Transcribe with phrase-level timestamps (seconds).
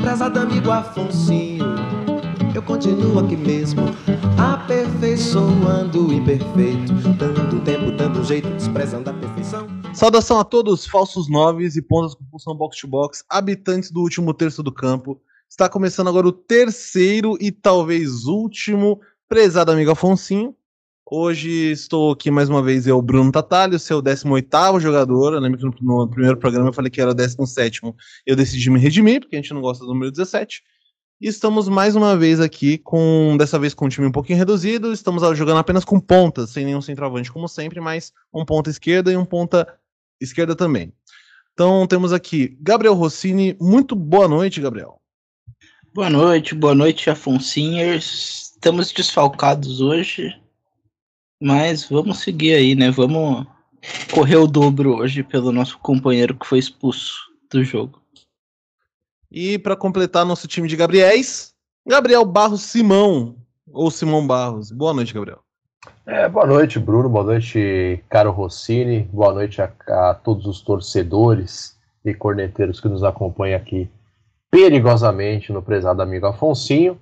[0.00, 1.64] Prezado amigo Afonsinho,
[2.54, 3.82] eu continuo aqui mesmo,
[4.38, 9.66] aperfeiçoando o imperfeito, dando tempo, dando jeito, desprezando a perfeição.
[9.92, 14.32] Saudação a todos, falsos noves e pontas com função box to box, habitantes do último
[14.32, 15.20] terço do campo.
[15.50, 20.54] Está começando agora o terceiro e talvez último prezado amigo Afonsinho.
[21.08, 25.34] Hoje estou aqui mais uma vez, eu, Bruno Tatalho, seu 18 jogador.
[25.34, 27.80] Eu lembro que no, primeiro programa eu falei que era o 17.
[28.26, 30.64] Eu decidi me redimir, porque a gente não gosta do número 17.
[31.20, 34.92] E estamos mais uma vez aqui, com dessa vez com um time um pouquinho reduzido.
[34.92, 39.16] Estamos jogando apenas com pontas, sem nenhum centroavante, como sempre, mas um ponta esquerda e
[39.16, 39.64] um ponta
[40.20, 40.92] esquerda também.
[41.52, 43.56] Então temos aqui Gabriel Rossini.
[43.60, 45.00] Muito boa noite, Gabriel.
[45.94, 48.50] Boa noite, boa noite, Afonsinhers.
[48.56, 50.34] Estamos desfalcados hoje
[51.40, 52.90] mas vamos seguir aí, né?
[52.90, 53.46] Vamos
[54.12, 57.14] correr o dobro hoje pelo nosso companheiro que foi expulso
[57.50, 58.00] do jogo.
[59.30, 61.54] E para completar nosso time de Gabriéis,
[61.86, 63.36] Gabriel Barros Simão,
[63.70, 64.70] ou Simão Barros.
[64.70, 65.40] Boa noite, Gabriel.
[66.06, 67.08] É, boa noite, Bruno.
[67.08, 69.02] Boa noite, Caro Rossini.
[69.12, 73.90] Boa noite a, a todos os torcedores e corneteiros que nos acompanham aqui
[74.50, 76.98] perigosamente no prezado amigo Afonsinho.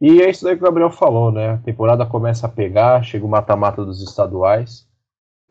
[0.00, 1.50] E é isso daí que o Gabriel falou, né?
[1.50, 4.86] A temporada começa a pegar, chega o mata-mata dos estaduais.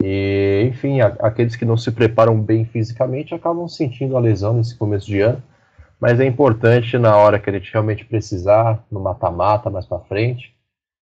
[0.02, 4.76] E, enfim, a, aqueles que não se preparam bem fisicamente acabam sentindo a lesão nesse
[4.76, 5.44] começo de ano.
[6.00, 10.56] Mas é importante na hora que a gente realmente precisar, no mata-mata mais para frente,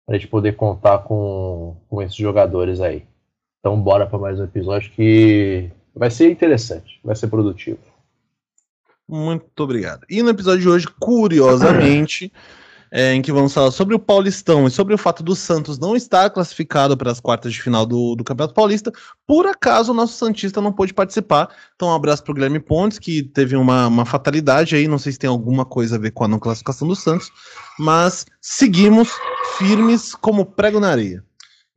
[0.08, 3.06] a gente poder contar com, com esses jogadores aí.
[3.60, 7.80] Então, bora para mais um episódio que vai ser interessante, vai ser produtivo.
[9.08, 10.06] Muito obrigado.
[10.10, 12.32] E no episódio de hoje, curiosamente
[12.92, 15.96] é, em que vamos falar sobre o Paulistão e sobre o fato do Santos não
[15.96, 18.92] estar classificado para as quartas de final do, do Campeonato Paulista.
[19.26, 21.50] Por acaso, o nosso Santista não pôde participar.
[21.76, 24.90] Então, um abraço para o Guilherme Pontes, que teve uma, uma fatalidade aí.
[24.90, 27.32] Não sei se tem alguma coisa a ver com a não classificação do Santos,
[27.80, 29.10] mas seguimos
[29.58, 31.24] firmes como prego na areia.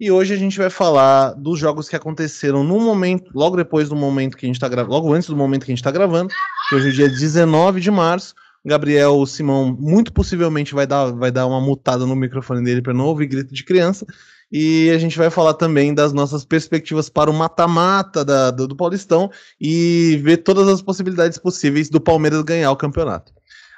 [0.00, 3.94] E hoje a gente vai falar dos jogos que aconteceram no momento, logo depois do
[3.94, 6.34] momento que a gente está gravando, logo antes do momento que a gente está gravando,
[6.68, 11.46] que hoje é dia 19 de março, Gabriel Simão muito possivelmente vai dar, vai dar
[11.46, 14.06] uma mutada no microfone dele para não ouvir grito de criança.
[14.50, 19.30] E a gente vai falar também das nossas perspectivas para o mata-mata do, do Paulistão
[19.60, 23.32] e ver todas as possibilidades possíveis do Palmeiras ganhar o campeonato.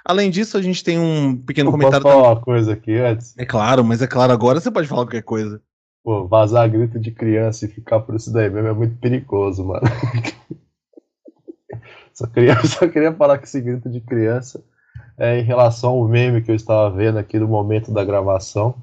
[0.04, 2.02] Além disso, a gente tem um pequeno Eu comentário.
[2.02, 3.36] Posso falar uma coisa aqui antes?
[3.36, 5.60] É claro, mas é claro, agora você pode falar qualquer coisa.
[6.04, 9.82] Pô, vazar grito de criança e ficar por isso daí mesmo é muito perigoso, mano.
[12.14, 14.62] só, queria, só queria falar que esse grito de criança
[15.18, 18.74] é, em relação ao meme que eu estava vendo aqui no momento da gravação,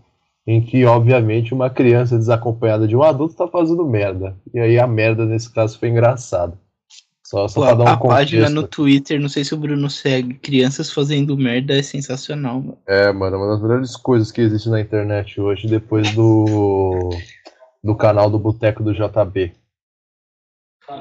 [0.46, 4.36] em que, obviamente, uma criança desacompanhada de um adulto está fazendo merda.
[4.54, 6.58] E aí a merda, nesse caso, foi engraçada.
[7.26, 8.18] Só, só Pô, pra dar um a contexto.
[8.18, 12.60] página no Twitter, não sei se o Bruno segue, crianças fazendo merda é sensacional.
[12.60, 12.78] Mano.
[12.86, 17.10] É, mano, uma das melhores coisas que existe na internet hoje, depois do,
[17.82, 19.54] do canal do Boteco do JB.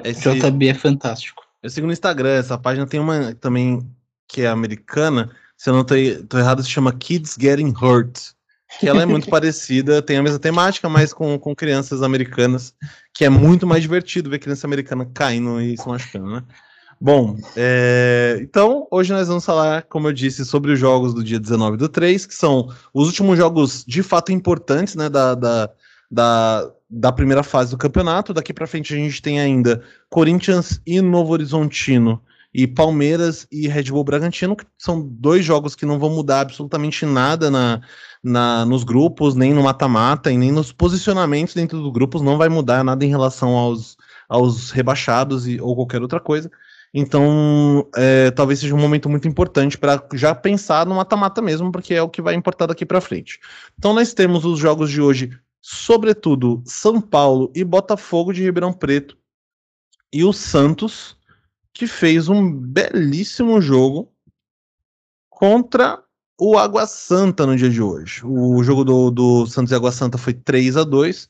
[0.04, 1.42] Esse, JB é fantástico.
[1.60, 3.84] Eu sigo no Instagram, essa página tem uma também
[4.32, 8.32] que é americana, se eu não tô errado, se chama Kids Getting Hurt.
[8.80, 12.74] Que ela é muito parecida, tem a mesma temática, mas com, com crianças americanas,
[13.14, 16.42] que é muito mais divertido ver criança americana caindo e se machucando, né?
[16.98, 21.38] Bom, é, então hoje nós vamos falar, como eu disse, sobre os jogos do dia
[21.38, 25.70] 19 do 3, que são os últimos jogos de fato importantes né, da, da,
[26.10, 28.32] da, da primeira fase do campeonato.
[28.32, 32.22] Daqui para frente a gente tem ainda Corinthians e Novo Horizontino
[32.54, 37.06] e Palmeiras e Red Bull Bragantino, que são dois jogos que não vão mudar absolutamente
[37.06, 37.80] nada na,
[38.22, 42.48] na nos grupos, nem no mata-mata, e nem nos posicionamentos dentro dos grupos, não vai
[42.48, 43.96] mudar nada em relação aos,
[44.28, 46.50] aos rebaixados e, ou qualquer outra coisa.
[46.94, 51.94] Então, é, talvez seja um momento muito importante para já pensar no mata-mata mesmo, porque
[51.94, 53.40] é o que vai importar daqui para frente.
[53.78, 59.16] Então, nós temos os jogos de hoje, sobretudo São Paulo e Botafogo de Ribeirão Preto,
[60.12, 61.16] e o Santos
[61.72, 64.12] que fez um belíssimo jogo
[65.30, 66.02] contra
[66.38, 68.22] o Água Santa no dia de hoje.
[68.24, 71.28] O jogo do, do Santos e Água Santa foi 3 a 2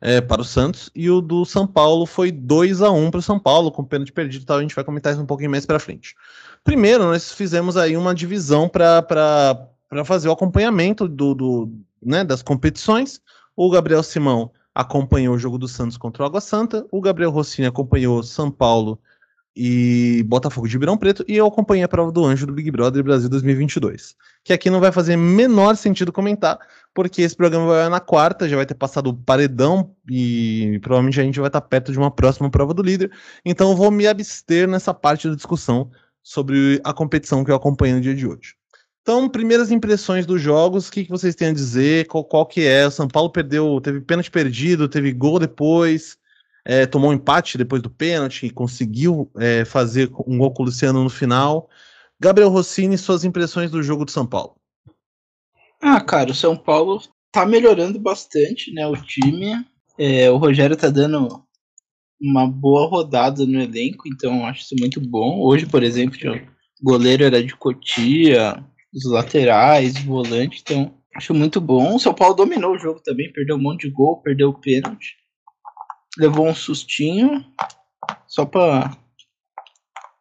[0.00, 3.22] é, para o Santos e o do São Paulo foi 2 a 1 para o
[3.22, 4.58] São Paulo, com de perdido tal.
[4.58, 6.14] A gente vai comentar isso um pouquinho mais para frente.
[6.64, 9.68] Primeiro, nós fizemos aí uma divisão para
[10.04, 13.20] fazer o acompanhamento do, do, né, das competições.
[13.56, 17.66] O Gabriel Simão acompanhou o jogo do Santos contra o Água Santa, o Gabriel Rossini
[17.66, 18.98] acompanhou São Paulo
[19.54, 23.02] e Botafogo de Ribeirão Preto, e eu acompanhei a prova do Anjo do Big Brother
[23.04, 24.16] Brasil 2022.
[24.42, 26.58] Que aqui não vai fazer menor sentido comentar,
[26.94, 31.24] porque esse programa vai na quarta, já vai ter passado o paredão e provavelmente a
[31.24, 33.10] gente vai estar perto de uma próxima prova do líder.
[33.44, 35.90] Então eu vou me abster nessa parte da discussão
[36.22, 38.54] sobre a competição que eu acompanho no dia de hoje.
[39.02, 42.06] Então, primeiras impressões dos jogos, o que, que vocês têm a dizer?
[42.06, 42.86] Qual, qual que é?
[42.86, 46.16] O São Paulo perdeu, teve pênalti perdido, teve gol depois,
[46.64, 51.02] é, tomou um empate depois do pênalti, conseguiu é, fazer um gol com o Luciano
[51.02, 51.68] no final.
[52.20, 54.56] Gabriel Rossini, suas impressões do jogo do São Paulo.
[55.80, 58.86] Ah, cara, o São Paulo tá melhorando bastante, né?
[58.86, 59.66] O time.
[59.98, 61.42] É, o Rogério tá dando
[62.20, 65.40] uma boa rodada no elenco, então acho isso muito bom.
[65.40, 66.16] Hoje, por exemplo,
[66.80, 68.64] o goleiro era de Cotia,
[68.94, 71.96] os laterais, volante, então acho muito bom.
[71.96, 75.16] O São Paulo dominou o jogo também, perdeu um monte de gol, perdeu o pênalti.
[76.18, 77.44] Levou um sustinho,
[78.26, 78.96] só pra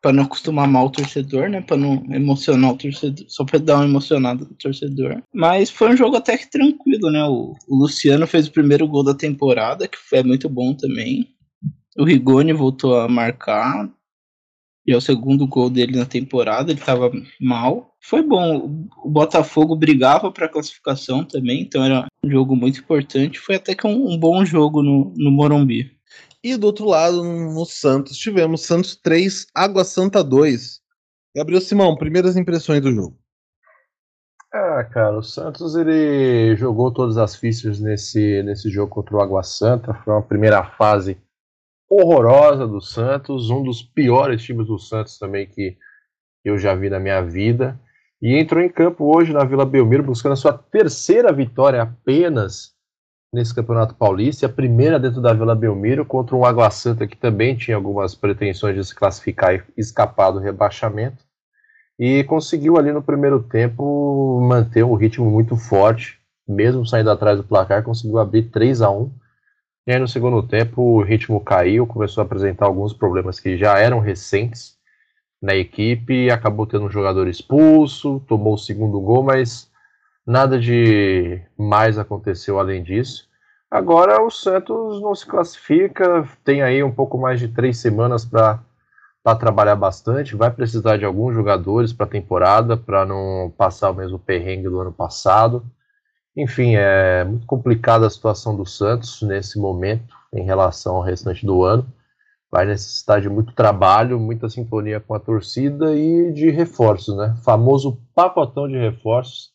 [0.01, 1.61] para não acostumar mal o torcedor, né?
[1.61, 5.21] Para não emocionar o torcedor, só para dar uma emocionada no torcedor.
[5.31, 7.23] Mas foi um jogo até que tranquilo, né?
[7.25, 11.27] O, o, Luciano fez o primeiro gol da temporada, que é muito bom também.
[11.95, 13.87] O Rigoni voltou a marcar.
[14.85, 17.95] E é o segundo gol dele na temporada, ele estava mal.
[18.01, 18.87] Foi bom.
[19.03, 23.39] O Botafogo brigava para classificação também, então era um jogo muito importante.
[23.39, 25.91] Foi até que um, um bom jogo no, no Morumbi.
[26.43, 30.81] E do outro lado, no Santos, tivemos Santos 3, Água Santa 2.
[31.35, 33.21] Gabriel Simão, primeiras impressões do jogo.
[34.53, 39.43] Ah, cara, o Santos ele jogou todas as fichas nesse, nesse jogo contra o Água
[39.43, 39.93] Santa.
[40.03, 41.17] Foi uma primeira fase
[41.91, 45.77] horrorosa do Santos, um dos piores times do Santos também que
[46.43, 47.77] eu já vi na minha vida.
[48.21, 52.71] E entrou em campo hoje na Vila Belmiro buscando a sua terceira vitória apenas
[53.33, 57.57] nesse Campeonato Paulista, a primeira dentro da Vila Belmiro contra um Água Santa que também
[57.57, 61.25] tinha algumas pretensões de se classificar e escapar do rebaixamento.
[61.99, 67.43] E conseguiu ali no primeiro tempo manter um ritmo muito forte, mesmo saindo atrás do
[67.43, 69.11] placar, conseguiu abrir 3 a 1
[69.87, 73.79] E aí no segundo tempo o ritmo caiu, começou a apresentar alguns problemas que já
[73.79, 74.77] eram recentes
[75.41, 79.71] na equipe, acabou tendo um jogador expulso, tomou o segundo gol, mas
[80.25, 83.27] Nada de mais aconteceu além disso.
[83.69, 88.59] Agora o Santos não se classifica, tem aí um pouco mais de três semanas para
[89.39, 90.35] trabalhar bastante.
[90.35, 94.79] Vai precisar de alguns jogadores para a temporada, para não passar o mesmo perrengue do
[94.79, 95.65] ano passado.
[96.35, 101.63] Enfim, é muito complicada a situação do Santos nesse momento em relação ao restante do
[101.63, 101.85] ano.
[102.49, 107.35] Vai necessitar de muito trabalho, muita sintonia com a torcida e de reforços, né?
[107.43, 109.51] Famoso pacotão de reforços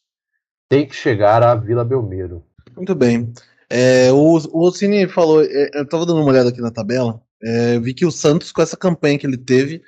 [0.69, 2.43] tem que chegar à Vila Belmiro.
[2.75, 3.32] Muito bem.
[3.69, 7.93] É, o, o falou, é, eu estava dando uma olhada aqui na tabela, é, vi
[7.93, 9.82] que o Santos, com essa campanha que ele teve,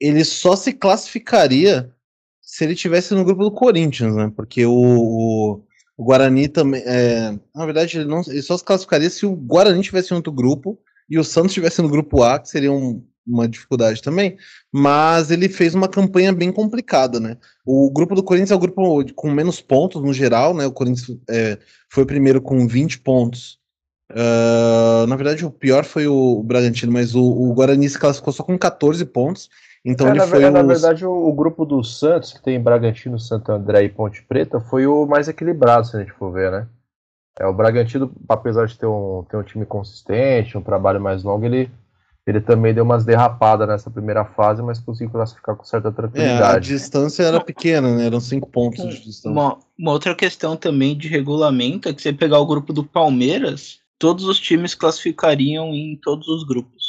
[0.00, 1.92] ele só se classificaria
[2.40, 4.32] se ele tivesse no grupo do Corinthians, né?
[4.34, 5.64] Porque o, o,
[5.98, 6.80] o Guarani também.
[6.86, 10.32] É, na verdade, ele, não, ele só se classificaria se o Guarani tivesse em outro
[10.32, 10.78] grupo
[11.10, 14.36] e o Santos estivesse no grupo A, que seria um, uma dificuldade também,
[14.72, 17.36] mas ele fez uma campanha bem complicada, né?
[17.66, 20.64] O grupo do Corinthians é o grupo com menos pontos no geral, né?
[20.66, 21.58] O Corinthians é,
[21.90, 23.58] foi primeiro com 20 pontos.
[24.10, 28.42] Uh, na verdade, o pior foi o, Bragantino, mas o, o, Guarani se classificou só
[28.42, 29.50] com 14 pontos.
[29.88, 30.42] Então é, ele na, foi.
[30.42, 34.22] É, na verdade, o, o, grupo do Santos, que tem Bragantino, Santo André e Ponte
[34.22, 36.68] Preta, foi o mais equilibrado, se a gente for ver, né?
[37.40, 41.46] É, o Bragantino, apesar de ter um, ter um time consistente, um trabalho mais longo,
[41.46, 41.70] ele
[42.26, 46.42] ele também deu umas derrapadas nessa primeira fase, mas conseguiu classificar com certa tranquilidade.
[46.42, 48.04] É, a distância era pequena, né?
[48.04, 49.30] Eram cinco pontos de distância.
[49.30, 53.78] Uma, uma, outra questão também de regulamento é que você pegar o grupo do Palmeiras,
[53.98, 56.87] todos os times classificariam em todos os grupos.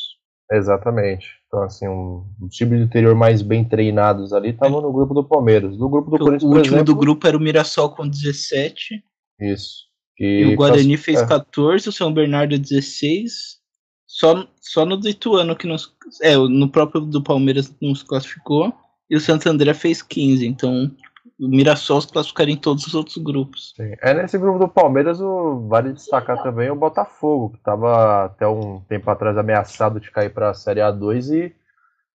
[0.52, 1.28] Exatamente.
[1.48, 5.24] Então, assim, um, um time do interior mais bem treinados ali estavam no grupo do
[5.24, 5.78] Palmeiras.
[5.78, 9.04] No grupo do o, Corinthians, O último exemplo, do grupo era o Mirassol com 17.
[9.40, 9.90] Isso.
[10.20, 13.60] E, e o Guarani fez 14, o São Bernardo 16,
[14.06, 15.94] só, só no do Ituano que nos.
[16.22, 18.74] É, no próprio do Palmeiras nos classificou.
[19.10, 20.46] E o Santo André fez 15.
[20.46, 20.92] Então,
[21.40, 23.74] o Mirassol se classificaria em todos os outros grupos.
[23.76, 23.94] Sim.
[24.02, 28.82] É nesse grupo do Palmeiras, o, vale destacar também o Botafogo, que estava até um
[28.82, 31.56] tempo atrás ameaçado de cair para a Série A2 e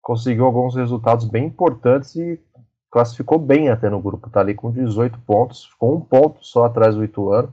[0.01, 2.41] conseguiu alguns resultados bem importantes e
[2.91, 4.27] classificou bem até no grupo.
[4.27, 7.53] Está ali com 18 pontos, com um ponto só atrás do Ituano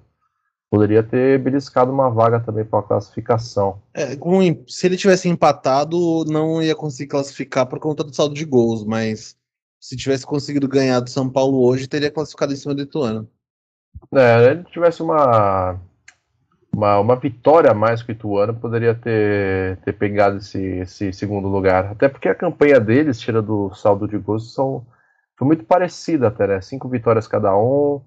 [0.69, 3.81] poderia ter beliscado uma vaga também para a classificação.
[3.93, 8.45] É, com, se ele tivesse empatado, não ia conseguir classificar por conta do saldo de
[8.45, 9.37] gols, mas
[9.79, 13.29] se tivesse conseguido ganhar do São Paulo hoje, teria classificado em cima do Ituano.
[14.13, 15.79] É, ele tivesse uma,
[16.72, 21.48] uma, uma vitória a mais que o Ituano, poderia ter, ter pegado esse, esse segundo
[21.48, 21.86] lugar.
[21.91, 24.86] Até porque a campanha deles, tira do saldo de gols, são,
[25.38, 26.62] foi muito parecida até, né?
[26.62, 28.01] Cinco vitórias cada um,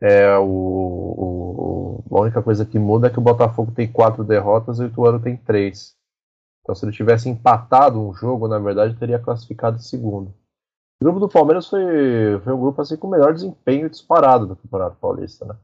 [0.00, 4.78] é, o, o, a única coisa que muda é que o Botafogo tem quatro derrotas
[4.78, 5.94] e o Ituano tem três.
[6.62, 10.34] Então, se ele tivesse empatado um jogo, na verdade, teria classificado em segundo.
[11.04, 11.82] O grupo do Palmeiras foi,
[12.42, 15.54] foi um grupo assim com o melhor desempenho disparado do Campeonato Paulista, né?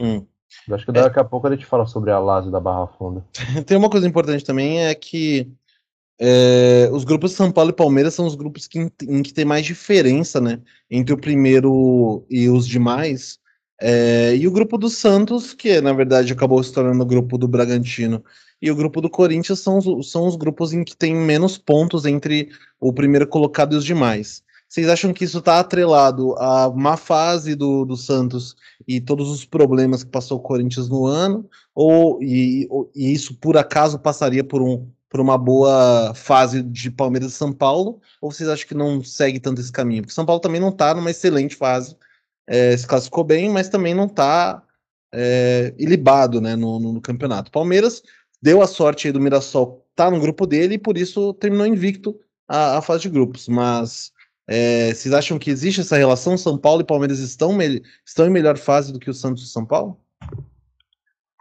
[0.00, 0.26] Hum.
[0.72, 3.24] Acho que daqui a pouco a gente fala sobre a Lazio da Barra Funda.
[3.64, 5.48] Tem uma coisa importante também, é que
[6.20, 9.64] é, os grupos São Paulo e Palmeiras são os grupos que, em que tem mais
[9.64, 10.60] diferença, né?
[10.90, 13.38] Entre o primeiro e os demais.
[13.80, 17.46] É, e o grupo do Santos, que na verdade acabou se tornando o grupo do
[17.46, 18.24] Bragantino,
[18.60, 22.04] e o grupo do Corinthians são os, são os grupos em que tem menos pontos
[22.04, 24.42] entre o primeiro colocado e os demais.
[24.72, 28.56] Vocês acham que isso está atrelado à má fase do, do Santos
[28.88, 31.46] e todos os problemas que passou o Corinthians no ano?
[31.74, 37.32] Ou e, e isso por acaso passaria por, um, por uma boa fase de Palmeiras
[37.32, 38.00] e São Paulo?
[38.18, 40.04] Ou vocês acham que não segue tanto esse caminho?
[40.04, 41.94] Porque São Paulo também não está numa excelente fase,
[42.46, 44.62] é, se classificou bem, mas também não está
[45.12, 47.52] é, ilibado né, no, no, no campeonato.
[47.52, 48.02] Palmeiras
[48.40, 52.18] deu a sorte aí do Mirassol tá no grupo dele e por isso terminou invicto
[52.48, 53.48] a, a fase de grupos.
[53.48, 54.11] Mas
[54.48, 56.36] é, vocês acham que existe essa relação?
[56.36, 57.58] São Paulo e Palmeiras estão,
[58.04, 59.98] estão em melhor fase do que o Santos e São Paulo?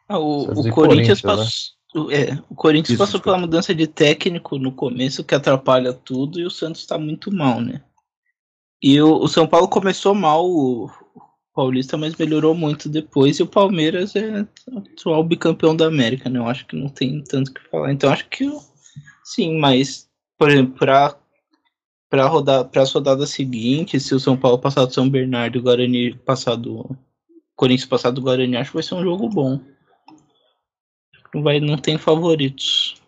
[0.08, 2.16] Ah, o, o Corinthians, passou, né?
[2.16, 6.46] é, o Corinthians isso, passou pela mudança de técnico no começo que atrapalha tudo e
[6.46, 7.82] o Santos está muito mal, né?
[8.82, 10.90] E o, o São Paulo começou mal, o,
[11.54, 13.38] Paulista, mas melhorou muito depois.
[13.38, 16.40] E o Palmeiras é atual bicampeão da América, né?
[16.40, 17.92] Eu acho que não tem tanto o que falar.
[17.92, 18.50] Então acho que
[19.24, 21.18] sim, mas, por exemplo, para
[22.12, 25.64] para rodar as rodadas seguintes, se o São Paulo passar do São Bernardo e o
[25.64, 26.90] Guarani passar do
[27.56, 29.62] Corinthians passar do Guarani, acho que vai ser um jogo bom.
[31.34, 33.02] Não vai não tem favoritos.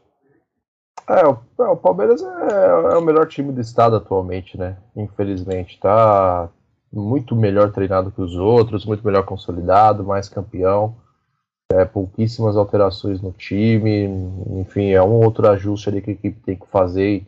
[1.05, 4.77] É, o, é, o Palmeiras é, é, o melhor time do estado atualmente, né?
[4.95, 6.50] Infelizmente, tá
[6.89, 10.95] muito melhor treinado que os outros, muito melhor consolidado, mais campeão.
[11.74, 14.05] É, pouquíssimas alterações no time,
[14.62, 17.27] enfim, é um outro ajuste ali que a equipe tem que fazer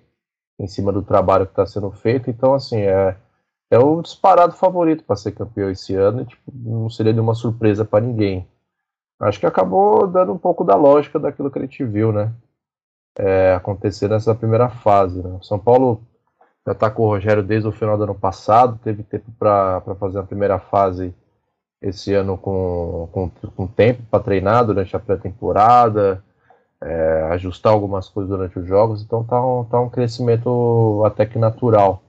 [0.60, 2.30] em cima do trabalho que está sendo feito.
[2.30, 3.16] Então, assim, é,
[3.70, 7.84] é o disparado favorito para ser campeão esse ano e tipo, não seria nenhuma surpresa
[7.84, 8.48] para ninguém.
[9.20, 12.34] Acho que acabou dando um pouco da lógica daquilo que a gente viu, né?
[13.18, 15.22] É, acontecer nessa primeira fase.
[15.24, 15.40] Né?
[15.42, 16.02] São Paulo
[16.66, 20.20] já está com o Rogério desde o final do ano passado, teve tempo para fazer
[20.20, 21.14] a primeira fase
[21.82, 26.24] esse ano com, com, com tempo para treinar durante a pré-temporada,
[26.82, 31.38] é, ajustar algumas coisas durante os jogos, então está um, tá um crescimento até que
[31.38, 32.02] natural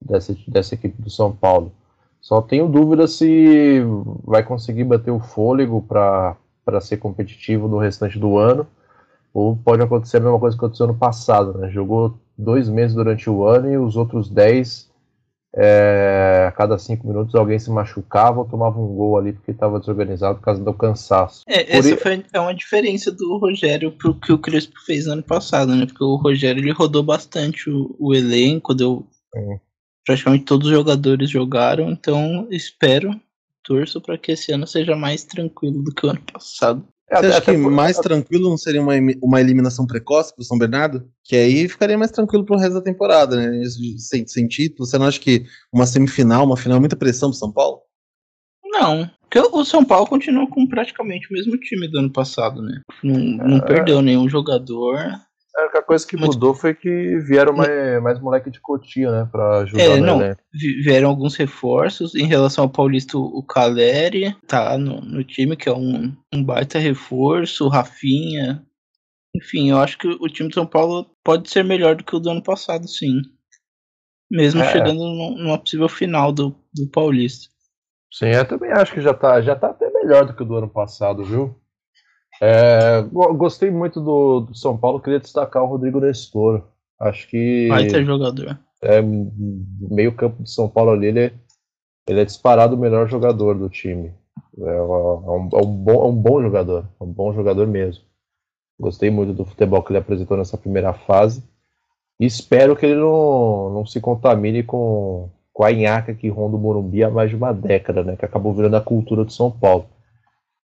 [0.00, 1.72] dessa, dessa equipe do São Paulo.
[2.20, 3.82] Só tenho dúvida se
[4.24, 8.66] vai conseguir bater o fôlego para ser competitivo no restante do ano,
[9.32, 11.68] ou pode acontecer a mesma coisa que aconteceu no passado, né?
[11.68, 14.88] Jogou dois meses durante o ano e os outros dez,
[15.56, 19.78] é, a cada cinco minutos alguém se machucava ou tomava um gol ali porque estava
[19.78, 21.42] desorganizado por causa do cansaço.
[21.46, 25.22] É, Por essa foi é uma diferença do Rogério pro que o Crespo fez ano
[25.22, 25.86] passado, né?
[25.86, 29.60] Porque o Rogério ele rodou bastante o, o elenco, deu é.
[30.04, 33.10] praticamente todos os jogadores jogaram, então espero
[33.62, 36.86] torço para que esse ano seja mais tranquilo do que o ano passado.
[37.10, 37.70] É, Você acha que por...
[37.70, 41.06] mais tranquilo não seria uma, uma eliminação precoce pro São Bernardo?
[41.22, 43.62] Que aí ficaria mais tranquilo pro resto da temporada, né?
[43.98, 44.86] Sem, sem título.
[44.86, 47.80] Você não acha que uma semifinal, uma final, é muita pressão pro São Paulo?
[48.64, 52.80] Não, porque o São Paulo continua com praticamente o mesmo time do ano passado, né?
[53.02, 53.66] Não, não é...
[53.66, 54.96] perdeu nenhum jogador.
[55.56, 59.28] A única coisa que mudou foi que vieram mais, mais moleque de cotia, né?
[59.30, 60.18] Pra ajudar é, não,
[60.82, 62.14] Vieram alguns reforços.
[62.16, 66.78] Em relação ao Paulista, o Caleri tá no, no time, que é um, um baita
[66.78, 67.66] reforço.
[67.66, 68.66] O Rafinha.
[69.36, 72.20] Enfim, eu acho que o time de São Paulo pode ser melhor do que o
[72.20, 73.20] do ano passado, sim.
[74.30, 74.72] Mesmo é.
[74.72, 77.48] chegando numa possível final do, do Paulista.
[78.12, 80.56] Sim, eu também acho que já tá, já tá até melhor do que o do
[80.56, 81.60] ano passado, viu?
[82.46, 86.62] É, gostei muito do, do, São Paulo, queria destacar o Rodrigo Nestor.
[87.00, 87.68] Acho que.
[87.68, 88.58] Vai ter jogador.
[88.82, 91.32] É, meio campo de São Paulo ali, ele é,
[92.06, 94.12] ele é disparado o melhor jogador do time.
[94.58, 98.04] É, é, um, é, um, bom, é um bom jogador, é um bom jogador mesmo.
[98.78, 101.42] Gostei muito do futebol que ele apresentou nessa primeira fase.
[102.20, 106.60] E espero que ele não, não se contamine com, com a inhaca que ronda o
[106.60, 108.16] Morumbi há mais de uma década, né?
[108.16, 109.86] Que acabou virando a cultura do São Paulo.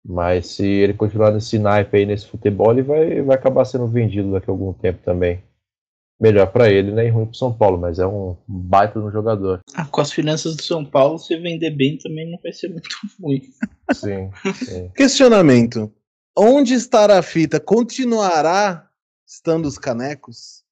[0.07, 4.31] Mas se ele continuar nesse naipe aí, nesse futebol, ele vai, vai acabar sendo vendido
[4.31, 5.43] daqui a algum tempo também.
[6.21, 7.07] Melhor para ele, né?
[7.07, 9.59] E ruim pro São Paulo, mas é um baita no jogador.
[9.73, 12.87] Ah, com as finanças do São Paulo, se vender bem também não vai ser muito
[13.19, 13.41] ruim.
[13.91, 14.29] Sim.
[14.53, 14.89] sim.
[14.95, 15.91] Questionamento:
[16.37, 17.59] onde estará a fita?
[17.59, 18.87] Continuará
[19.27, 20.63] estando os canecos?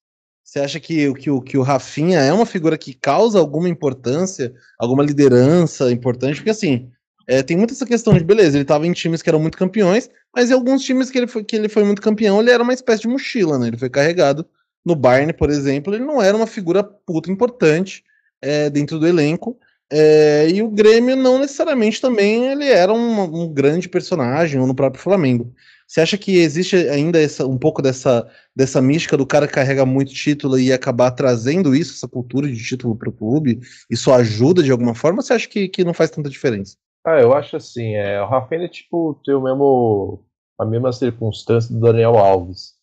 [0.44, 5.02] Você acha que, que, que o Rafinha é uma figura que causa alguma importância, alguma
[5.02, 6.36] liderança importante?
[6.36, 6.92] Porque assim,
[7.26, 10.10] é, tem muita essa questão de, beleza, ele estava em times que eram muito campeões,
[10.34, 12.74] mas em alguns times que ele, foi, que ele foi muito campeão, ele era uma
[12.74, 13.68] espécie de mochila, né?
[13.68, 14.46] Ele foi carregado.
[14.84, 18.04] No Bayern, por exemplo, ele não era uma figura puta importante.
[18.44, 19.58] é, dentro do elenco.
[19.90, 24.74] É, e o Grêmio não necessariamente também ele era um, um, grande personagem, ou no
[24.74, 25.52] próprio Flamengo.
[25.86, 28.26] Você acha que existe ainda essa, um pouco dessa,
[28.56, 32.62] dessa mística do cara que carrega muito título e acabar trazendo isso, essa cultura de
[32.62, 33.60] título para o clube?
[33.90, 35.18] Isso ajuda de alguma forma?
[35.18, 36.76] Ou você acha que, que não faz tanta diferença?
[37.04, 40.24] Ah, eu acho assim, é, o Rafinha tipo, tem o mesmo,
[40.58, 42.74] a mesma circunstância do Daniel Alves.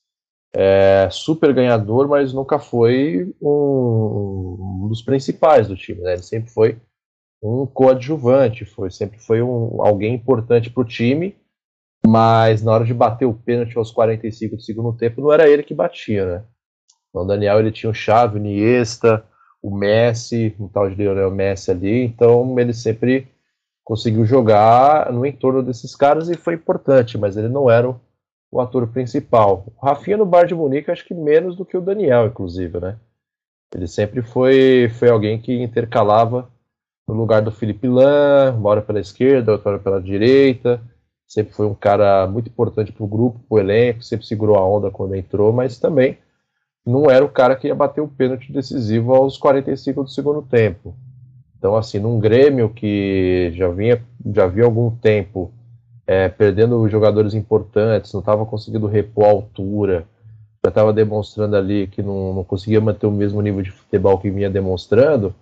[0.53, 6.13] É super ganhador, mas nunca foi um, um dos principais do time, né?
[6.13, 6.79] Ele sempre foi
[7.43, 11.35] um coadjuvante, foi, sempre foi um, alguém importante para o time,
[12.05, 15.63] mas na hora de bater o pênalti aos 45 do segundo tempo, não era ele
[15.63, 16.45] que batia, né?
[17.09, 19.25] Então o Daniel ele tinha o Chave, o Niesta,
[19.63, 23.30] o Messi, um tal de Lionel Messi ali, então ele sempre
[23.83, 27.99] conseguiu jogar no entorno desses caras e foi importante, mas ele não era o,
[28.51, 29.65] o ator principal.
[29.75, 32.97] O Rafinha no Bar de Munique acho que menos do que o Daniel, inclusive, né?
[33.73, 36.49] Ele sempre foi, foi alguém que intercalava
[37.07, 40.81] no lugar do Felipe Lan, uma hora pela esquerda, outra hora pela direita.
[41.27, 44.67] Sempre foi um cara muito importante para o grupo, para o elenco, sempre segurou a
[44.67, 46.17] onda quando entrou, mas também
[46.85, 50.93] não era o cara que ia bater o pênalti decisivo aos 45 do segundo tempo.
[51.61, 54.03] Então, assim, num Grêmio que já vinha,
[54.33, 55.51] já havia algum tempo
[56.07, 60.07] é, perdendo jogadores importantes, não estava conseguindo repor a altura,
[60.65, 64.31] já estava demonstrando ali que não, não conseguia manter o mesmo nível de futebol que
[64.31, 65.35] vinha demonstrando,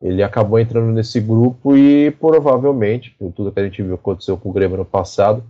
[0.00, 4.50] ele acabou entrando nesse grupo e provavelmente, por tudo que a gente viu aconteceu com
[4.50, 5.42] o Grêmio no passado,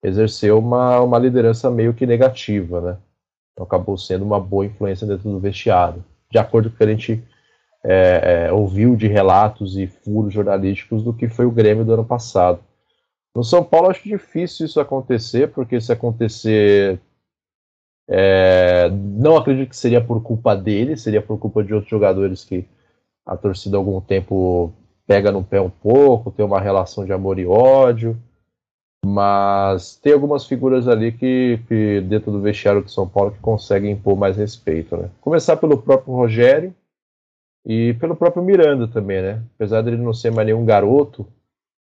[0.00, 2.96] exerceu uma, uma liderança meio que negativa, né?
[3.52, 6.04] Então acabou sendo uma boa influência dentro do vestiário.
[6.30, 7.24] De acordo com o que a gente
[7.84, 12.04] é, é, ouviu de relatos e furos jornalísticos do que foi o Grêmio do ano
[12.04, 12.60] passado.
[13.34, 17.00] No São Paulo acho difícil isso acontecer, porque se acontecer,
[18.08, 22.66] é, não acredito que seria por culpa dele, seria por culpa de outros jogadores que
[23.24, 24.72] a torcida há algum tempo
[25.06, 28.18] pega no pé um pouco, tem uma relação de amor e ódio,
[29.04, 33.92] mas tem algumas figuras ali que, que dentro do vestiário do São Paulo que conseguem
[33.92, 35.10] impor mais respeito, né?
[35.20, 36.74] Começar pelo próprio Rogério
[37.68, 39.42] e pelo próprio Miranda também, né?
[39.54, 41.26] Apesar dele não ser mais nenhum garoto,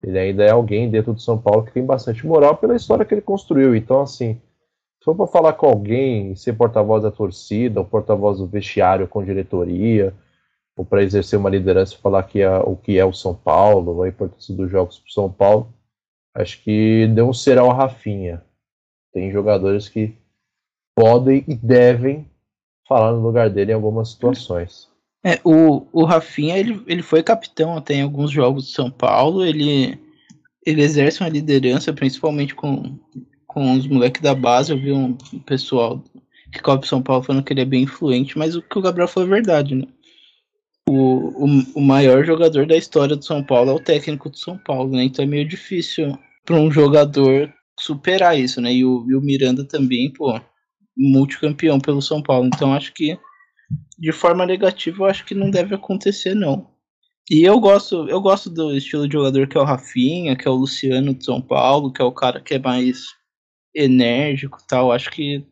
[0.02, 3.14] ele ainda é alguém dentro do São Paulo que tem bastante moral pela história que
[3.14, 3.76] ele construiu.
[3.76, 4.34] Então, assim,
[4.98, 9.24] se for para falar com alguém, ser porta-voz da torcida, ou porta-voz do vestiário com
[9.24, 10.12] diretoria,
[10.76, 14.02] ou para exercer uma liderança e falar que é, o que é o São Paulo,
[14.02, 15.72] a importância dos jogos para o São Paulo,
[16.34, 18.42] acho que deu um será ao Rafinha.
[19.12, 20.16] Tem jogadores que
[20.96, 22.28] podem e devem
[22.88, 24.95] falar no lugar dele em algumas situações.
[25.26, 29.44] É, o, o Rafinha, ele, ele foi capitão até em alguns jogos de São Paulo,
[29.44, 29.98] ele,
[30.64, 32.96] ele exerce uma liderança, principalmente com,
[33.46, 36.04] com os moleques da base, eu vi um pessoal
[36.52, 39.08] que cobre São Paulo falando que ele é bem influente, mas o que o Gabriel
[39.08, 39.86] falou é verdade, né?
[40.88, 44.56] o, o, o maior jogador da história do São Paulo é o técnico do São
[44.56, 45.04] Paulo, né?
[45.04, 48.72] Então é meio difícil para um jogador superar isso, né?
[48.72, 50.40] E o, e o Miranda também, pô,
[50.96, 52.46] multicampeão pelo São Paulo.
[52.46, 53.18] Então acho que
[53.98, 56.70] de forma negativa eu acho que não deve acontecer não.
[57.30, 60.50] E eu gosto, eu gosto do estilo de jogador que é o Rafinha, que é
[60.50, 62.98] o Luciano de São Paulo, que é o cara que é mais
[63.74, 64.92] enérgico, tal.
[64.92, 65.44] Acho que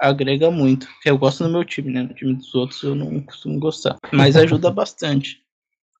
[0.00, 0.88] agrega muito.
[1.04, 2.02] Eu gosto do meu time, né?
[2.02, 3.96] No time dos outros eu não costumo gostar.
[4.12, 5.38] Mas ajuda bastante.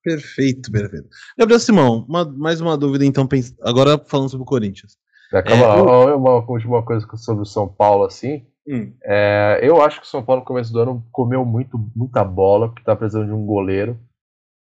[0.02, 1.08] Perfeito, perfeito.
[1.38, 3.28] Gabriel Simão, uma, mais uma dúvida então,
[3.62, 4.96] agora falando sobre o Corinthians.
[5.32, 8.46] Acaba é, lá, uma última coisa sobre o São Paulo, assim.
[8.68, 8.92] Hum.
[9.04, 12.68] É, eu acho que o São Paulo no começo do ano comeu muito, muita bola,
[12.68, 13.98] porque tá precisando de um goleiro.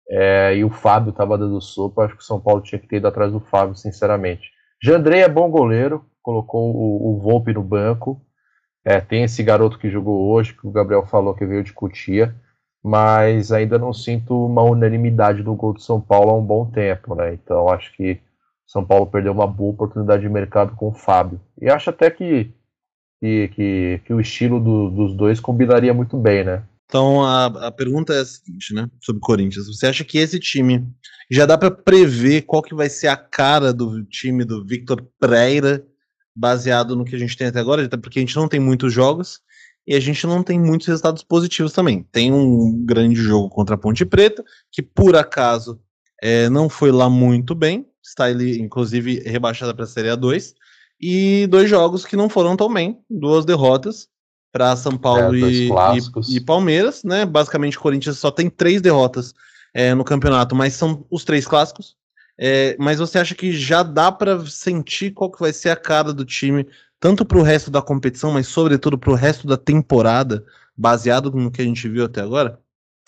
[0.09, 2.05] É, e o Fábio tava dando sopa.
[2.05, 4.51] Acho que o São Paulo tinha que ter ido atrás do Fábio, sinceramente.
[4.83, 8.21] Jandrei é bom goleiro, colocou o, o Volpe no banco.
[8.85, 12.35] É, tem esse garoto que jogou hoje, que o Gabriel falou que veio de Cutia,
[12.83, 17.15] mas ainda não sinto uma unanimidade no gol do São Paulo há um bom tempo,
[17.15, 17.33] né?
[17.33, 18.21] Então acho que
[18.67, 21.41] São Paulo perdeu uma boa oportunidade de mercado com o Fábio.
[21.59, 22.53] E acho até que,
[23.25, 26.63] que, que, que o estilo do, dos dois combinaria muito bem, né?
[26.85, 28.87] Então a, a pergunta é a seguinte, né?
[29.01, 29.65] Sobre o Corinthians.
[29.67, 30.87] Você acha que esse time
[31.29, 35.83] já dá para prever qual que vai ser a cara do time do Victor Pereira
[36.35, 38.93] baseado no que a gente tem até agora, até porque a gente não tem muitos
[38.93, 39.39] jogos
[39.87, 42.03] e a gente não tem muitos resultados positivos também.
[42.11, 45.79] Tem um grande jogo contra a Ponte Preta, que por acaso
[46.21, 50.53] é, não foi lá muito bem, está ele inclusive rebaixada para a Série A2,
[50.99, 54.07] e dois jogos que não foram tão bem, duas derrotas
[54.51, 57.25] para São Paulo é, e, e, e, Palmeiras, né?
[57.25, 59.33] Basicamente, o Corinthians só tem três derrotas
[59.73, 61.97] é, no campeonato, mas são os três clássicos.
[62.37, 66.13] É, mas você acha que já dá para sentir qual que vai ser a cara
[66.13, 66.67] do time,
[66.99, 71.51] tanto para o resto da competição, mas sobretudo para o resto da temporada, baseado no
[71.51, 72.59] que a gente viu até agora?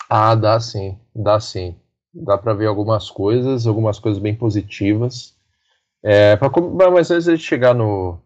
[0.08, 0.98] Ah, dá sim.
[1.14, 1.76] dá sim.
[2.12, 5.34] Dá para ver algumas coisas, algumas coisas bem positivas.
[6.02, 6.50] É, pra,
[6.90, 8.18] mas antes de chegar no,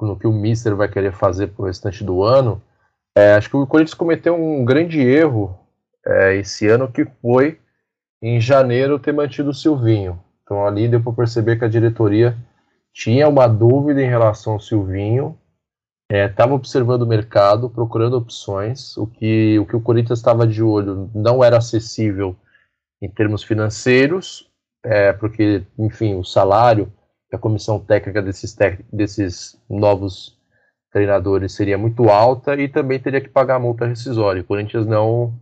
[0.00, 2.62] no que o Mister vai querer fazer pro restante do ano,
[3.16, 5.58] é, acho que o Corinthians cometeu um grande erro
[6.06, 7.58] é, esse ano, que foi
[8.22, 10.22] em janeiro ter mantido o Silvinho.
[10.42, 12.36] Então ali deu para perceber que a diretoria
[12.92, 15.38] tinha uma dúvida em relação ao Silvinho,
[16.10, 18.96] estava é, observando o mercado, procurando opções.
[18.96, 22.34] O que o, que o Corinthians estava de olho não era acessível
[23.00, 24.50] em termos financeiros,
[24.84, 26.92] é, porque, enfim, o salário
[27.34, 28.56] a comissão técnica desses,
[28.92, 30.38] desses novos
[30.90, 34.40] treinadores seria muito alta e também teria que pagar a multa rescisória.
[34.40, 35.34] O Corinthians não,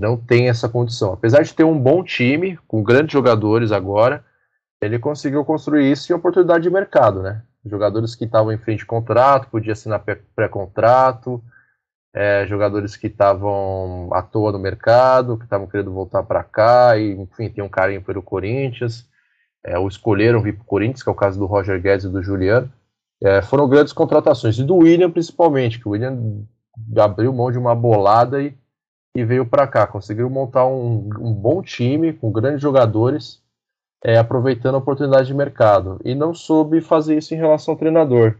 [0.00, 1.12] não tem essa condição.
[1.12, 4.24] Apesar de ter um bom time, com grandes jogadores agora,
[4.80, 7.42] ele conseguiu construir isso em oportunidade de mercado, né?
[7.64, 10.02] Jogadores que estavam em frente de contrato, podia assinar
[10.34, 11.42] pré-contrato,
[12.14, 17.12] é, jogadores que estavam à toa no mercado, que estavam querendo voltar para cá, e
[17.12, 19.06] enfim, tem um carinho pelo Corinthians
[19.66, 22.08] é, ou escolheram vir para o Corinthians, que é o caso do Roger Guedes e
[22.08, 22.70] do Juliano,
[23.22, 24.58] é, foram grandes contratações.
[24.58, 26.44] E do William, principalmente, que o William
[26.96, 28.54] abriu mão de uma bolada e,
[29.14, 29.86] e veio para cá.
[29.86, 33.42] Conseguiu montar um, um, bom time, com grandes jogadores,
[34.04, 36.00] é, aproveitando a oportunidade de mercado.
[36.04, 38.36] E não soube fazer isso em relação ao treinador.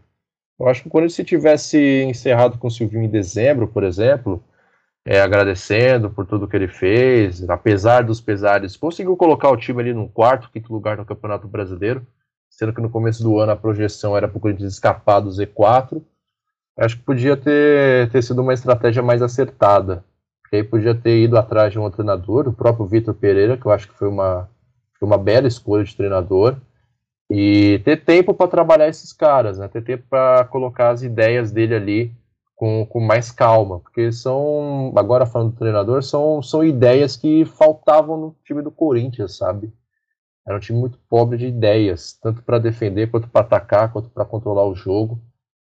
[0.61, 4.43] Eu acho que quando ele se tivesse encerrado com o Silvinho em dezembro, por exemplo,
[5.07, 9.95] é, agradecendo por tudo que ele fez, apesar dos pesares, conseguiu colocar o time ali
[9.95, 12.05] no quarto, quinto lugar no Campeonato Brasileiro,
[12.51, 16.03] sendo que no começo do ano a projeção era para o Corinthians escapar do Z4.
[16.77, 20.05] Acho que podia ter, ter sido uma estratégia mais acertada,
[20.43, 23.71] porque aí podia ter ido atrás de um treinador, o próprio Vitor Pereira, que eu
[23.71, 24.49] acho que foi uma,
[25.01, 26.57] uma bela escolha de treinador,
[27.31, 29.69] e ter tempo para trabalhar esses caras, né?
[29.69, 32.26] ter tempo para colocar as ideias dele ali
[32.57, 38.17] com, com mais calma, porque são, agora falando do treinador, são, são ideias que faltavam
[38.17, 39.71] no time do Corinthians, sabe?
[40.47, 44.25] Era um time muito pobre de ideias, tanto para defender, quanto para atacar, quanto para
[44.25, 45.21] controlar o jogo.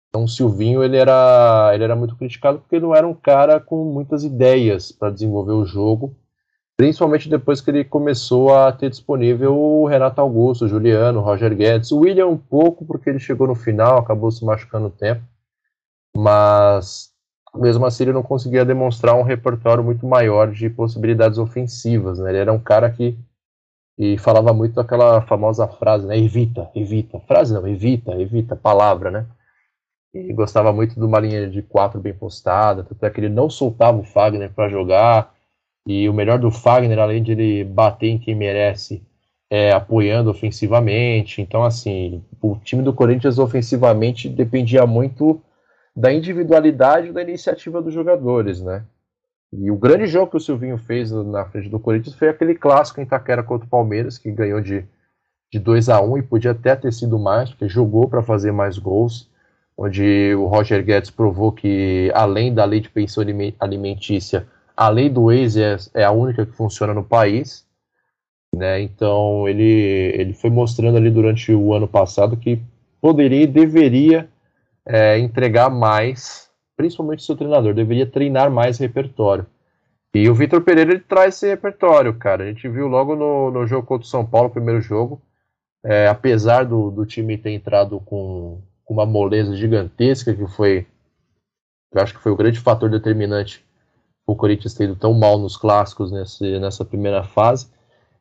[0.09, 3.83] Então o Silvinho ele era, ele era muito criticado porque não era um cara com
[3.85, 6.15] muitas ideias para desenvolver o jogo,
[6.77, 11.55] principalmente depois que ele começou a ter disponível o Renato Augusto, o Juliano, o Roger
[11.55, 15.23] Guedes, o William um pouco porque ele chegou no final, acabou se machucando o tempo,
[16.15, 17.11] mas
[17.55, 22.31] mesmo assim ele não conseguia demonstrar um repertório muito maior de possibilidades ofensivas, né?
[22.31, 23.17] Ele era um cara que
[23.97, 26.17] e falava muito daquela famosa frase, né?
[26.17, 27.19] Evita, evita.
[27.21, 29.25] Frase não, evita, evita, palavra, né?
[30.13, 33.49] E gostava muito de uma linha de quatro bem postada, tanto é que ele não
[33.49, 35.33] soltava o Fagner para jogar.
[35.87, 39.03] E o melhor do Fagner, além de ele bater em quem merece,
[39.49, 41.41] é apoiando ofensivamente.
[41.41, 45.41] Então, assim, o time do Corinthians ofensivamente dependia muito
[45.95, 48.83] da individualidade da iniciativa dos jogadores, né?
[49.51, 52.99] E o grande jogo que o Silvinho fez na frente do Corinthians foi aquele clássico
[52.99, 54.83] em Itaquera contra o Palmeiras, que ganhou de,
[55.51, 58.79] de 2 a 1 e podia até ter sido mais, porque jogou para fazer mais
[58.79, 59.29] gols,
[59.77, 63.23] onde o Roger Guedes provou que, além da lei de pensão
[63.59, 67.63] alimentícia, a lei do ex é, é a única que funciona no país.
[68.55, 68.81] Né?
[68.81, 72.59] Então ele, ele foi mostrando ali durante o ano passado que
[72.99, 74.27] poderia e deveria
[74.85, 79.45] é, entregar mais, principalmente seu treinador, deveria treinar mais repertório.
[80.13, 82.43] E o Vitor Pereira ele traz esse repertório, cara.
[82.43, 85.21] A gente viu logo no, no jogo contra o São Paulo, primeiro jogo,
[85.83, 90.85] é, apesar do, do time ter entrado com, com uma moleza gigantesca, que foi,
[91.91, 93.65] eu acho que foi o grande fator determinante
[94.25, 97.67] o Corinthians ter ido tão mal nos clássicos nesse, nessa primeira fase,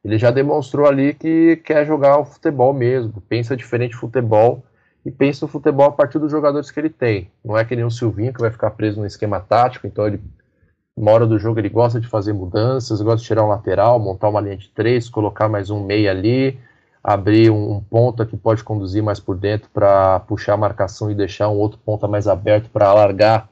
[0.05, 4.65] ele já demonstrou ali que quer jogar o futebol mesmo, pensa diferente futebol
[5.05, 7.31] e pensa o futebol a partir dos jogadores que ele tem.
[7.45, 10.21] Não é que nem o Silvinho que vai ficar preso no esquema tático, então ele,
[10.97, 14.29] uma hora do jogo, ele gosta de fazer mudanças, gosta de tirar um lateral, montar
[14.29, 16.59] uma linha de três, colocar mais um meia ali,
[17.03, 21.15] abrir um, um ponta que pode conduzir mais por dentro para puxar a marcação e
[21.15, 23.49] deixar um outro ponta mais aberto para alargar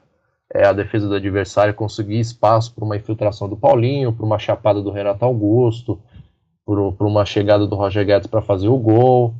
[0.53, 4.81] é, a defesa do adversário, conseguir espaço para uma infiltração do Paulinho, para uma chapada
[4.81, 5.99] do Renato Augusto,
[6.65, 9.33] para uma chegada do Roger Guedes para fazer o gol.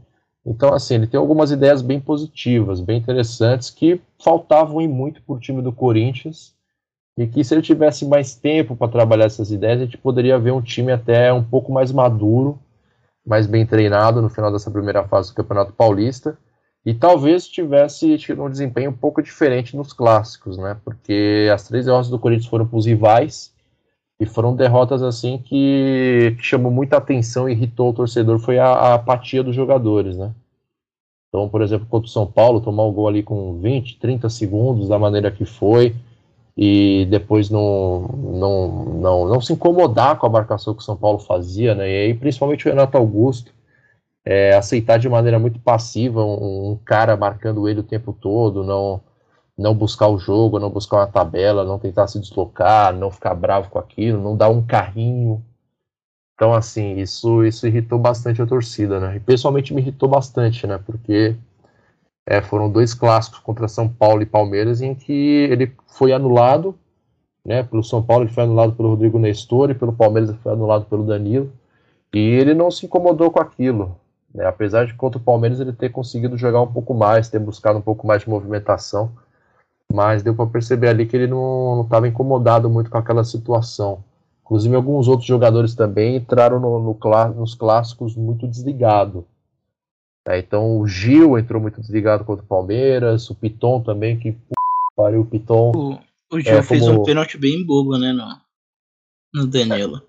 [0.45, 5.35] Então, assim, ele tem algumas ideias bem positivas, bem interessantes, que faltavam em muito para
[5.35, 6.53] o time do Corinthians,
[7.17, 10.51] e que se ele tivesse mais tempo para trabalhar essas ideias, a gente poderia ver
[10.51, 12.57] um time até um pouco mais maduro,
[13.25, 16.37] mais bem treinado no final dessa primeira fase do Campeonato Paulista,
[16.83, 20.75] e talvez tivesse tido um desempenho um pouco diferente nos clássicos, né?
[20.83, 23.53] Porque as três derrotas do Corinthians foram para os rivais,
[24.21, 28.67] e foram derrotas assim que, que chamou muita atenção e irritou o torcedor foi a,
[28.67, 30.31] a, apatia dos jogadores, né?
[31.27, 34.89] Então, por exemplo, contra o São Paulo, tomar o gol ali com 20, 30 segundos,
[34.89, 35.95] da maneira que foi,
[36.55, 41.17] e depois não, não, não, não se incomodar com a marcação que o São Paulo
[41.17, 41.89] fazia, né?
[41.89, 43.51] E aí, principalmente o Renato Augusto,
[44.23, 49.01] é, aceitar de maneira muito passiva um, um, cara marcando ele o tempo todo, não,
[49.61, 53.69] não buscar o jogo, não buscar uma tabela, não tentar se deslocar, não ficar bravo
[53.69, 55.43] com aquilo, não dar um carrinho.
[56.35, 59.15] Então, assim, isso, isso irritou bastante a torcida, né?
[59.17, 60.79] E pessoalmente me irritou bastante, né?
[60.83, 61.35] Porque
[62.25, 66.75] é, foram dois clássicos contra São Paulo e Palmeiras em que ele foi anulado,
[67.45, 67.61] né?
[67.63, 70.85] Pelo São Paulo ele foi anulado pelo Rodrigo Nestor e pelo Palmeiras ele foi anulado
[70.85, 71.51] pelo Danilo.
[72.13, 73.95] E ele não se incomodou com aquilo.
[74.33, 74.45] Né?
[74.45, 77.81] Apesar de contra o Palmeiras ele ter conseguido jogar um pouco mais, ter buscado um
[77.81, 79.11] pouco mais de movimentação,
[79.93, 84.03] mas deu para perceber ali que ele não estava incomodado muito com aquela situação.
[84.43, 89.25] Inclusive alguns outros jogadores também entraram no, no, nos clássicos muito desligado.
[90.27, 94.37] É, então o Gil entrou muito desligado contra o Palmeiras, o Piton também, que
[94.95, 95.71] pariu o Piton.
[95.73, 95.99] O,
[96.35, 97.01] o Gil é, fez como...
[97.01, 98.27] um pênalti bem bobo, né, no,
[99.33, 100.01] no Danilo.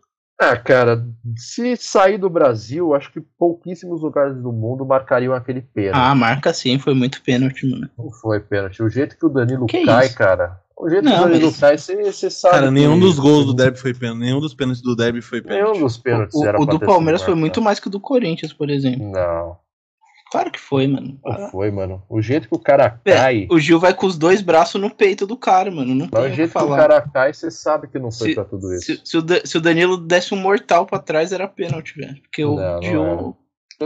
[0.43, 5.97] É, cara, se sair do Brasil, acho que pouquíssimos lugares do mundo marcariam aquele pênalti.
[5.97, 7.89] Ah, marca sim, foi muito pênalti, mano.
[7.97, 8.83] Não foi pênalti.
[8.83, 10.17] O jeito que o Danilo que cai, isso?
[10.17, 10.61] cara.
[10.77, 11.61] O jeito não, que o Danilo mas...
[11.61, 12.55] cai, você sabe.
[12.57, 14.19] Cara, nenhum dos gols do Derby foi pênalti.
[14.19, 15.63] Nenhum dos pênaltis do Derby foi pênalti.
[15.63, 18.53] Nenhum dos pênaltis o, era O do Palmeiras foi muito mais que o do Corinthians,
[18.53, 19.13] por exemplo.
[19.13, 19.57] Não.
[20.33, 21.19] Claro que foi, mano.
[21.23, 22.03] Não foi, mano.
[22.09, 23.47] O jeito que o cara é, cai.
[23.51, 25.95] o Gil vai com os dois braços no peito do cara, mano.
[25.95, 28.45] Não tem o jeito que, o cara cai, você sabe que não foi se, pra
[28.47, 28.87] tudo isso.
[28.87, 32.19] Se, se, o, se, o, Danilo desse um mortal pra trás, era pênalti, velho.
[32.23, 33.37] Porque não, o Gil,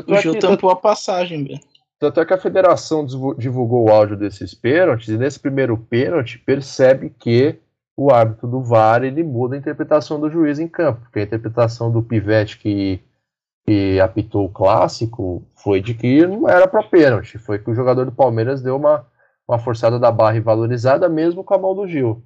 [0.06, 1.60] o Gil tampou a passagem, velho.
[1.98, 3.04] Tanto é que a federação
[3.36, 7.58] divulgou o áudio desses pênaltis, e nesse primeiro pênalti percebe que
[7.96, 11.90] o árbitro do VAR ele muda a interpretação do juiz em campo, porque a interpretação
[11.90, 13.00] do pivete que
[13.66, 18.04] que apitou o clássico foi de que não era para pênalti, foi que o jogador
[18.04, 19.04] do Palmeiras deu uma,
[19.46, 22.22] uma forçada da barra e valorizada mesmo com a mão do Gil.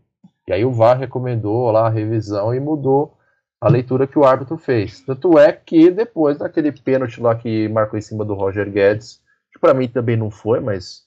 [0.47, 3.17] E aí o VAR recomendou lá a revisão e mudou
[3.59, 5.01] a leitura que o árbitro fez.
[5.01, 9.23] Tanto é que depois daquele pênalti lá que marcou em cima do Roger Guedes,
[9.53, 11.05] que para mim também não foi, mas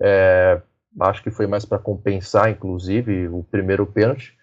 [0.00, 0.60] é,
[1.00, 4.36] acho que foi mais para compensar, inclusive, o primeiro pênalti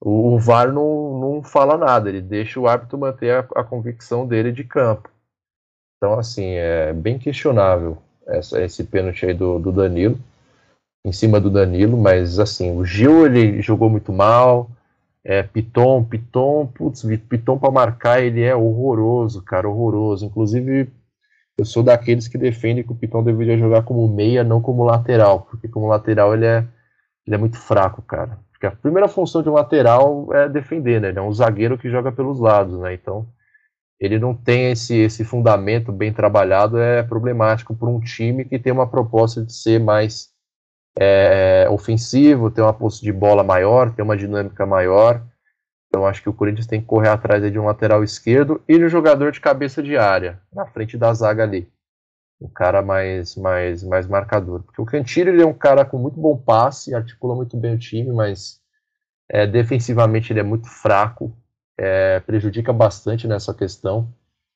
[0.00, 4.26] o, o VAR não, não fala nada, ele deixa o árbitro manter a, a convicção
[4.26, 5.10] dele de campo.
[5.96, 10.18] Então, assim, é bem questionável essa, esse pênalti aí do, do Danilo,
[11.04, 14.70] em cima do Danilo, mas assim, o Gil ele jogou muito mal,
[15.24, 20.24] é, Piton, Piton, putz, Piton para marcar ele é horroroso, cara, horroroso.
[20.24, 20.90] Inclusive,
[21.58, 25.42] eu sou daqueles que defendem que o Piton deveria jogar como meia, não como lateral,
[25.42, 26.64] porque como lateral ele é,
[27.26, 28.38] ele é muito fraco, cara.
[28.58, 31.10] Porque a primeira função de um lateral é defender, né?
[31.10, 32.92] Ele é um zagueiro que joga pelos lados, né?
[32.92, 33.24] Então,
[34.00, 38.72] ele não tem esse, esse fundamento bem trabalhado, é problemático para um time que tem
[38.72, 40.30] uma proposta de ser mais
[40.98, 45.22] é, ofensivo, ter uma posse de bola maior, ter uma dinâmica maior.
[45.86, 48.84] Então, acho que o Corinthians tem que correr atrás de um lateral esquerdo e de
[48.84, 51.70] um jogador de cabeça de área, na frente da zaga ali
[52.40, 54.62] um cara mais, mais, mais marcador.
[54.62, 57.78] Porque o Cantillo ele é um cara com muito bom passe, articula muito bem o
[57.78, 58.60] time, mas
[59.28, 61.32] é, defensivamente ele é muito fraco,
[61.76, 64.08] é, prejudica bastante nessa questão.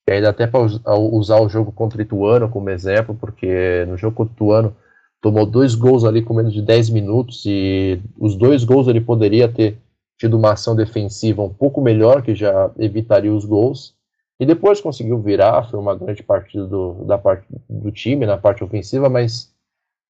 [0.08, 4.16] E ainda até para usar o jogo contra o Ituano como exemplo, porque no jogo
[4.16, 4.76] contra o Ituano
[5.20, 9.48] tomou dois gols ali com menos de 10 minutos e os dois gols ele poderia
[9.48, 9.78] ter
[10.18, 13.94] tido uma ação defensiva um pouco melhor, que já evitaria os gols.
[14.42, 18.64] E depois conseguiu virar, foi uma grande partida do, da parte do time na parte
[18.64, 19.54] ofensiva, mas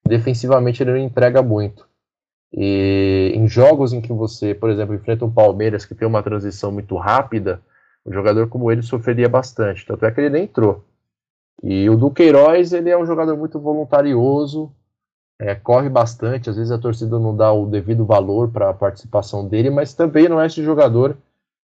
[0.08, 1.86] defensivamente ele não entrega muito.
[2.50, 6.72] E em jogos em que você, por exemplo, enfrenta um Palmeiras que tem uma transição
[6.72, 7.60] muito rápida,
[8.06, 9.84] um jogador como ele sofreria bastante.
[9.84, 10.82] Tanto é que ele nem entrou.
[11.62, 14.72] E o Duqueiroz, ele é um jogador muito voluntarioso,
[15.38, 19.46] é, corre bastante, às vezes a torcida não dá o devido valor para a participação
[19.46, 21.18] dele, mas também não é esse jogador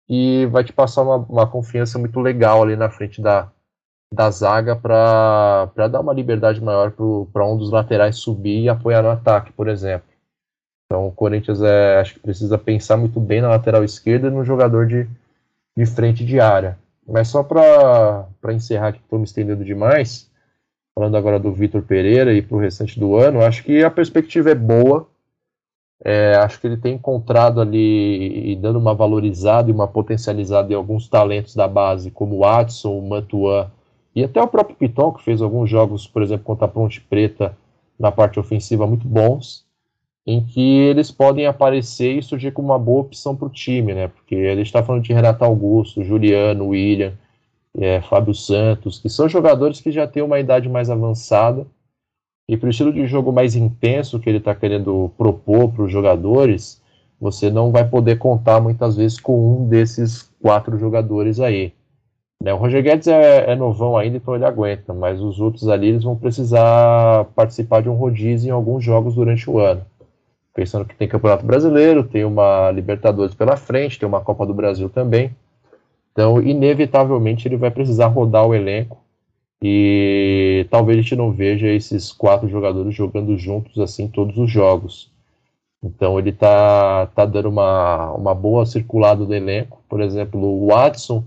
[0.09, 3.51] e vai te passar uma, uma confiança muito legal ali na frente da,
[4.13, 6.93] da zaga para dar uma liberdade maior
[7.33, 10.09] para um dos laterais subir e apoiar no ataque, por exemplo.
[10.87, 14.43] Então o Corinthians é, acho que precisa pensar muito bem na lateral esquerda e no
[14.43, 15.07] jogador de,
[15.77, 16.79] de frente de área.
[17.07, 20.31] Mas só para encerrar que estou me estendendo demais,
[20.95, 24.51] falando agora do Vitor Pereira e para o restante do ano, acho que a perspectiva
[24.51, 25.07] é boa
[26.05, 30.77] é, acho que ele tem encontrado ali e dando uma valorizada e uma potencializada em
[30.77, 33.71] alguns talentos da base, como o Watson, o Mantuan
[34.15, 37.57] e até o próprio Piton, que fez alguns jogos, por exemplo, contra a Ponte Preta
[37.99, 39.65] na parte ofensiva muito bons,
[40.27, 44.09] em que eles podem aparecer e surgir como uma boa opção para o time, né?
[44.09, 47.15] Porque ele está falando de Renato Augusto, Juliano, William,
[47.77, 51.67] é, Fábio Santos, que são jogadores que já têm uma idade mais avançada
[52.49, 55.93] e para o estilo de jogo mais intenso que ele está querendo propor para os
[55.93, 56.81] jogadores,
[57.21, 61.75] você não vai poder contar muitas vezes com um desses quatro jogadores aí.
[62.43, 62.55] Né?
[62.55, 66.05] O Roger Guedes é, é, novão ainda, então ele aguenta, mas os outros ali eles
[66.05, 69.83] vão precisar participar de um rodízio em alguns jogos durante o ano.
[70.55, 74.89] Pensando que tem Campeonato Brasileiro, tem uma Libertadores pela frente, tem uma Copa do Brasil
[74.89, 75.37] também.
[76.13, 78.99] Então, inevitavelmente, ele vai precisar rodar o elenco
[79.63, 85.11] e talvez a gente não veja esses quatro jogadores jogando juntos assim todos os jogos.
[85.83, 89.83] Então ele tá, tá dando uma, uma boa circulada do elenco.
[89.89, 91.25] Por exemplo, o Watson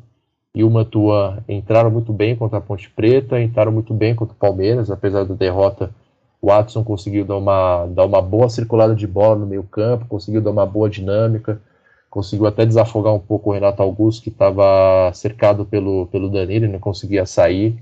[0.54, 4.38] e o Mantua entraram muito bem contra a Ponte Preta, entraram muito bem contra o
[4.38, 5.94] Palmeiras, apesar da derrota.
[6.42, 10.42] O Watson conseguiu dar uma, dar uma boa circulada de bola no meio campo, conseguiu
[10.42, 11.62] dar uma boa dinâmica,
[12.10, 16.68] conseguiu até desafogar um pouco o Renato Augusto, que estava cercado pelo, pelo Danilo e
[16.68, 17.78] não conseguia sair.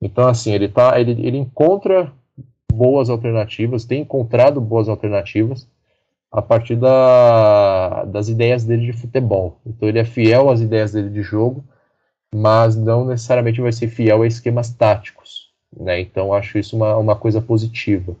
[0.00, 2.12] Então, assim, ele, tá, ele, ele encontra
[2.72, 5.68] boas alternativas, tem encontrado boas alternativas
[6.32, 9.60] a partir da, das ideias dele de futebol.
[9.66, 11.64] Então, ele é fiel às ideias dele de jogo,
[12.34, 15.50] mas não necessariamente vai ser fiel a esquemas táticos.
[15.76, 16.00] Né?
[16.00, 18.16] Então, acho isso uma, uma coisa positiva.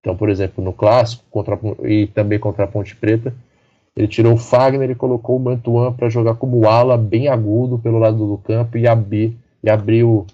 [0.00, 3.34] Então, por exemplo, no clássico contra, e também contra a Ponte Preta,
[3.96, 7.98] ele tirou o Fagner e colocou o Mantuan para jogar como ala bem agudo pelo
[7.98, 10.24] lado do campo e abrir e abriu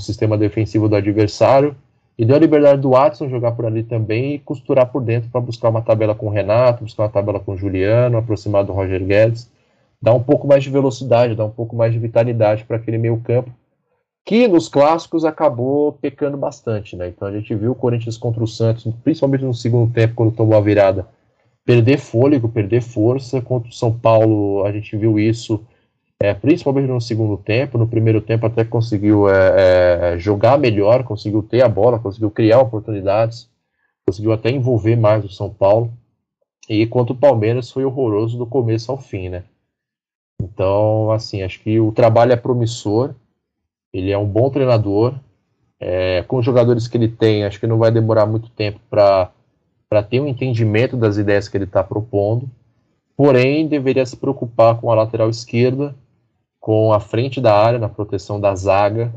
[0.00, 1.76] sistema defensivo do adversário
[2.16, 5.40] e deu a liberdade do Watson jogar por ali também e costurar por dentro para
[5.40, 9.04] buscar uma tabela com o Renato, buscar uma tabela com o Juliano, aproximar do Roger
[9.04, 9.50] Guedes,
[10.00, 13.20] dar um pouco mais de velocidade, dar um pouco mais de vitalidade para aquele meio
[13.24, 13.50] campo,
[14.24, 17.08] que nos clássicos acabou pecando bastante, né?
[17.08, 20.56] Então a gente viu o Corinthians contra o Santos, principalmente no segundo tempo, quando tomou
[20.56, 21.06] a virada,
[21.64, 23.40] perder fôlego, perder força.
[23.40, 25.64] Contra o São Paulo, a gente viu isso
[26.24, 27.76] é, principalmente no segundo tempo.
[27.76, 32.60] No primeiro tempo até conseguiu é, é, jogar melhor, conseguiu ter a bola, conseguiu criar
[32.60, 33.50] oportunidades,
[34.06, 35.92] conseguiu até envolver mais o São Paulo.
[36.66, 39.44] E quanto o Palmeiras foi horroroso do começo ao fim, né?
[40.40, 43.14] Então, assim, acho que o trabalho é promissor.
[43.92, 45.14] Ele é um bom treinador.
[45.78, 49.30] É, com os jogadores que ele tem, acho que não vai demorar muito tempo para
[50.08, 52.48] ter um entendimento das ideias que ele está propondo.
[53.14, 55.94] Porém, deveria se preocupar com a lateral esquerda
[56.64, 59.12] com a frente da área na proteção da zaga.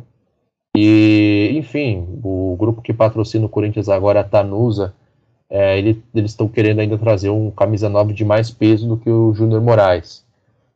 [0.76, 4.94] E, enfim, o grupo que patrocina o Corinthians agora, a Tanusa,
[5.50, 9.10] é, ele, eles estão querendo ainda trazer um camisa 9 de mais peso do que
[9.10, 10.26] o Júnior Moraes.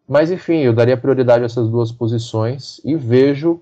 [0.08, 3.60] Mas, enfim, eu daria prioridade a essas duas posições e vejo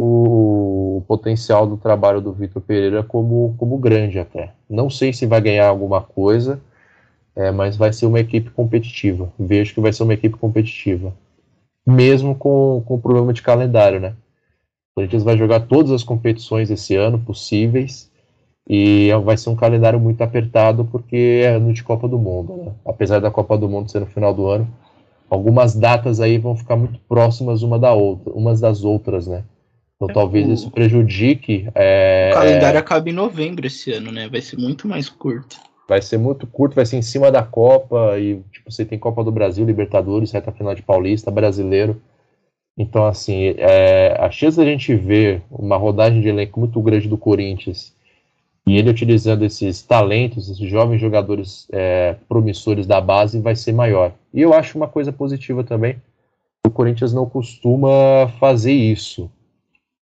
[0.00, 4.54] o, potencial do trabalho do Vitor Pereira como, como grande até.
[4.70, 6.58] Não sei se vai ganhar alguma coisa,
[7.36, 9.30] é, mas vai ser uma equipe competitiva.
[9.38, 11.12] Vejo que vai ser uma equipe competitiva
[11.88, 14.10] mesmo com, com o problema de calendário, né?
[14.90, 18.10] O Corinthians vai jogar todas as competições esse ano possíveis
[18.68, 22.72] e vai ser um calendário muito apertado porque é ano de Copa do Mundo, né?
[22.84, 24.68] Apesar da Copa do Mundo ser no final do ano,
[25.30, 29.44] algumas datas aí vão ficar muito próximas uma da outra, umas das outras, né?
[29.96, 30.52] Então é, talvez o...
[30.52, 31.68] isso prejudique.
[31.74, 32.30] É...
[32.32, 34.28] O calendário acaba em novembro esse ano, né?
[34.28, 38.18] Vai ser muito mais curto vai ser muito curto, vai ser em cima da Copa,
[38.18, 42.00] e tipo, você tem Copa do Brasil, Libertadores, reta final de Paulista, Brasileiro.
[42.76, 47.16] Então, assim, é, a chance da gente ver uma rodagem de elenco muito grande do
[47.16, 47.96] Corinthians
[48.66, 54.12] e ele utilizando esses talentos, esses jovens jogadores é, promissores da base, vai ser maior.
[54.32, 55.96] E eu acho uma coisa positiva também,
[56.66, 59.30] o Corinthians não costuma fazer isso.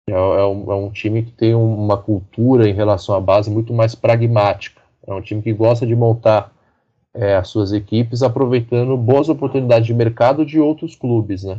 [0.08, 3.74] É, é, um, é um time que tem uma cultura em relação à base muito
[3.74, 4.75] mais pragmática.
[5.06, 6.52] É um time que gosta de montar
[7.14, 11.58] é, as suas equipes aproveitando boas oportunidades de mercado de outros clubes, né?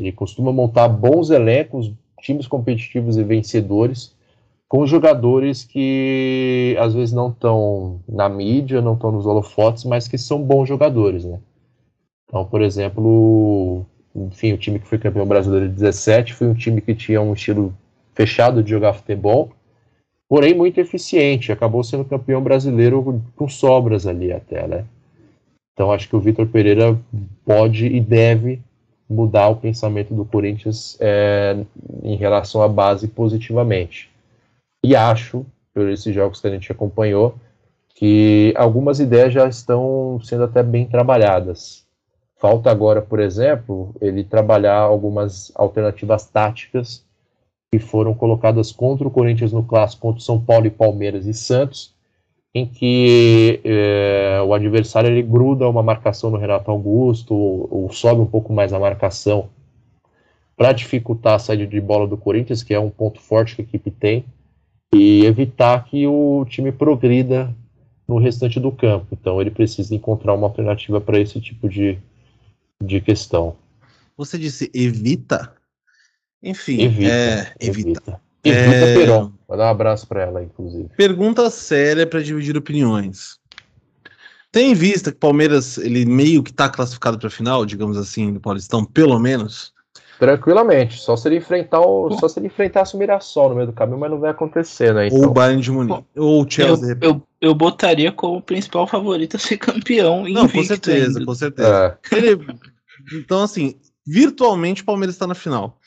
[0.00, 1.90] Ele costuma montar bons elencos,
[2.20, 4.14] times competitivos e vencedores,
[4.68, 10.18] com jogadores que às vezes não estão na mídia, não estão nos holofotes, mas que
[10.18, 11.40] são bons jogadores, né?
[12.28, 16.82] Então, por exemplo, enfim, o time que foi campeão brasileiro de 17 foi um time
[16.82, 17.74] que tinha um estilo
[18.14, 19.50] fechado de jogar futebol,
[20.28, 21.50] porém muito eficiente.
[21.50, 24.84] Acabou sendo campeão brasileiro com sobras ali até, né?
[25.72, 26.98] Então acho que o Vitor Pereira
[27.44, 28.60] pode e deve
[29.08, 31.56] mudar o pensamento do Corinthians é,
[32.02, 34.10] em relação à base positivamente.
[34.84, 37.34] E acho, por esses jogos que a gente acompanhou,
[37.94, 41.84] que algumas ideias já estão sendo até bem trabalhadas.
[42.36, 47.04] Falta agora, por exemplo, ele trabalhar algumas alternativas táticas
[47.70, 51.94] que foram colocadas contra o Corinthians no clássico contra São Paulo e Palmeiras e Santos,
[52.54, 58.20] em que é, o adversário ele gruda uma marcação no Renato Augusto ou, ou sobe
[58.20, 59.50] um pouco mais a marcação
[60.56, 63.64] para dificultar a saída de bola do Corinthians, que é um ponto forte que a
[63.64, 64.24] equipe tem,
[64.92, 67.54] e evitar que o time progrida
[68.08, 69.06] no restante do campo.
[69.12, 71.98] Então ele precisa encontrar uma alternativa para esse tipo de,
[72.82, 73.54] de questão.
[74.16, 75.57] Você disse evita?
[76.42, 77.88] Enfim, Evita, é, evita.
[77.90, 78.20] evita.
[78.44, 78.94] Evita É.
[78.94, 79.32] Peron.
[79.48, 80.88] Vou dar um abraço para ela, inclusive.
[80.96, 83.36] Pergunta séria para dividir opiniões.
[84.52, 88.32] Tem em vista que o Palmeiras ele meio que tá classificado para final, digamos assim,
[88.32, 89.72] do Paulistão, pelo menos.
[90.18, 93.72] Tranquilamente, só se ele enfrentar o, só se ele enfrentasse o Mirassol no meio do
[93.72, 95.08] caminho, mas não vai acontecer, né?
[95.12, 96.88] Ou o Então, Bayern de Munique, ou o Eu, Chelsea.
[96.88, 97.04] repente.
[97.06, 100.24] eu, eu botaria como principal favorito a ser campeão.
[100.28, 101.24] Não, com certeza, ainda.
[101.24, 101.98] com certeza.
[102.12, 102.38] é, Ele-
[103.14, 105.77] então, assim, virtualmente o Palmeiras está na final.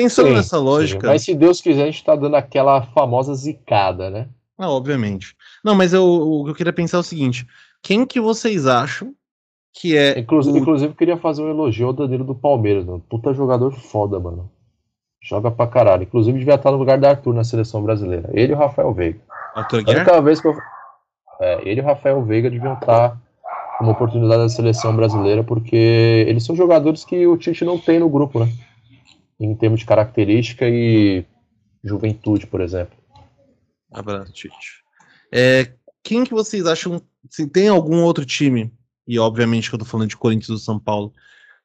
[0.00, 1.06] Pensando sim, nessa lógica, sim.
[1.06, 4.28] Mas se Deus quiser, a gente tá dando aquela famosa zicada, né?
[4.56, 5.34] ah, obviamente.
[5.64, 7.46] Não, mas eu, o que eu queria pensar é o seguinte:
[7.82, 9.12] quem que vocês acham
[9.72, 13.04] que é Inclusive, o- inclusive, eu queria fazer um elogio ao Danilo do Palmeiras, mano.
[13.08, 14.50] Puta jogador foda, mano.
[15.22, 16.04] Joga pra caralho.
[16.04, 18.30] Inclusive, devia estar no lugar da Arthur na seleção brasileira.
[18.32, 19.20] Ele e o Rafael Veiga.
[19.54, 20.20] Arthur A Guerra?
[20.20, 20.56] vez que eu.
[21.40, 23.20] É, ele e o Rafael Veiga deviam estar
[23.80, 25.76] uma oportunidade da seleção brasileira, porque
[26.26, 28.48] eles são jogadores que o Tite não tem no grupo, né?
[29.38, 31.24] Em termos de característica e
[31.82, 32.96] juventude, por exemplo.
[33.92, 34.82] Abraço, Tite.
[35.32, 35.72] É,
[36.02, 38.72] quem que vocês acham, se tem algum outro time,
[39.06, 41.12] e obviamente que eu tô falando de Corinthians ou São Paulo,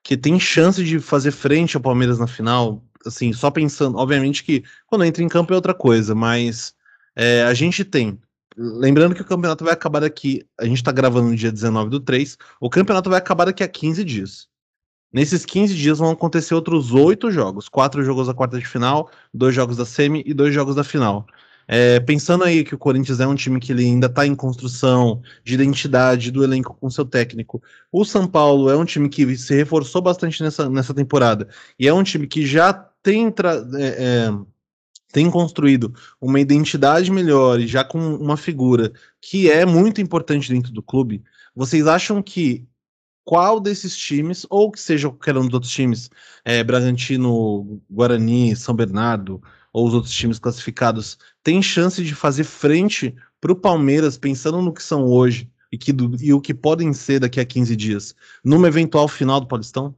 [0.04, 4.64] que tem chance de fazer frente ao Palmeiras na final, assim, só pensando, obviamente que
[4.86, 6.74] quando entra em campo é outra coisa, mas
[7.16, 8.20] é, a gente tem,
[8.58, 12.00] lembrando que o campeonato vai acabar daqui, a gente tá gravando no dia 19 do
[12.00, 14.48] 3, o campeonato vai acabar daqui a 15 dias.
[15.14, 19.53] Nesses 15 dias vão acontecer outros oito jogos, quatro jogos da quarta de final, dois
[19.53, 21.28] jogos da semi e dois jogos da final.
[21.68, 25.22] É, pensando aí que o Corinthians é um time que ele ainda está em construção
[25.43, 27.61] de identidade do elenco com seu técnico,
[27.91, 31.47] o São Paulo é um time que se reforçou bastante nessa, nessa temporada
[31.80, 34.34] e é um time que já tem, é, é,
[35.11, 38.91] tem construído uma identidade melhor e já com uma figura
[39.22, 41.24] que é muito importante dentro do clube.
[41.55, 42.68] Vocês acham que
[43.26, 46.10] qual desses times, ou que seja qualquer um dos outros times,
[46.44, 53.16] é, Bragantino, Guarani, São Bernardo, ou os outros times classificados, tem chance de fazer frente
[53.42, 57.20] para o Palmeiras, pensando no que são hoje e, que e o que podem ser
[57.20, 58.16] daqui a 15 dias,
[58.46, 59.96] numa eventual final do Paulistão?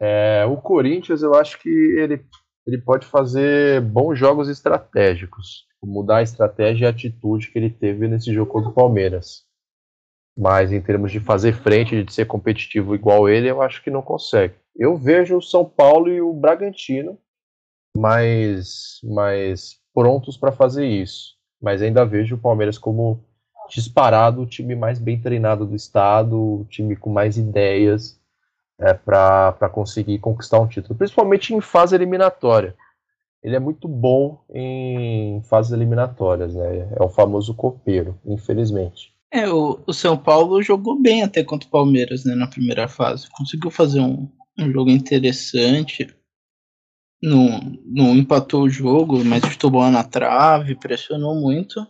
[0.00, 2.24] É, o Corinthians, eu acho que ele,
[2.66, 5.64] ele pode fazer bons jogos estratégicos.
[5.82, 9.45] Mudar a estratégia e a atitude que ele teve nesse jogo contra o Palmeiras.
[10.36, 14.02] Mas em termos de fazer frente, de ser competitivo igual ele, eu acho que não
[14.02, 14.54] consegue.
[14.76, 17.18] Eu vejo o São Paulo e o Bragantino
[17.96, 21.36] mais, mais prontos para fazer isso.
[21.60, 23.24] Mas ainda vejo o Palmeiras como
[23.70, 28.20] disparado o time mais bem treinado do estado, o time com mais ideias
[28.78, 32.76] é, para conseguir conquistar um título, principalmente em fase eliminatória.
[33.42, 36.88] Ele é muito bom em fases eliminatórias, né?
[36.94, 39.15] É o famoso copeiro, infelizmente.
[39.32, 43.28] É, o, o São Paulo jogou bem até contra o Palmeiras, né, na primeira fase.
[43.30, 46.06] Conseguiu fazer um, um jogo interessante.
[47.22, 51.86] Não, não empatou o jogo, mas chutou bola na trave, pressionou muito.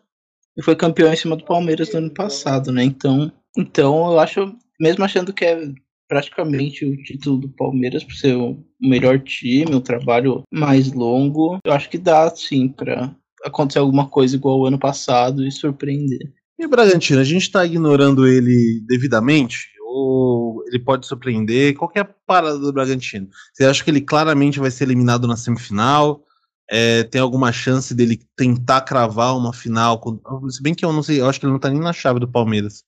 [0.56, 2.82] E foi campeão em cima do Palmeiras no ano passado, né?
[2.82, 5.68] Então, então eu acho, mesmo achando que é
[6.08, 11.72] praticamente o título do Palmeiras por ser o melhor time, um trabalho mais longo, eu
[11.72, 13.14] acho que dá sim pra
[13.44, 16.32] acontecer alguma coisa igual o ano passado e surpreender.
[16.58, 19.68] E o Bragantino, a gente está ignorando ele devidamente?
[19.88, 21.76] Ou ele pode surpreender?
[21.76, 23.28] Qualquer parada do Bragantino.
[23.52, 26.24] Você acha que ele claramente vai ser eliminado na semifinal?
[26.68, 30.00] É, tem alguma chance dele tentar cravar uma final?
[30.48, 32.18] Se bem que eu não sei, eu acho que ele não tá nem na chave
[32.18, 32.84] do Palmeiras.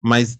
[0.00, 0.38] Mas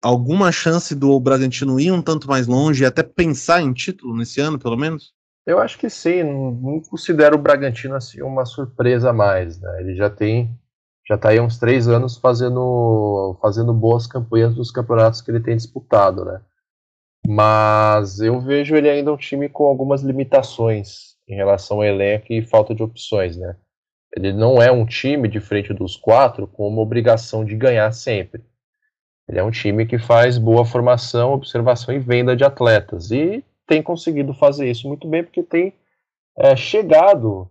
[0.00, 4.40] alguma chance do Bragantino ir um tanto mais longe e até pensar em título nesse
[4.40, 5.12] ano, pelo menos?
[5.44, 9.80] Eu acho que sim, não, não considero o Bragantino assim uma surpresa a mais, né?
[9.80, 10.56] Ele já tem
[11.08, 15.56] já está aí uns três anos fazendo, fazendo boas campanhas nos campeonatos que ele tem
[15.56, 16.42] disputado, né?
[17.26, 22.42] Mas eu vejo ele ainda um time com algumas limitações em relação ao elenco e
[22.42, 23.56] falta de opções, né?
[24.14, 28.42] Ele não é um time de frente dos quatro com uma obrigação de ganhar sempre.
[29.28, 33.82] Ele é um time que faz boa formação, observação e venda de atletas e tem
[33.82, 35.74] conseguido fazer isso muito bem porque tem
[36.36, 37.48] é, chegado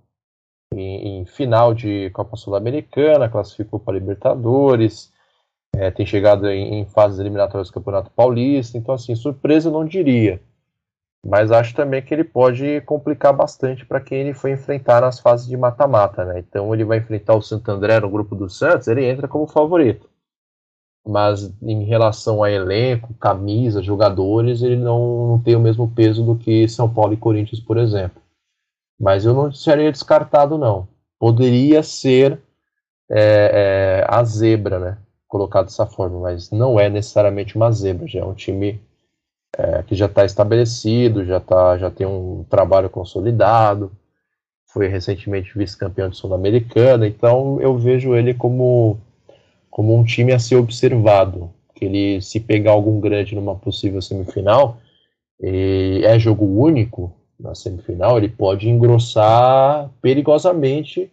[0.74, 5.12] em, em, final de Copa Sul-Americana, classificou para Libertadores,
[5.76, 9.86] é, tem chegado em, em, fases eliminatórias do Campeonato Paulista, então assim, surpresa eu não
[9.86, 10.42] diria,
[11.26, 15.48] mas acho também que ele pode complicar bastante para quem ele foi enfrentar nas fases
[15.48, 16.40] de mata-mata, né?
[16.40, 20.10] Então ele vai enfrentar o Santo André no grupo do Santos, ele entra como favorito.
[21.06, 26.36] Mas em relação a elenco, camisa, jogadores, ele não, não tem o mesmo peso do
[26.36, 28.22] que São Paulo e Corinthians, por exemplo.
[29.00, 30.88] Mas eu não seria descartado, não.
[31.20, 32.42] Poderia ser
[33.10, 34.98] é, é, a zebra, né?
[35.28, 38.82] colocado dessa forma, mas não é necessariamente uma zebra, já é um time
[39.58, 43.92] é, que já está estabelecido, já, tá, já tem um trabalho consolidado,
[44.68, 49.00] foi recentemente vice-campeão de Sul-Americana, então eu vejo ele como,
[49.70, 54.78] como um time a ser observado, que ele se pegar algum grande numa possível semifinal,
[55.40, 61.12] é jogo único na semifinal, ele pode engrossar perigosamente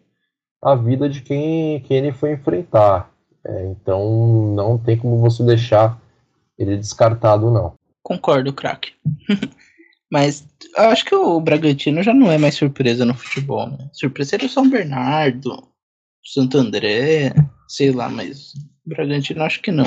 [0.63, 3.11] a vida de quem, quem ele foi enfrentar.
[3.45, 6.01] É, então não tem como você deixar
[6.59, 7.75] ele descartado, não.
[8.03, 8.93] Concordo, craque.
[10.11, 10.47] Mas
[10.77, 13.91] eu acho que o Bragantino já não é mais surpresa no futebol, né?
[13.93, 15.67] Surpresa seria o São Bernardo,
[16.25, 17.35] Santo André,
[17.69, 18.53] sei lá, mas
[18.87, 19.87] Bragantino acho que não.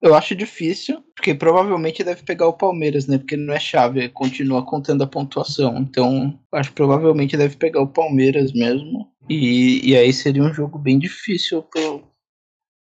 [0.00, 3.18] Eu acho difícil, porque provavelmente deve pegar o Palmeiras, né?
[3.18, 5.78] Porque não é chave, continua contando a pontuação.
[5.78, 9.12] Então, acho que provavelmente deve pegar o Palmeiras mesmo.
[9.28, 12.04] E, e aí seria um jogo bem difícil pro,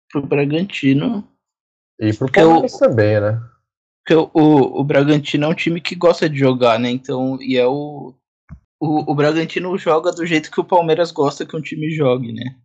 [0.10, 1.28] pro Bragantino.
[2.00, 3.42] E pro Palmeiras eu, também, né?
[4.04, 6.90] Porque o, o, o Bragantino é um time que gosta de jogar, né?
[6.90, 8.16] Então, e é o,
[8.80, 9.12] o.
[9.12, 12.56] O Bragantino joga do jeito que o Palmeiras gosta que um time jogue, né?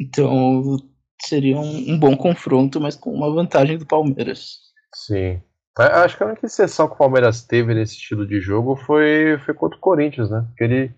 [0.00, 0.78] Então,
[1.22, 4.58] seria um, um bom confronto, mas com uma vantagem do Palmeiras.
[4.94, 5.40] Sim.
[5.76, 9.54] Acho que a única exceção que o Palmeiras teve nesse estilo de jogo foi, foi
[9.54, 10.44] contra o Corinthians, né?
[10.48, 10.94] Porque ele,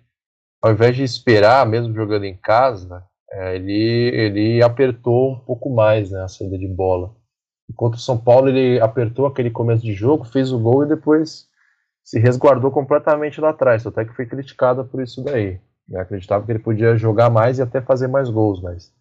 [0.62, 6.10] ao invés de esperar, mesmo jogando em casa, é, ele, ele apertou um pouco mais
[6.10, 7.14] né, a saída de bola.
[7.68, 11.46] Enquanto o São Paulo ele apertou aquele começo de jogo, fez o gol e depois
[12.02, 13.86] se resguardou completamente lá atrás.
[13.86, 15.60] Até que foi criticado por isso daí.
[15.88, 18.92] Eu acreditava que ele podia jogar mais e até fazer mais gols, mas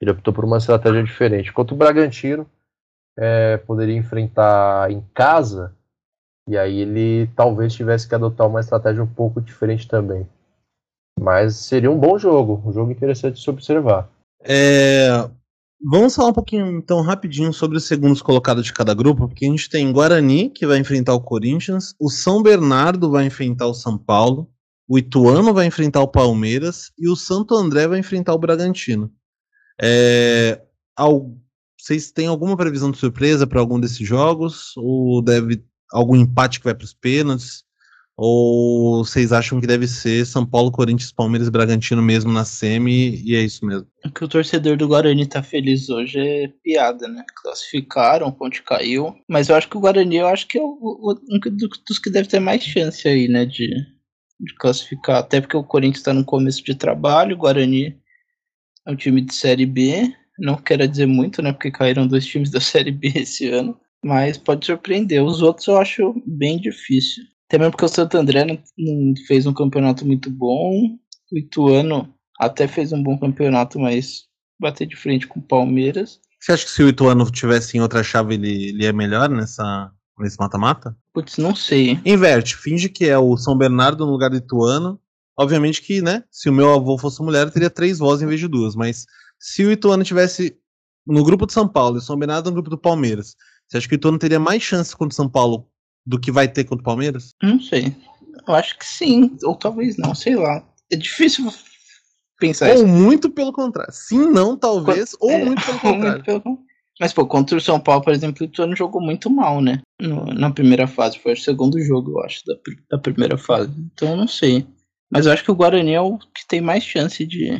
[0.00, 1.50] ele optou por uma estratégia diferente.
[1.50, 2.46] Enquanto o Bragantino
[3.18, 5.74] é, poderia enfrentar em casa,
[6.48, 10.26] e aí ele talvez tivesse que adotar uma estratégia um pouco diferente também.
[11.18, 14.08] Mas seria um bom jogo, um jogo interessante de se observar.
[14.42, 15.28] É,
[15.82, 19.48] Vamos falar um pouquinho, então, rapidinho sobre os segundos colocados de cada grupo, porque a
[19.48, 23.96] gente tem Guarani, que vai enfrentar o Corinthians, o São Bernardo vai enfrentar o São
[23.96, 24.46] Paulo,
[24.86, 29.10] o Ituano vai enfrentar o Palmeiras e o Santo André vai enfrentar o Bragantino.
[29.82, 30.60] É,
[30.96, 31.34] ao,
[31.78, 34.76] vocês têm alguma previsão de surpresa para algum desses jogos?
[34.76, 37.64] Ou deve algum empate que vai para os pênaltis?
[38.22, 43.34] Ou vocês acham que deve ser São Paulo, Corinthians, Palmeiras Bragantino mesmo na semi e
[43.34, 43.86] é isso mesmo?
[44.04, 47.24] O que o torcedor do Guarani tá feliz hoje é piada, né?
[47.40, 49.16] Classificaram, o ponte caiu.
[49.26, 51.14] Mas eu acho que o Guarani, eu acho que é um
[51.88, 53.46] dos que deve ter mais chance aí, né?
[53.46, 53.68] De,
[54.38, 55.16] de classificar.
[55.16, 57.99] Até porque o Corinthians tá no começo de trabalho, o Guarani
[58.90, 60.12] é um time de Série B.
[60.38, 61.52] Não quero dizer muito, né?
[61.52, 63.78] Porque caíram dois times da Série B esse ano.
[64.04, 65.22] Mas pode surpreender.
[65.22, 67.22] Os outros eu acho bem difícil.
[67.48, 70.96] Até mesmo porque o Santo André não, não fez um campeonato muito bom.
[71.32, 74.24] O Ituano até fez um bom campeonato, mas
[74.58, 76.20] bater de frente com o Palmeiras.
[76.40, 79.90] Você acha que se o Ituano tivesse em outra chave, ele, ele é melhor nessa,
[80.18, 80.96] nesse mata-mata?
[81.12, 82.00] Putz, não sei.
[82.04, 84.98] Inverte, finge que é o São Bernardo no lugar do Ituano.
[85.38, 88.40] Obviamente que, né, se o meu avô fosse mulher, eu teria três vozes em vez
[88.40, 88.74] de duas.
[88.74, 89.06] Mas
[89.38, 90.56] se o Ituano tivesse
[91.06, 93.34] no grupo de São Paulo e o São Bernardo no grupo do Palmeiras,
[93.66, 95.68] você acha que o Ituano teria mais chance contra o São Paulo
[96.04, 97.34] do que vai ter contra o Palmeiras?
[97.42, 97.96] Não sei.
[98.46, 100.64] Eu acho que sim, ou talvez não, sei lá.
[100.90, 101.50] É difícil
[102.38, 102.86] pensar Ou isso.
[102.86, 103.92] muito pelo contrário.
[103.92, 106.24] Sim, não, talvez, ou é, muito pelo contrário.
[106.24, 106.58] Pelo...
[106.98, 109.80] Mas, pô, contra o São Paulo, por exemplo, o Ituano jogou muito mal, né?
[110.00, 111.18] No, na primeira fase.
[111.18, 112.54] Foi o segundo jogo, eu acho, da,
[112.90, 113.72] da primeira fase.
[113.94, 114.66] Então, eu não sei.
[115.10, 117.50] Mas eu acho que o Guarani é o que tem mais chance de,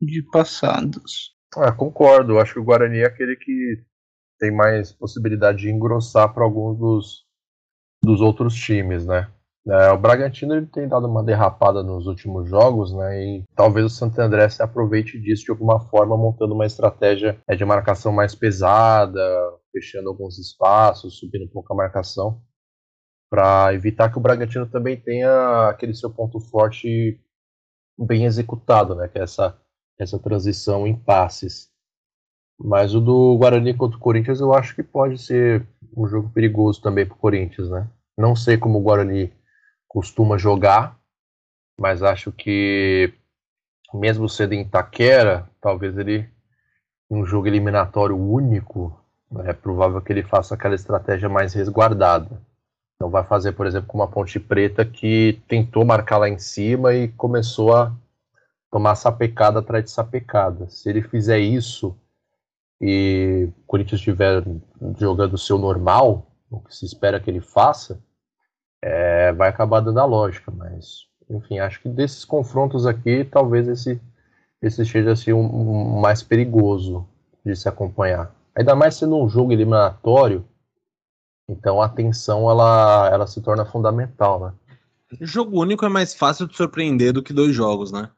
[0.00, 1.32] de passados.
[1.56, 2.32] Ah, concordo.
[2.32, 3.82] Eu acho que o Guarani é aquele que
[4.38, 7.24] tem mais possibilidade de engrossar para alguns dos,
[8.02, 9.28] dos outros times, né?
[9.70, 13.22] É, o Bragantino ele tem dado uma derrapada nos últimos jogos, né?
[13.22, 17.54] E talvez o Santo André se aproveite disso de alguma forma, montando uma estratégia é,
[17.54, 19.20] de marcação mais pesada,
[19.70, 22.40] fechando alguns espaços, subindo um pouco a marcação,
[23.30, 27.20] para evitar que o Bragantino também tenha aquele seu ponto forte
[27.98, 29.08] bem executado, né?
[29.08, 29.58] Que é essa,
[29.98, 31.70] essa transição em passes.
[32.58, 35.66] Mas o do Guarani contra o Corinthians eu acho que pode ser
[35.96, 37.88] um jogo perigoso também para o Corinthians, né?
[38.16, 39.32] Não sei como o Guarani
[39.86, 40.98] costuma jogar,
[41.78, 43.14] mas acho que
[43.94, 46.28] mesmo sendo em Itaquera, talvez ele
[47.10, 49.00] um jogo eliminatório único,
[49.44, 52.42] é provável que ele faça aquela estratégia mais resguardada.
[53.00, 56.92] Não vai fazer, por exemplo, com uma Ponte Preta que tentou marcar lá em cima
[56.94, 57.94] e começou a
[58.70, 60.68] tomar sapecada atrás de sapecada.
[60.68, 61.96] Se ele fizer isso
[62.80, 64.44] e o Corinthians estiver
[64.98, 68.02] jogando o seu normal, o que se espera que ele faça,
[68.82, 74.00] é, vai acabar dando a lógica, mas enfim, acho que desses confrontos aqui, talvez esse,
[74.62, 77.06] esse seja assim, um, um mais perigoso
[77.44, 78.34] de se acompanhar.
[78.54, 80.44] Ainda mais sendo um jogo eliminatório,
[81.48, 84.52] então a atenção ela, ela se torna fundamental, né?
[85.20, 88.10] Jogo único é mais fácil de surpreender do que dois jogos, né?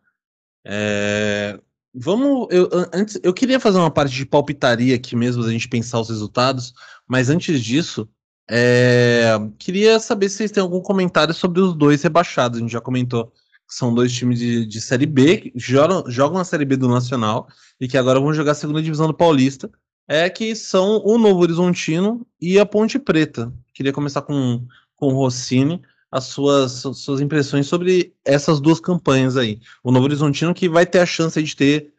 [0.65, 1.59] É,
[1.95, 2.47] Vamos.
[2.51, 6.09] Eu, antes, eu queria fazer uma parte de palpitaria aqui mesmo, a gente pensar os
[6.09, 6.73] resultados,
[7.07, 8.09] mas antes disso,
[8.49, 12.59] é, queria saber se vocês têm algum comentário sobre os dois rebaixados.
[12.59, 16.39] A gente já comentou que são dois times de, de Série B, que jogam, jogam
[16.39, 17.49] na Série B do Nacional
[17.81, 19.71] e que agora vão jogar a segunda divisão do Paulista.
[20.09, 23.53] É que são o Novo Horizontino e a Ponte Preta.
[23.73, 25.81] Queria começar com, com o Rossini
[26.11, 29.61] as suas, suas impressões sobre essas duas campanhas aí.
[29.83, 31.93] O Novo Horizontino que vai ter a chance de ter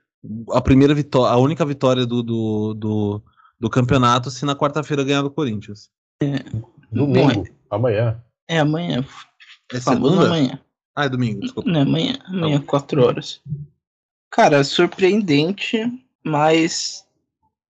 [0.52, 3.24] a primeira vitória, a única vitória do, do, do,
[3.60, 5.90] do campeonato se na quarta-feira ganhar do Corinthians.
[6.22, 6.44] É,
[6.92, 8.22] Domingo, amanhã.
[8.48, 9.06] é amanhã.
[9.72, 10.26] É segunda?
[10.26, 10.60] amanhã.
[10.96, 11.70] Ah, é domingo, desculpa.
[11.72, 13.42] Não, é amanhã, amanhã, 4 horas.
[14.30, 15.80] Cara, surpreendente,
[16.24, 17.06] mas.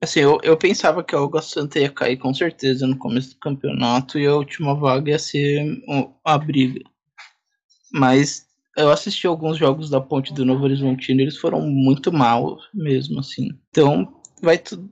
[0.02, 3.38] Assim, eu, eu pensava que a Olga Santa ia cair com certeza no começo do
[3.38, 5.82] campeonato e a última vaga ia ser
[6.24, 6.80] a briga.
[7.92, 8.46] Mas
[8.76, 13.20] eu assisti alguns jogos da Ponte do Novo Horizontino e eles foram muito mal mesmo,
[13.20, 13.50] assim.
[13.68, 14.90] Então, vai tudo.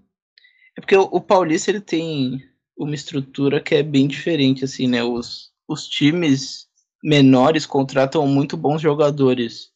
[0.76, 2.42] É porque o, o Paulista ele tem
[2.76, 5.02] uma estrutura que é bem diferente, assim, né?
[5.02, 6.66] Os, os times
[7.02, 9.70] menores contratam muito bons jogadores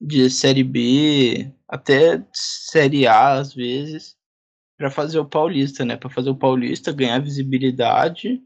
[0.00, 4.16] de série B, até série A às vezes,
[4.78, 5.96] para fazer o Paulista, né?
[5.96, 8.40] Para fazer o Paulista ganhar visibilidade,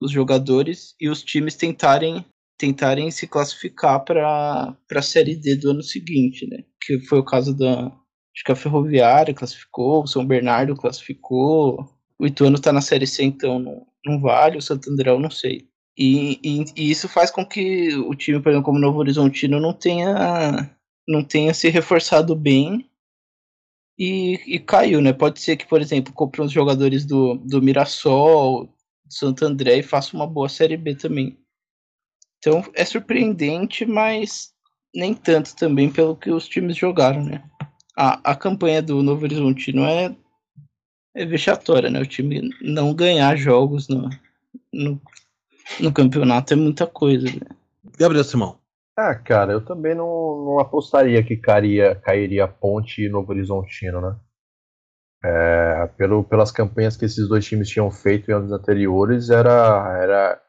[0.00, 2.24] os jogadores e os times tentarem
[2.56, 6.64] tentarem se classificar para a série D do ano seguinte, né?
[6.80, 11.86] Que foi o caso da acho que a Ferroviária classificou, o São Bernardo classificou,
[12.18, 14.60] o Ituano tá na série C então não, não vale, o
[15.06, 15.68] eu não sei.
[15.96, 19.72] E, e, e isso faz com que o time, por exemplo, como Novo Horizontino, não
[19.72, 20.70] tenha,
[21.06, 22.88] não tenha se reforçado bem
[23.98, 25.12] e, e caiu, né?
[25.12, 29.82] Pode ser que, por exemplo, compre uns jogadores do, do Mirassol, do Santo André e
[29.82, 31.38] faça uma boa Série B também.
[32.38, 34.52] Então é surpreendente, mas
[34.94, 37.42] nem tanto também pelo que os times jogaram, né?
[37.96, 40.14] A, a campanha do Novo Horizontino é,
[41.14, 42.00] é vexatória, né?
[42.00, 44.10] O time não ganhar jogos no,
[44.72, 45.00] no,
[45.80, 47.56] no campeonato é muita coisa, né?
[47.96, 48.58] Gabriel Simão.
[48.96, 54.16] Ah, cara, eu também não, não apostaria que cairia, cairia Ponte e Novo Horizontino, né?
[55.24, 59.50] É, pelo, pelas campanhas que esses dois times tinham feito em anos anteriores, era,
[60.00, 60.42] era,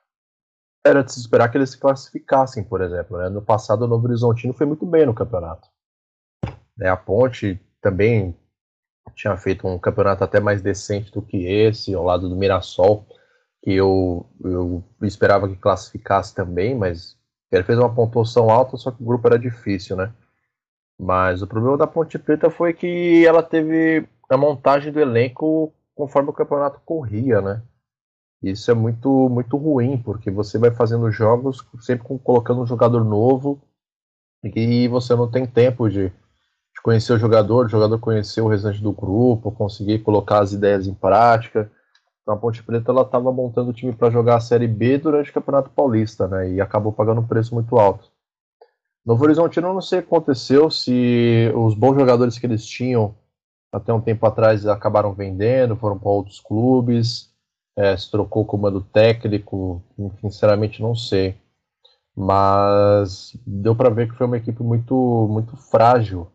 [0.85, 3.17] era de se esperar que eles se classificassem, por exemplo.
[3.17, 3.29] Né?
[3.29, 5.67] No passado, o Novo Horizontino foi muito bem no campeonato.
[6.77, 8.37] Né, a Ponte também
[9.15, 13.07] tinha feito um campeonato até mais decente do que esse, ao lado do Mirassol,
[13.63, 17.17] que eu, eu esperava que classificasse também, mas
[17.51, 20.11] ele fez uma pontuação alta, só que o grupo era difícil, né?
[20.99, 26.29] Mas o problema da Ponte Preta foi que ela teve a montagem do elenco conforme
[26.29, 27.61] o campeonato corria, né?
[28.41, 33.61] Isso é muito, muito ruim, porque você vai fazendo jogos sempre colocando um jogador novo
[34.43, 38.81] e você não tem tempo de, de conhecer o jogador, o jogador conhecer o restante
[38.81, 41.71] do grupo, conseguir colocar as ideias em prática.
[42.25, 45.29] Então a Ponte Preta ela estava montando o time para jogar a Série B durante
[45.29, 46.53] o Campeonato Paulista, né?
[46.53, 48.11] E acabou pagando um preço muito alto.
[49.05, 53.13] Novo Horizontino, eu não sei o que aconteceu, se os bons jogadores que eles tinham
[53.71, 57.31] até um tempo atrás acabaram vendendo, foram para outros clubes,
[57.77, 59.83] é, se trocou o comando técnico,
[60.19, 61.37] sinceramente não sei.
[62.15, 66.27] Mas deu para ver que foi uma equipe muito, muito frágil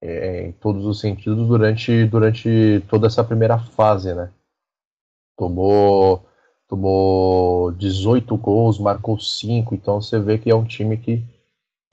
[0.00, 4.30] é, em todos os sentidos durante, durante toda essa primeira fase, né?
[5.38, 6.26] Tomou,
[6.66, 11.24] tomou 18 gols, marcou 5, então você vê que é um time que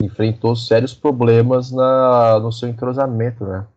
[0.02, 3.68] enfrentou sérios problemas na, no seu entrosamento, né?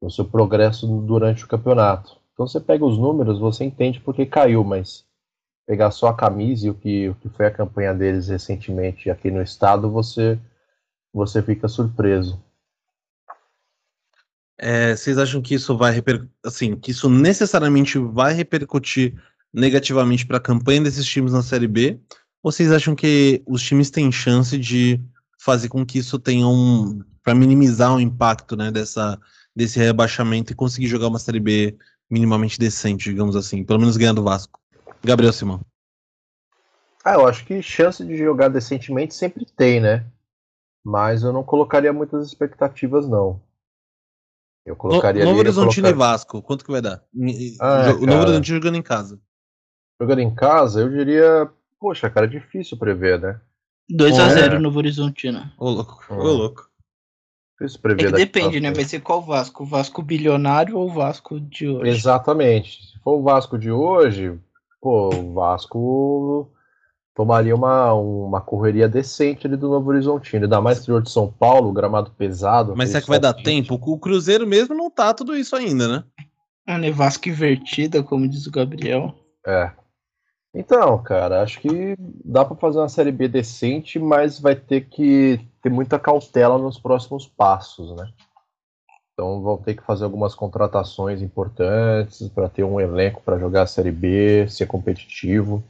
[0.00, 2.18] No seu progresso durante o campeonato.
[2.34, 5.04] Então você pega os números, você entende porque caiu, mas
[5.66, 9.30] pegar só a camisa e o que, o que foi a campanha deles recentemente aqui
[9.30, 10.38] no estado, você,
[11.12, 12.38] você fica surpreso.
[14.58, 16.02] É, vocês acham que isso vai
[16.44, 19.14] assim, que isso necessariamente vai repercutir
[19.52, 22.00] negativamente para a campanha desses times na Série B?
[22.42, 25.00] Ou vocês acham que os times têm chance de
[25.38, 29.18] fazer com que isso tenha um para minimizar o impacto, né, dessa
[29.54, 31.76] desse rebaixamento e conseguir jogar uma Série B
[32.08, 34.58] minimamente decente, digamos assim, pelo menos ganhar do Vasco?
[35.02, 35.60] Gabriel Simão.
[37.04, 40.06] Ah, eu acho que chance de jogar decentemente sempre tem, né?
[40.84, 43.40] Mas eu não colocaria muitas expectativas, não.
[44.68, 47.02] Eu No, colocaria Novo ali, eu Horizontino e colocar- Vasco, quanto que vai dar?
[47.60, 48.20] Ah, o Novo cara.
[48.20, 49.18] Horizontino jogando em casa.
[50.00, 51.50] Jogando em casa, eu diria,
[51.80, 53.40] poxa, cara, é difícil prever, né?
[53.88, 54.28] 2 a É.
[54.30, 55.50] 0 no Novo Horizontino.
[55.58, 56.32] Ô louco, ô Hum.
[56.36, 56.68] louco.
[57.60, 58.70] É prevê que daqui depende, né?
[58.70, 59.64] Vai ser qual Vasco?
[59.64, 61.90] O Vasco bilionário ou o Vasco de hoje?
[61.90, 62.86] Exatamente.
[62.92, 64.38] Se for o Vasco de hoje,
[64.80, 66.50] pô, o Vasco
[67.18, 70.44] tomaria uma, uma correria decente ali do Novo Horizontino.
[70.44, 72.76] Ainda mais interior de São Paulo, gramado pesado.
[72.76, 73.74] Mas será que vai dar tempo?
[73.74, 76.04] O Cruzeiro mesmo não tá tudo isso ainda, né?
[76.64, 76.92] Ah, né?
[76.92, 79.12] Vasco invertida, como diz o Gabriel.
[79.44, 79.72] É.
[80.54, 85.40] Então, cara, acho que dá pra fazer uma série B decente, mas vai ter que
[85.60, 88.08] ter muita cautela nos próximos passos, né?
[89.12, 93.66] Então vão ter que fazer algumas contratações importantes para ter um elenco para jogar a
[93.66, 95.64] série B, ser competitivo,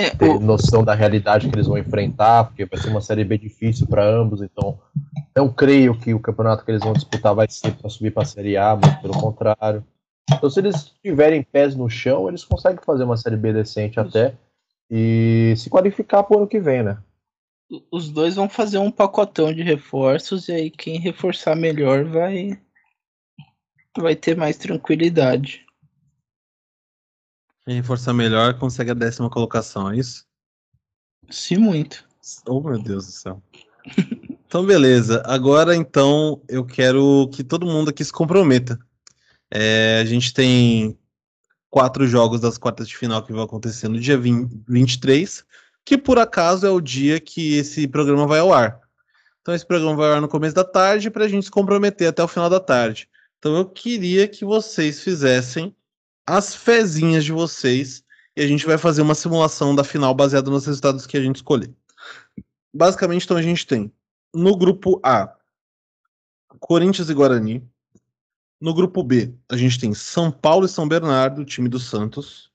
[0.00, 3.24] É, ter o- noção da realidade que eles vão enfrentar, porque vai ser uma série
[3.24, 4.78] B difícil para ambos, então
[5.36, 8.26] não creio que o campeonato que eles vão disputar vai ser para subir para a
[8.26, 9.84] série A, muito pelo contrário.
[10.32, 14.34] Então, se eles tiverem pés no chão, eles conseguem fazer uma série B decente até
[14.90, 16.98] e se qualificar pro ano que vem, né?
[17.92, 22.58] os dois vão fazer um pacotão de reforços e aí quem reforçar melhor vai
[23.96, 25.64] vai ter mais tranquilidade.
[27.64, 30.24] Quem reforçar melhor consegue a décima colocação, é isso?
[31.30, 32.04] Se muito.
[32.46, 33.42] Oh, meu Deus do céu.
[34.50, 35.22] Então, beleza.
[35.26, 38.76] Agora, então, eu quero que todo mundo aqui se comprometa.
[39.48, 40.98] É, a gente tem
[41.70, 45.44] quatro jogos das quartas de final que vão acontecer no dia 20, 23,
[45.84, 48.80] que por acaso é o dia que esse programa vai ao ar.
[49.40, 52.08] Então, esse programa vai ao ar no começo da tarde para a gente se comprometer
[52.08, 53.08] até o final da tarde.
[53.38, 55.72] Então, eu queria que vocês fizessem
[56.26, 58.04] as fezinhas de vocês
[58.36, 61.36] e a gente vai fazer uma simulação da final baseada nos resultados que a gente
[61.36, 61.74] escolher.
[62.72, 63.92] Basicamente, então, a gente tem
[64.34, 65.36] no grupo A
[66.60, 67.68] Corinthians e Guarani.
[68.60, 72.52] No grupo B, a gente tem São Paulo e São Bernardo, time do Santos,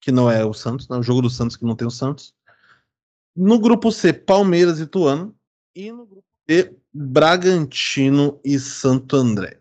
[0.00, 0.96] que não é o Santos, né?
[0.96, 2.32] O jogo do Santos que não tem o Santos.
[3.34, 5.36] No grupo C, Palmeiras e Ituano.
[5.74, 9.57] E no grupo D, Bragantino e Santo André.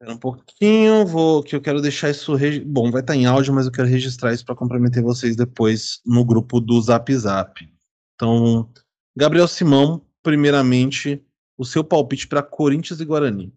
[0.00, 2.34] Espera um pouquinho, vou que eu quero deixar isso.
[2.34, 6.00] regi- Bom, vai estar em áudio, mas eu quero registrar isso para comprometer vocês depois
[6.06, 7.70] no grupo do Zap Zap.
[8.14, 8.66] Então,
[9.14, 11.22] Gabriel Simão, primeiramente,
[11.58, 13.54] o seu palpite para Corinthians e Guarani.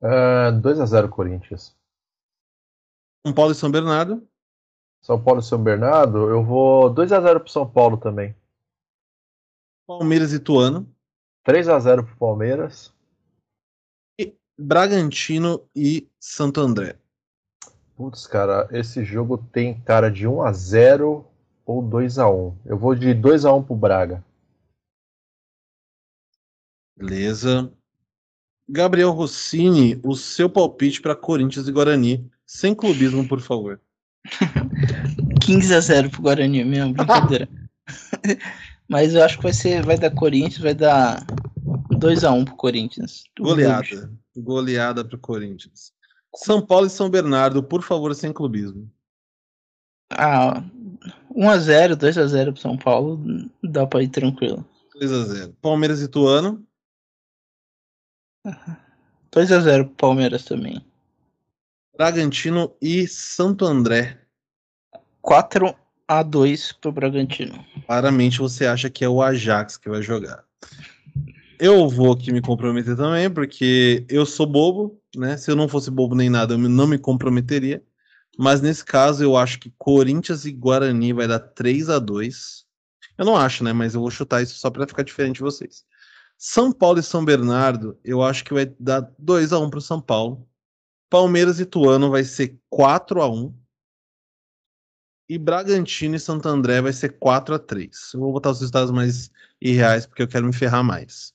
[0.00, 1.76] Ah, 2 a 0 Corinthians.
[3.26, 4.24] São Paulo e São Bernardo.
[5.02, 8.36] São Paulo e São Bernardo, eu vou 2 a 0 pro São Paulo também.
[9.84, 10.88] Palmeiras e Ituano.
[11.42, 12.94] 3 a 0 pro Palmeiras.
[14.60, 16.96] Bragantino e Santo André.
[17.96, 21.26] Putz, cara, esse jogo tem cara de 1 a 0
[21.64, 22.56] ou 2 a 1.
[22.66, 24.22] Eu vou de 2 a 1 pro Braga.
[26.96, 27.72] Beleza.
[28.68, 32.30] Gabriel Rossini, o seu palpite para Corinthians e Guarani.
[32.46, 33.80] Sem clubismo, por favor.
[35.40, 37.48] 15 a 0 pro Guarani mesmo, brincadeira.
[38.86, 41.24] Mas eu acho que vai ser, vai dar Corinthians, vai dar
[41.98, 43.24] 2 a 1 pro Corinthians.
[43.38, 44.19] Goleada.
[44.36, 45.92] Goleada para Corinthians.
[46.34, 48.90] São Paulo e São Bernardo, por favor, sem clubismo.
[50.10, 50.62] Ah,
[51.34, 53.20] 1 a 0, 2 a 0 pro São Paulo,
[53.62, 54.64] dá pra ir tranquilo.
[54.98, 55.56] 2 a 0.
[55.60, 56.64] Palmeiras e Ituano.
[59.30, 60.84] 2 a 0 pro Palmeiras também.
[61.96, 64.18] Bragantino e Santo André.
[65.20, 65.74] 4
[66.08, 67.64] a 2 pro Bragantino.
[67.86, 70.44] Claramente você acha que é o Ajax que vai jogar.
[71.62, 75.36] Eu vou aqui me comprometer também, porque eu sou bobo, né?
[75.36, 77.84] Se eu não fosse bobo nem nada, eu não me comprometeria.
[78.38, 82.64] Mas nesse caso, eu acho que Corinthians e Guarani vai dar 3 a 2
[83.18, 83.74] Eu não acho, né?
[83.74, 85.84] Mas eu vou chutar isso só para ficar diferente de vocês.
[86.38, 90.00] São Paulo e São Bernardo, eu acho que vai dar 2 a 1 pro São
[90.00, 90.48] Paulo.
[91.10, 93.54] Palmeiras e Tuano vai ser 4 a 1
[95.28, 98.90] E Bragantino e Santo André vai ser 4 a 3 Eu vou botar os resultados
[98.90, 99.30] mais
[99.60, 101.34] irreais porque eu quero me ferrar mais.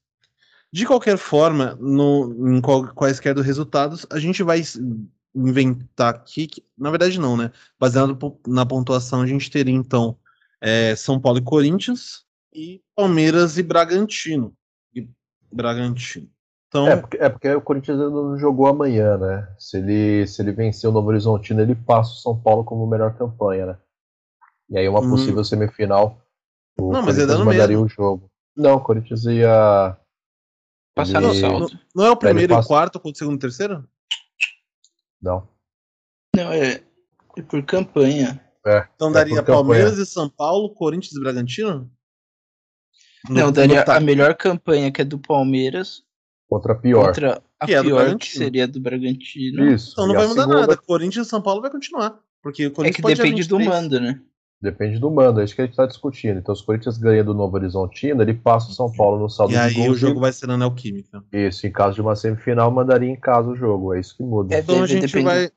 [0.76, 4.62] De qualquer forma, no, em qual- quaisquer dos resultados, a gente vai
[5.34, 7.50] inventar aqui, que- na verdade não, né?
[7.80, 10.18] Baseado na pontuação, a gente teria então
[10.60, 14.54] é, São Paulo e Corinthians e Palmeiras e Bragantino.
[14.94, 15.08] E
[15.50, 16.28] Bragantino.
[16.68, 19.48] Então, É porque, é porque o Corinthians ainda não jogou amanhã, né?
[19.58, 23.16] Se ele, se ele vencer o Novo Horizontino, ele passa o São Paulo como melhor
[23.18, 23.78] campanha, né?
[24.70, 25.10] E aí uma Hum.
[25.12, 26.20] possível semifinal,
[26.78, 27.86] o Não, mas ia Corinthians dar no mandaria mesmo.
[27.86, 28.30] o jogo.
[28.58, 29.96] Não, o Corinthians ia...
[30.96, 31.80] Passar Ele- no saldo.
[31.94, 33.88] não é o primeiro e o passa- quarto contra o segundo e o terceiro?
[35.22, 35.48] Não.
[36.36, 36.82] Não, é,
[37.38, 38.42] é por campanha.
[38.66, 39.58] É, Então É daria por campanha.
[39.64, 41.92] Palmeiras e São Paulo, Corinthians e Bragantino?
[43.30, 46.04] No- Não, daria a melhor campanha que é do Palmeiras
[46.50, 47.08] contra a pior.
[47.08, 49.72] contra a Que é pior que seria do Bragantino.
[49.74, 49.92] Isso.
[49.92, 50.78] Então não e vai mudar segunda- nada.
[50.78, 52.20] Corinthians e São Paulo vai continuar.
[52.42, 53.82] Porque o É Corinthians que pode dia depende do 23.
[53.84, 54.22] mando, né?
[54.66, 56.40] Depende do mando, é isso que a gente está discutindo.
[56.40, 59.54] Então, se o Corinthians ganha do Novo Horizontino, ele passa o São Paulo no saldo
[59.54, 61.24] E de aí gols o jogo e- vai ser na Neoquímica.
[61.32, 63.94] Isso, em caso de uma semifinal, mandaria em casa o jogo.
[63.94, 64.56] É isso que muda.
[64.56, 65.24] É, Então a gente depender.
[65.24, 65.52] vai.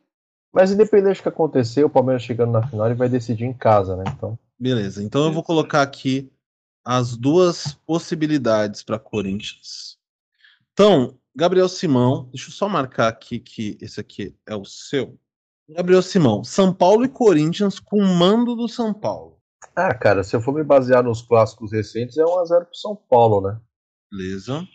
[0.53, 3.97] Mas independente do que acontecer, o Palmeiras chegando na final, ele vai decidir em casa,
[3.97, 4.05] né?
[4.17, 6.31] Então, Beleza, então eu vou colocar aqui
[6.85, 9.97] as duas possibilidades para Corinthians.
[10.73, 15.17] Então, Gabriel Simão, deixa eu só marcar aqui que esse aqui é o seu.
[15.69, 19.39] Gabriel Simão, São Paulo e Corinthians com mando do São Paulo.
[19.77, 23.41] ah, cara, se eu for me basear nos clássicos recentes, é 1x0 pro São Paulo,
[23.41, 23.61] né?
[24.11, 24.67] Beleza.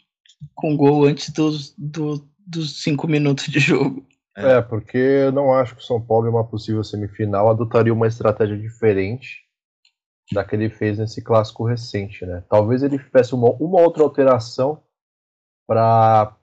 [0.53, 4.05] Com gol antes dos, do- dos cinco minutos de jogo.
[4.35, 4.53] É.
[4.57, 4.61] É.
[4.61, 8.57] porque eu não acho que o São Paulo, em uma possível semifinal, adotaria uma estratégia
[8.57, 9.43] diferente
[10.31, 12.43] da que ele fez nesse clássico recente, né?
[12.49, 14.81] Talvez ele fizesse uma, uma outra alteração
[15.67, 16.35] para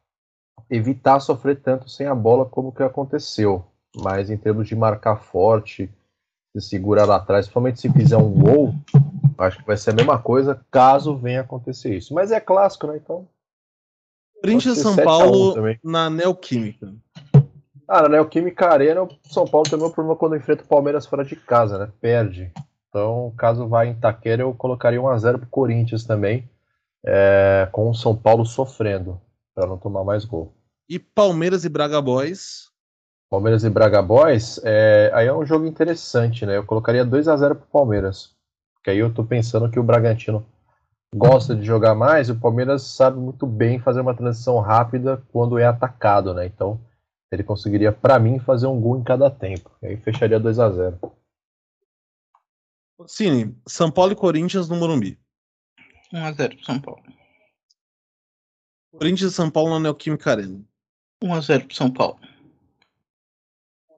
[0.70, 3.64] evitar sofrer tanto sem a bola como que aconteceu.
[3.97, 5.91] Mas em termos de marcar forte,
[6.57, 8.74] se segurar lá atrás, principalmente se fizer um gol,
[9.38, 12.14] acho que vai ser a mesma coisa caso venha acontecer isso.
[12.14, 12.97] Mas é clássico, né?
[12.97, 13.28] Então.
[14.43, 16.95] Corinthians e São ser 7 a 1 Paulo na Neoquímica.
[17.86, 21.07] Ah, na Neoquímica Arena, o São Paulo tem o mesmo problema quando enfrenta o Palmeiras
[21.07, 21.93] fora de casa, né?
[22.01, 22.53] Perde.
[22.88, 26.49] Então, caso vá em Taquera, eu colocaria 1x0 pro Corinthians também,
[27.05, 29.20] é, com o São Paulo sofrendo,
[29.55, 30.53] para não tomar mais gol.
[30.88, 32.70] E Palmeiras e Braga Boys.
[33.31, 36.57] Palmeiras e Braga Boys, é, aí é um jogo interessante, né?
[36.57, 38.35] Eu colocaria 2x0 pro Palmeiras.
[38.74, 40.45] Porque aí eu tô pensando que o Bragantino
[41.14, 45.61] gosta de jogar mais e o Palmeiras sabe muito bem fazer uma transição rápida quando
[45.61, 46.45] é atacado, né?
[46.45, 46.81] Então,
[47.31, 49.70] ele conseguiria, para mim, fazer um gol em cada tempo.
[49.81, 51.12] E aí fecharia 2x0.
[53.07, 55.16] Cine, São Paulo e Corinthians no Morumbi.
[56.12, 57.03] 1x0 pro São Paulo.
[58.91, 60.61] Corinthians e São Paulo na Neoquímica Arena.
[61.22, 62.18] 1x0 pro São Paulo.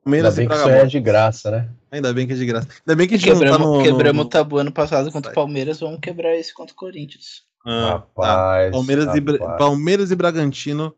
[0.05, 1.71] Ainda Palmeiras e bem que isso é de graça, né?
[1.91, 2.69] Ainda bem que é de graça.
[2.87, 5.13] Ainda bem que a gente não Quebramos, tá no, quebramos no, o tabu ano passado
[5.13, 5.35] contra o.
[5.35, 7.45] Palmeiras, vamos quebrar esse contra o Corinthians.
[7.65, 7.91] Ah, tá.
[7.91, 8.71] Rapaz.
[8.73, 9.59] Palmeiras, e, Bra- rapaz.
[9.59, 10.95] Palmeiras e Bragantino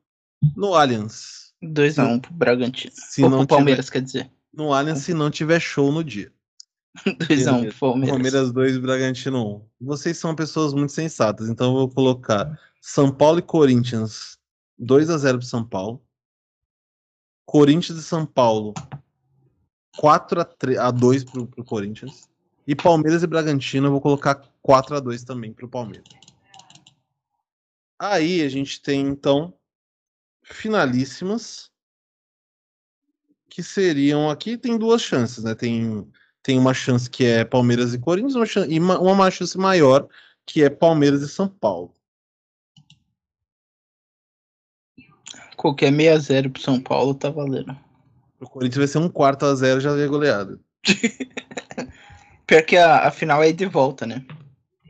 [0.57, 1.52] no Allianz.
[1.62, 2.92] 2x1 pro Bragantino.
[2.94, 4.30] Se Ou não pro Palmeiras, quer dizer.
[4.52, 6.32] No Allianz, se não tiver show no dia.
[7.05, 8.11] 2x1 pro Palmeiras.
[8.11, 9.86] Palmeiras 2 e Bragantino 1.
[9.86, 14.38] Vocês são pessoas muito sensatas, então eu vou colocar São Paulo e Corinthians
[14.78, 16.02] 2 a 0 pro São Paulo.
[17.47, 18.74] Corinthians e São Paulo
[19.97, 22.28] 4 a, 3, a 2 pro, pro Corinthians.
[22.66, 26.09] E Palmeiras e Bragantino eu vou colocar 4 a 2 também pro Palmeiras.
[27.99, 29.55] Aí a gente tem então
[30.42, 31.70] finalíssimas
[33.49, 35.55] que seriam aqui tem duas chances, né?
[35.55, 36.07] Tem
[36.42, 40.07] tem uma chance que é Palmeiras e Corinthians uma chan- e uma, uma chance maior
[40.45, 41.93] que é Palmeiras e São Paulo.
[45.64, 47.74] Qualquer 6x0 pro São Paulo tá valendo.
[48.38, 50.60] O Corinthians vai ser um quarto a zero já é goleado.
[52.46, 54.26] Pior que a, a final é de volta, né?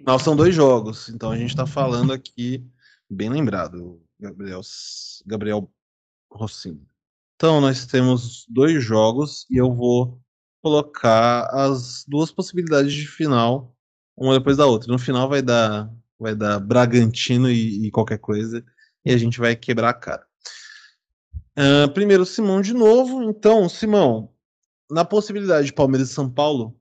[0.05, 2.67] Não, são dois jogos, então a gente tá falando aqui,
[3.09, 4.61] bem lembrado, Gabriel,
[5.25, 5.71] Gabriel
[6.29, 6.85] Rossini.
[7.37, 10.21] Então nós temos dois jogos e eu vou
[10.61, 13.73] colocar as duas possibilidades de final,
[14.17, 14.91] uma depois da outra.
[14.91, 18.65] No final vai dar, vai dar Bragantino e, e qualquer coisa,
[19.05, 20.27] e a gente vai quebrar a cara.
[21.57, 23.23] Ah, primeiro, Simão de novo.
[23.23, 24.31] Então, Simão,
[24.91, 26.77] na possibilidade de Palmeiras e São Paulo,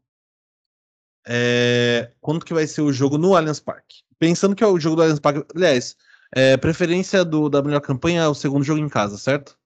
[1.28, 4.04] é, quando que vai ser o jogo no Allianz Parque?
[4.20, 5.46] Pensando que é o jogo do Allianz Parque.
[5.56, 5.96] Aliás,
[6.36, 9.58] é, preferência do, da melhor campanha é o segundo jogo em casa, certo?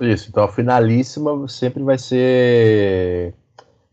[0.00, 3.34] Isso, então a finalíssima sempre vai ser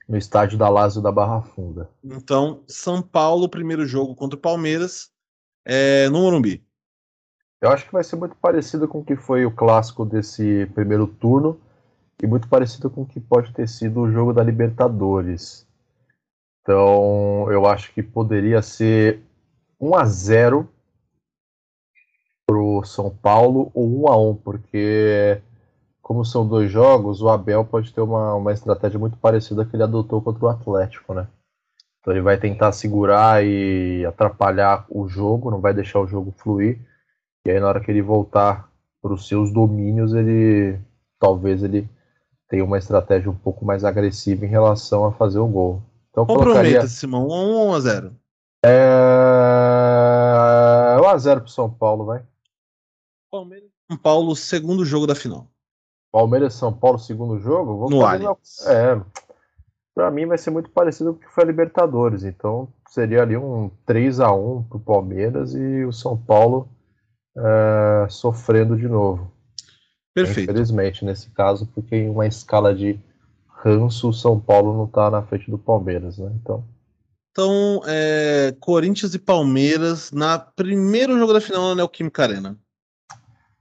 [0.08, 1.90] no estádio da Lazio da Barra Funda.
[2.04, 5.10] Então, São Paulo, primeiro jogo contra o Palmeiras,
[5.66, 6.64] é, no Morumbi.
[7.66, 11.08] Eu acho que vai ser muito parecido com o que foi o clássico desse primeiro
[11.08, 11.60] turno
[12.22, 15.68] e muito parecido com o que pode ter sido o jogo da Libertadores.
[16.62, 19.20] Então, eu acho que poderia ser
[19.82, 20.70] 1 a 0
[22.46, 25.42] pro São Paulo ou 1 a 1, porque
[26.04, 29.82] como são dois jogos, o Abel pode ter uma, uma estratégia muito parecida que ele
[29.82, 31.26] adotou contra o Atlético, né?
[32.00, 36.80] Então ele vai tentar segurar e atrapalhar o jogo, não vai deixar o jogo fluir.
[37.46, 38.70] E aí na hora que ele voltar
[39.02, 40.80] para os seus domínios, ele
[41.20, 41.88] talvez ele
[42.50, 45.84] tenha uma estratégia um pouco mais agressiva em relação a fazer o gol.
[46.10, 47.28] Então eu colocaria Comprometa, Simão.
[47.28, 48.16] 1 ou 1 a 0
[48.64, 48.70] é...
[51.02, 52.24] 1 a 0 pro São Paulo, vai.
[53.30, 55.46] Palmeiras e São Paulo, segundo jogo da final.
[56.12, 58.66] Palmeiras e São Paulo, segundo jogo, vou No Allianz.
[58.66, 59.00] É,
[59.94, 62.24] pra mim vai ser muito parecido com o que foi a Libertadores.
[62.24, 66.68] Então seria ali um 3 a 1 pro Palmeiras e o São Paulo
[67.38, 69.32] é, sofrendo de novo.
[70.14, 70.50] Perfeito.
[70.52, 73.00] Infelizmente, nesse caso, porque em uma escala de
[73.48, 76.32] ranço, o São Paulo não tá na frente do Palmeiras, né?
[76.42, 76.64] Então,
[77.32, 82.58] Então, é, Corinthians e Palmeiras na primeiro jogo da final na Neoquímica Arena.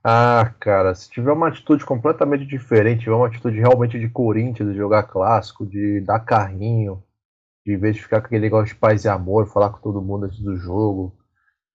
[0.06, 4.76] Ah, cara, se tiver uma atitude completamente diferente, tiver uma atitude realmente de Corinthians, de
[4.76, 7.02] jogar clássico, de dar carrinho,
[7.64, 10.02] de em vez de ficar com aquele negócio de paz e amor, falar com todo
[10.02, 11.16] mundo antes do jogo,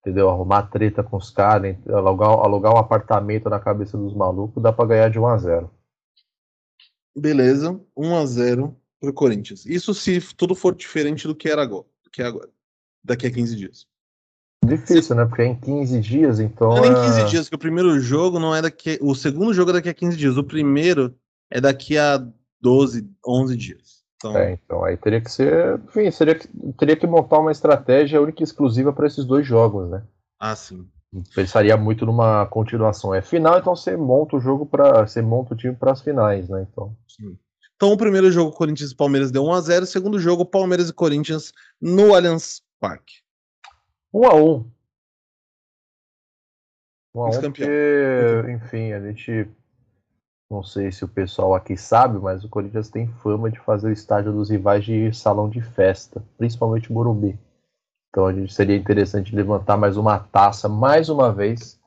[0.02, 0.30] entendeu?
[0.30, 4.86] Arrumar treta com os caras, alugar, alugar um apartamento na cabeça dos malucos, dá pra
[4.86, 5.72] ganhar de 1 a 0
[7.18, 9.66] Beleza, 1 a 0 pro Corinthians.
[9.66, 12.50] Isso se tudo for diferente do que era agora, do que é agora,
[13.04, 13.88] daqui a 15 dias.
[14.64, 15.26] Difícil, né?
[15.26, 16.70] Porque é em 15 dias, então.
[16.70, 19.00] Não é nem é- 15 dias, que o primeiro jogo não é daqui.
[19.02, 20.38] O segundo jogo é daqui a 15 dias.
[20.38, 21.16] O primeiro
[21.50, 22.24] é daqui a
[22.62, 23.99] 12, 11 dias.
[24.20, 25.80] Então, É, então aí teria que ser.
[25.88, 26.48] Enfim, seria que,
[26.78, 30.04] teria que montar uma estratégia única e exclusiva para esses dois jogos, né?
[30.40, 30.88] ah, sim.
[31.34, 33.16] Pensaria muito numa continuação.
[33.16, 35.08] É final, então você monta o jogo para.
[35.08, 36.68] Você monta o time para as finais, né?
[36.70, 36.96] Então.
[37.08, 37.38] sim.
[37.76, 39.84] Então, o primeiro jogo, Corinthians e Palmeiras deu 1x0.
[39.84, 43.24] O segundo jogo, Palmeiras e Corinthians no Allianz Parque.
[44.14, 44.70] Um a um.
[47.16, 47.68] Um a um, Vice-campeão.
[47.68, 49.50] porque, enfim, a gente.
[50.50, 53.92] Não sei se o pessoal aqui sabe, mas o Corinthians tem fama de fazer o
[53.92, 57.38] estádio dos rivais de salão de festa, principalmente Morumbi.
[58.10, 61.80] Então a gente seria interessante levantar mais uma taça, mais uma vez,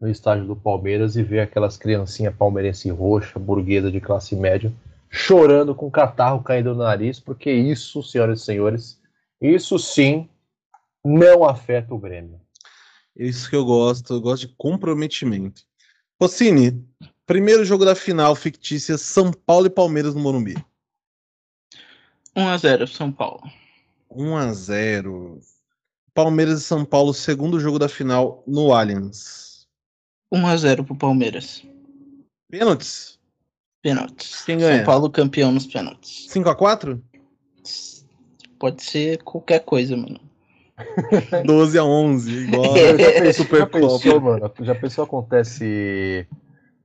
[0.00, 4.72] no estádio do Palmeiras e ver aquelas criancinhas palmeirense roxa, burguesa de classe média,
[5.10, 8.98] chorando com catarro caindo no nariz, porque isso, senhoras e senhores,
[9.40, 10.26] isso sim
[11.04, 12.40] não afeta o Grêmio.
[13.14, 14.14] Isso que eu gosto.
[14.14, 15.62] Eu gosto de comprometimento.
[16.20, 16.82] Rossini,
[17.26, 20.54] primeiro jogo da final fictícia São Paulo e Palmeiras no Morumbi.
[22.36, 23.42] 1x0 São Paulo.
[24.10, 25.40] 1x0.
[26.14, 29.66] Palmeiras e São Paulo, segundo jogo da final no Allianz.
[30.32, 31.62] 1x0 pro Palmeiras.
[32.50, 33.18] Pênaltis?
[33.82, 34.44] Pênaltis.
[34.44, 34.76] Quem ganha?
[34.78, 36.28] São Paulo campeão nos pênaltis.
[36.28, 37.00] 5x4?
[38.58, 40.20] Pode ser qualquer coisa, mano.
[41.44, 42.76] 12 a 11, igual.
[42.98, 44.52] Já pensou, Super já pensou, mano?
[44.60, 46.26] Já pensou acontece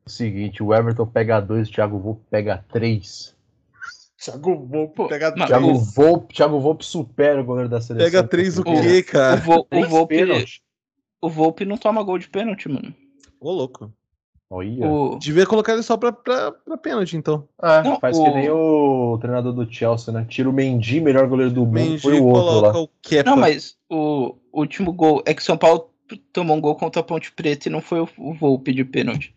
[0.09, 3.35] seguinte, o Everton pega dois, o Thiago Volpe pega três.
[4.23, 8.05] Thiago Volpe pega Mas Thiago o- Volpe, Thiago Volpe supera o goleiro da seleção.
[8.11, 9.35] Pega 3 o O- quê, O, cara?
[9.37, 10.61] Vol, o, Três Volpe, pênalti.
[11.21, 12.93] o Volpe não toma gol de pênalti, mano.
[13.39, 13.91] Ô, louco.
[14.47, 14.85] Olha.
[14.87, 17.47] O, Devia colocar ele só pra, pra, pra pênalti, então.
[17.57, 20.25] Ah, Não, faz o- que nem o treinador do Chelsea, né?
[20.29, 22.79] Tira o Mendy, melhor goleiro do mundo, Mendy foi o outro lá.
[22.83, 22.89] o
[23.25, 25.89] não, mas o último gol é que São Paulo
[26.33, 29.33] tomou um gol contra a Ponte Preta e não foi o, o Volpe de pênalti.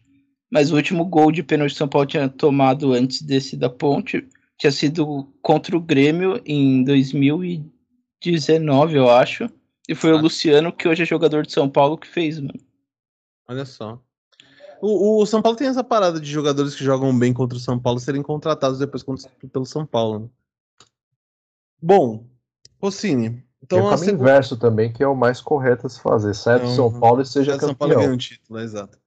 [0.54, 4.24] Mas o último gol de pênalti que São Paulo tinha tomado antes desse da Ponte
[4.56, 9.50] tinha sido contra o Grêmio em 2019, eu acho.
[9.88, 10.16] E foi o.
[10.18, 12.54] Luciano, que hoje é jogador de São Paulo, que fez, mano.
[13.48, 14.00] Olha só.
[14.80, 17.76] O, o São Paulo tem essa parada de jogadores que jogam bem contra o São
[17.78, 20.20] Paulo serem contratados depois contra- pelo São Paulo.
[20.20, 20.28] né?
[21.82, 22.26] Bom,
[22.80, 23.30] Rossini.
[23.30, 24.30] Tem Então o caminho segunda.
[24.30, 26.32] inverso também, que é o mais correto a se fazer.
[26.34, 28.06] Sai do São Paulo e seja Já São Paulo campeão.
[28.06, 28.98] ganha um título, é exato.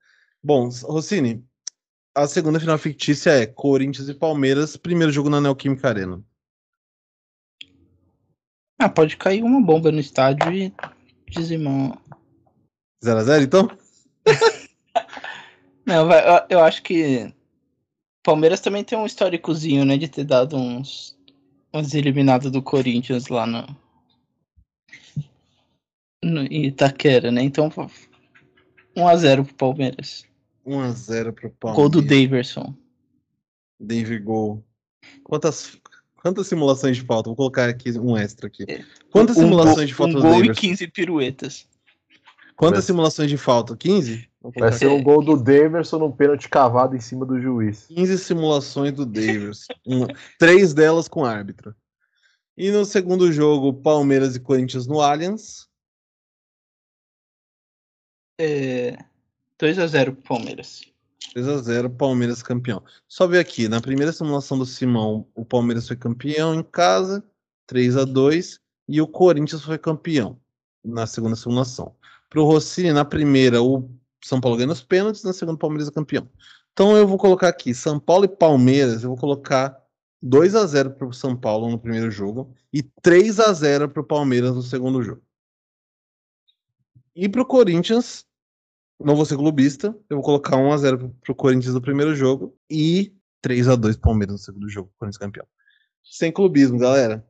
[0.47, 1.45] Bom, Rossini,
[2.15, 6.23] a segunda final fictícia é Corinthians e Palmeiras, primeiro jogo na Neoquímica Arena.
[8.79, 10.73] Ah, pode cair uma bomba no estádio e
[11.27, 12.01] dizimar.
[13.03, 13.69] 0x0, então?
[15.85, 16.07] Não,
[16.47, 17.29] eu, acho que
[18.23, 21.19] Palmeiras também tem um históricozinho, né, de ter dado uns,
[21.73, 23.67] uns eliminados do Corinthians lá no,
[26.23, 27.41] no Itaquera, né?
[27.41, 30.25] Então 1x0 pro Palmeiras.
[30.67, 31.75] 1x0 pro Palmeiras.
[31.75, 32.75] Gol do Daverson.
[33.79, 34.63] David Gol.
[35.23, 35.77] Quantas,
[36.21, 37.29] quantas simulações de falta?
[37.29, 38.65] Vou colocar aqui um extra aqui.
[38.67, 38.83] É.
[39.11, 40.61] Quantas Um simulações gol- de falta um do gol e Daverson?
[40.61, 41.67] 15 piruetas.
[42.55, 43.77] Quantas Vai- simulações de falta?
[43.77, 44.27] 15?
[44.41, 47.85] Vou Vai ser um gol do Daverson num pênalti cavado em cima do juiz.
[47.87, 49.65] 15 simulações do Davis.
[49.85, 50.07] Um-
[50.39, 51.75] três delas com árbitro.
[52.57, 55.67] E no segundo jogo, Palmeiras e Corinthians no Allianz.
[58.39, 58.97] É,
[59.59, 60.81] 2x0 pro Palmeiras.
[61.35, 62.83] 3x0, Palmeiras campeão.
[63.07, 67.23] Só ver aqui, na primeira simulação do Simão, o Palmeiras foi campeão em casa,
[67.69, 70.39] 3x2, e o Corinthians foi campeão
[70.83, 71.95] na segunda simulação.
[72.29, 73.89] Pro Rossini, na primeira, o
[74.23, 76.29] São Paulo ganha nos pênaltis, na segunda, o Palmeiras é campeão.
[76.73, 79.75] Então eu vou colocar aqui, São Paulo e Palmeiras, eu vou colocar
[80.23, 85.21] 2x0 pro São Paulo no primeiro jogo e 3x0 pro Palmeiras no segundo jogo.
[87.15, 88.26] E pro Corinthians,
[88.99, 93.99] não vou ser clubista, eu vou colocar 1x0 pro, Corinthians no primeiro jogo e 3x2
[93.99, 95.45] Palmeiras no segundo jogo, Corinthians campeão.
[96.03, 97.25] Sem clubismo, galera.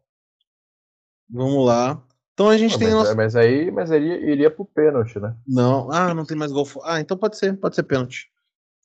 [1.30, 2.04] Vamos lá.
[2.34, 3.16] Então a gente Ah, tem mas, nosso...
[3.16, 5.36] mas aí, mas aí iria pro pênalti, né?
[5.48, 6.68] Não, ah, não tem mais gol.
[6.84, 8.28] Ah, então pode ser, pode ser pênalti.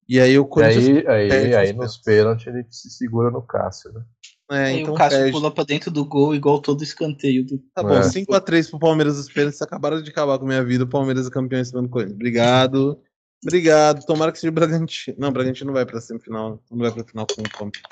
[0.08, 1.06] E aí o E Corinthians.
[1.06, 4.04] aí, aí, aí nos nos pênaltis ele se segura no Cássio, né?
[4.52, 5.32] É, Aí então o Cássio perde.
[5.32, 7.44] pula pra dentro do gol igual todo escanteio.
[7.44, 7.58] Do...
[7.74, 8.00] Tá bom, É.
[8.02, 9.62] 5x3 pro Palmeiras dos pênaltis.
[9.62, 10.84] Acabaram de acabar com a minha vida.
[10.84, 12.16] O Palmeiras é campeão em cima do Corinthians.
[12.16, 13.00] Obrigado.
[13.44, 14.04] Obrigado.
[14.04, 15.16] Tomara que seja o Bragantino.
[15.18, 16.62] Não, o Bragantino não vai pra semifinal.
[16.70, 17.82] Não vai pra final com o Palmeiras.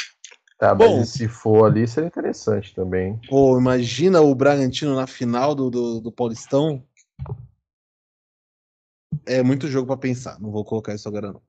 [0.58, 0.98] Tá, Bom.
[0.98, 3.18] mas e se for ali, seria interessante também.
[3.28, 6.84] Pô, imagina o Bragantino na final do, do, do Paulistão.
[9.26, 10.38] É muito jogo pra pensar.
[10.38, 11.40] Não vou colocar isso agora, não.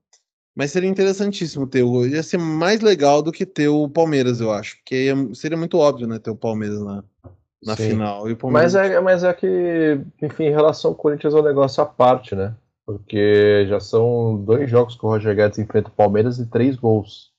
[0.54, 2.06] Mas seria interessantíssimo ter o.
[2.06, 4.76] Ia ser mais legal do que ter o Palmeiras, eu acho.
[4.76, 6.18] Porque ia- seria muito óbvio, né?
[6.18, 7.02] Ter o Palmeiras na,
[7.64, 7.90] na Sim.
[7.90, 8.28] final.
[8.28, 8.74] E o Palmeiras.
[8.74, 12.34] Mas é, mas é que, enfim, em relação ao Corinthians é um negócio à parte,
[12.34, 12.54] né?
[12.84, 17.32] Porque já são dois jogos que o Roger Guedes enfrenta o Palmeiras e três gols.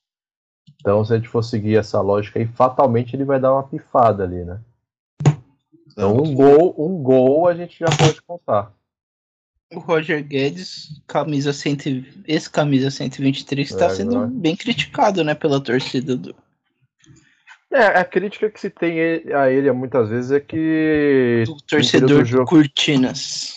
[0.81, 4.23] Então, se a gente for seguir essa lógica aí, fatalmente ele vai dar uma pifada
[4.23, 4.59] ali, né?
[5.87, 8.73] Então, um gol, um gol a gente já pode contar.
[9.73, 15.59] O Roger Guedes, camisa 100, esse camisa 123, está É, sendo bem criticado, né, pela
[15.59, 16.35] torcida do.
[17.71, 18.99] É, a crítica que se tem
[19.33, 23.55] a ele muitas vezes é que período torcedor do Cortinas.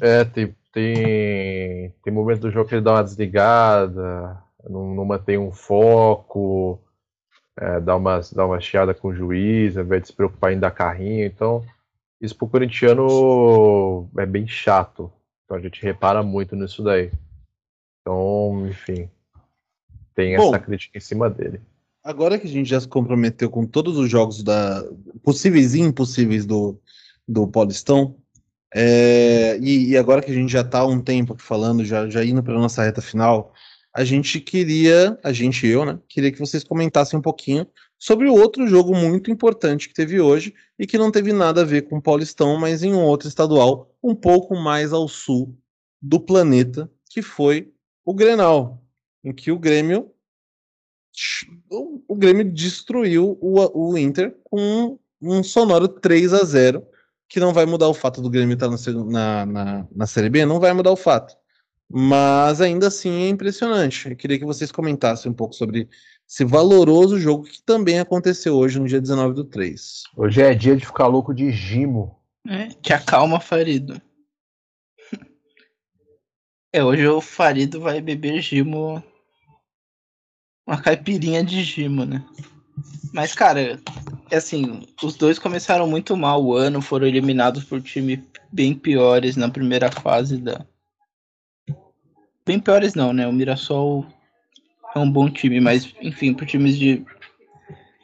[0.00, 4.38] É, tem, tem, tem momentos do jogo que ele dá uma desligada,
[4.68, 6.80] não, não mantém um foco,
[7.60, 10.58] é, dá, uma, dá uma chiada com o juiz, ao invés de se preocupar em
[10.58, 11.26] dar carrinho.
[11.26, 11.62] Então,
[12.20, 15.12] isso pro corintiano é bem chato.
[15.48, 17.10] Então a gente repara muito nisso daí.
[18.02, 19.08] Então, enfim,
[20.14, 20.48] tem Bom.
[20.48, 21.58] essa crítica em cima dele.
[22.04, 24.84] Agora que a gente já se comprometeu com todos os jogos da
[25.22, 26.78] possíveis e impossíveis do,
[27.26, 28.14] do Paulistão,
[28.74, 32.08] é, e, e agora que a gente já está há um tempo aqui falando, já,
[32.10, 33.54] já indo para nossa reta final,
[33.94, 37.66] a gente queria, a gente e eu, né, queria que vocês comentassem um pouquinho
[37.98, 41.64] sobre o outro jogo muito importante que teve hoje e que não teve nada a
[41.64, 45.56] ver com o Paulistão, mas em um outro estadual, um pouco mais ao sul
[46.00, 47.72] do planeta, que foi
[48.04, 48.82] o Grenal,
[49.24, 50.12] em que o Grêmio
[51.68, 56.86] o, Grêmio destruiu o, o Inter com um sonoro 3 a 0
[57.28, 60.30] que não vai mudar o fato do Grêmio estar na, seg- na, na, na Série
[60.30, 61.36] B, não vai mudar o fato.
[61.90, 64.10] Mas ainda assim é impressionante.
[64.10, 65.88] Eu queria que vocês comentassem um pouco sobre
[66.28, 70.02] esse valoroso jogo que também aconteceu hoje, no dia 19 do 3.
[70.16, 72.18] Hoje é dia de ficar louco de gimo.
[72.46, 74.00] É, te acalma, Farido.
[76.70, 79.02] É, hoje o Farido vai beber gimo.
[80.66, 82.22] Uma caipirinha de gimo, né?
[83.12, 83.80] Mas, cara,
[84.30, 88.20] é assim, os dois começaram muito mal o ano, foram eliminados por times
[88.52, 90.66] bem piores na primeira fase da.
[92.48, 93.28] Bem piores não, né?
[93.28, 94.06] O Mirassol
[94.96, 97.04] é um bom time, mas enfim, por times de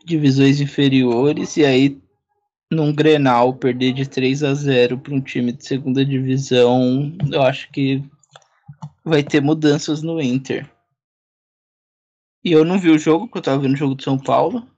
[0.05, 1.99] divisões inferiores, e aí
[2.71, 7.73] num Grenal perder de 3 a 0 para um time de segunda divisão, eu acho
[7.73, 8.05] que
[9.03, 10.71] vai ter mudanças no Inter.
[12.45, 14.69] E eu não vi o jogo, porque eu tava vendo o jogo de São Paulo.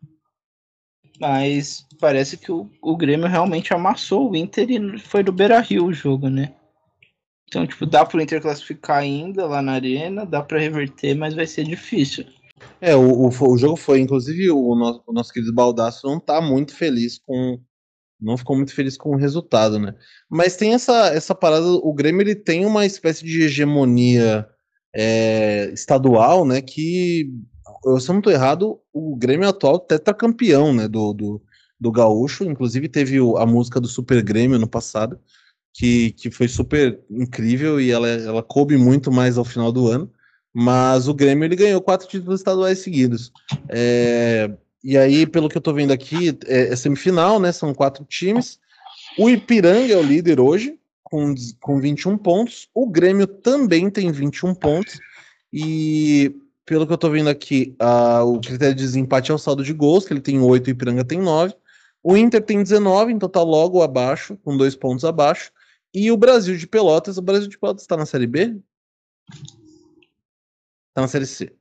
[1.18, 5.86] Mas parece que o, o Grêmio realmente amassou o Inter e foi do Beira Rio
[5.86, 6.54] o jogo, né?
[7.48, 11.46] Então, tipo, dá pro Inter classificar ainda lá na arena, dá pra reverter, mas vai
[11.46, 12.26] ser difícil.
[12.80, 16.40] É, o, o, o jogo foi, inclusive, o nosso, o nosso querido Baldaço não tá
[16.40, 17.60] muito feliz com.
[18.18, 19.94] Não ficou muito feliz com o resultado, né?
[20.28, 24.48] Mas tem essa, essa parada, o Grêmio ele tem uma espécie de hegemonia
[24.94, 26.62] é, estadual, né?
[26.62, 27.30] Que,
[27.84, 30.88] eu, se eu não tô errado, o Grêmio atual tetracampeão, né?
[30.88, 31.42] Do, do,
[31.78, 32.44] do Gaúcho.
[32.44, 35.20] Inclusive teve a música do Super Grêmio no passado,
[35.76, 40.10] que, que foi super incrível e ela, ela coube muito mais ao final do ano.
[40.52, 43.30] Mas o Grêmio ele ganhou quatro títulos estaduais seguidos.
[43.68, 44.50] É,
[44.82, 47.52] e aí, pelo que eu tô vendo aqui, é, é semifinal, né?
[47.52, 48.58] São quatro times.
[49.18, 52.68] O Ipiranga é o líder hoje, com, com 21 pontos.
[52.74, 54.98] O Grêmio também tem 21 pontos.
[55.52, 56.34] E
[56.64, 59.74] pelo que eu tô vendo aqui, a- o critério de desempate é o saldo de
[59.74, 61.54] gols, que ele tem 8 e o Ipiranga tem 9.
[62.02, 65.50] O Inter tem 19, então tá logo abaixo, com dois pontos abaixo.
[65.96, 68.60] E o Brasil de Pelotas, o Brasil de Pelotas tá na Série B?
[70.92, 71.56] Tá na Série C.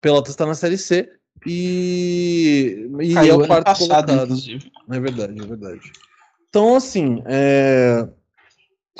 [0.00, 1.08] Pelotas tá na Série C
[1.46, 4.24] e, e é Caiu o ano quarto passado, colocado.
[4.24, 4.72] inclusive.
[4.90, 5.92] É verdade, é verdade.
[6.48, 8.08] Então, assim, é,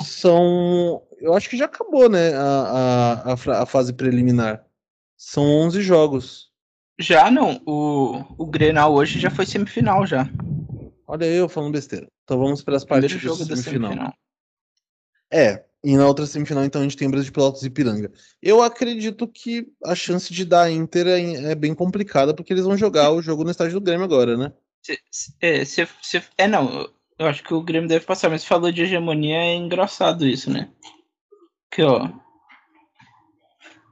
[0.01, 1.03] são.
[1.19, 2.33] Eu acho que já acabou, né?
[2.35, 4.65] A, a, a, fase preliminar.
[5.17, 6.49] São 11 jogos.
[6.97, 10.29] Já não, o, o Grenal hoje já foi semifinal já.
[11.05, 12.07] Olha eu falando besteira.
[12.23, 14.13] Então vamos para as jogo da da semifinal.
[15.31, 18.11] É, e na outra semifinal, então, a gente tem Brasil de Pelotas e Ipiranga.
[18.41, 22.77] Eu acredito que a chance de dar Inter é, é bem complicada, porque eles vão
[22.77, 24.53] jogar o jogo no estádio do Grêmio agora, né?
[24.81, 26.89] Cê- cê- é, cê- é, não,
[27.19, 30.69] eu acho que o Grêmio deve passar, mas falou de hegemonia, é engraçado isso, né?
[31.71, 32.09] Que, ó,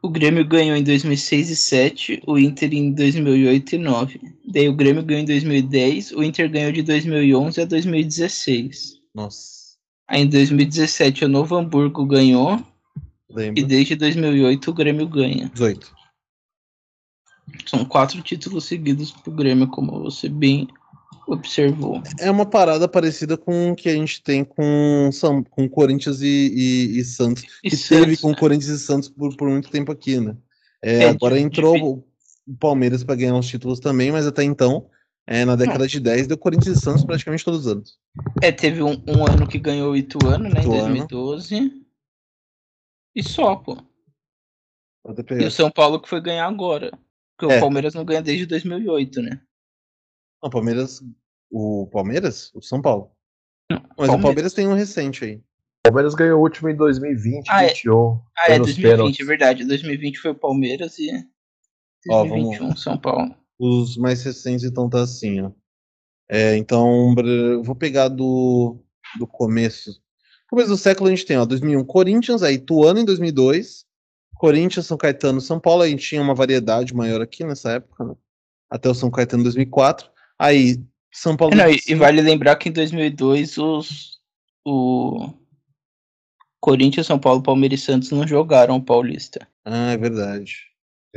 [0.02, 4.22] O Grêmio ganhou em 2006 e 2007, o Inter em 2008 e 2009.
[4.48, 9.02] Daí o Grêmio ganhou em 2010, o Inter ganhou de 2011 a 2016.
[9.14, 9.55] Nossa,
[10.08, 12.64] Aí em 2017 o Novo Hamburgo ganhou
[13.30, 13.60] lembro.
[13.60, 15.50] e desde 2008 o Grêmio ganha.
[15.54, 15.94] 18.
[17.68, 20.68] São quatro títulos seguidos pro Grêmio, como você bem
[21.28, 22.02] observou.
[22.20, 26.28] É uma parada parecida com o que a gente tem com, São, com Corinthians e,
[26.28, 27.44] e- e Santos.
[27.64, 28.36] E que teve Santos, com né?
[28.36, 30.36] Corinthians e Santos por, por muito tempo aqui, né?
[30.84, 32.06] É, É, agora entrou
[32.48, 34.88] o Palmeiras para ganhar os títulos também, mas até então,
[35.28, 37.98] é, na década de 10, deu Corinthians e Santos praticamente todos os anos.
[38.42, 40.60] É, teve um, um ano que ganhou o Ituano, né?
[40.62, 40.96] Em Ituano.
[41.08, 41.86] 2012.
[43.16, 43.78] E só, pô.
[45.40, 46.92] E o São Paulo que foi ganhar agora.
[47.38, 47.58] Porque É.
[47.58, 49.42] o Palmeiras não ganha desde 2008, né?
[50.42, 51.02] Não, Palmeiras.
[51.52, 52.52] O Palmeiras?
[52.54, 53.12] O São Paulo.
[53.72, 55.36] Não, Mas o Palmeiras tem um recente aí.
[55.36, 57.68] O Palmeiras ganhou o último em 2020, Ah, é.
[57.70, 58.22] 21.
[58.38, 59.20] Ah, é nos 2020, pênaltis.
[59.20, 59.66] é verdade.
[59.66, 61.10] 2020 foi o Palmeiras e
[62.10, 63.36] Ó, 2021 São Paulo.
[63.60, 65.52] Os mais recentes, então, tá assim, ó.
[66.30, 67.14] É, então,
[67.64, 68.78] vou pegar do,
[69.18, 70.02] do começo.
[70.50, 73.86] Começo do século a gente tem, ó, 2001, Corinthians, aí Ituano em 2002,
[74.36, 78.16] Corinthians, São Caetano, São Paulo, aí tinha uma variedade maior aqui nessa época, né?
[78.70, 80.10] Até o São Caetano em 2004.
[80.38, 81.56] Aí, São Paulo...
[81.56, 84.16] Não, e, e 2005, vale lembrar que em 2002 os
[84.66, 85.32] o
[86.60, 89.48] Corinthians, São Paulo, Palmeiras e Santos não jogaram o Paulista.
[89.64, 90.64] Ah, é verdade.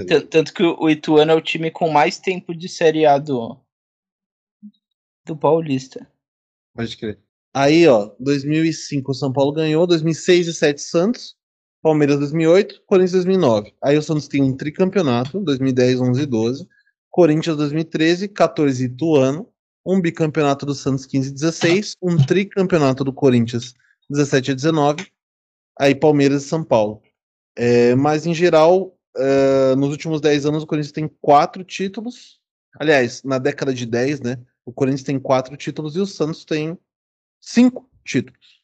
[0.07, 3.19] Tan- Tanto que o o Ituano é o time com mais tempo de Série A
[3.19, 3.57] do,
[5.27, 6.07] do Paulista.
[6.75, 7.19] Pode crer.
[7.55, 11.37] Aí, ó, 2005 o São Paulo ganhou, 2006 e 7 Santos,
[11.83, 13.75] Palmeiras 2008, Corinthians 2009.
[13.83, 16.69] Aí o Santos tem um tricampeonato, 2010, 11 e 12,
[17.11, 19.49] Corinthians 2013, 14 Ituano,
[19.85, 23.75] um bicampeonato do Santos 15 e 16, um tricampeonato do Corinthians
[24.11, 25.07] 17 e 19,
[25.79, 27.03] aí Palmeiras e São Paulo.
[27.57, 32.41] É, mas em geral, é, nos últimos 10 anos o Corinthians tem quatro títulos.
[32.79, 34.39] Aliás, na década de 10, né?
[34.65, 36.79] O Corinthians tem quatro títulos e o Santos tem
[37.41, 38.63] cinco títulos.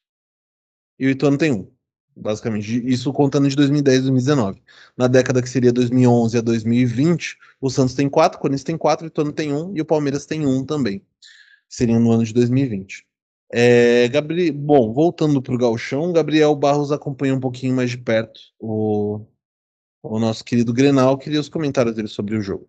[0.98, 1.70] E o Ituano tem um,
[2.16, 2.86] basicamente.
[2.86, 4.62] Isso contando de 2010 e 2019.
[4.96, 9.06] Na década que seria 2011 a 2020, o Santos tem quatro, o Corinthians tem quatro,
[9.06, 11.02] o Ituano tem um e o Palmeiras tem um também.
[11.68, 13.04] Seria no ano de 2020.
[13.52, 14.08] É.
[14.52, 19.26] Bom, voltando para o Galchão, Gabriel Barros acompanha um pouquinho mais de perto o,
[20.04, 21.16] o nosso querido Grenal.
[21.16, 22.66] Queria os comentários dele sobre o jogo.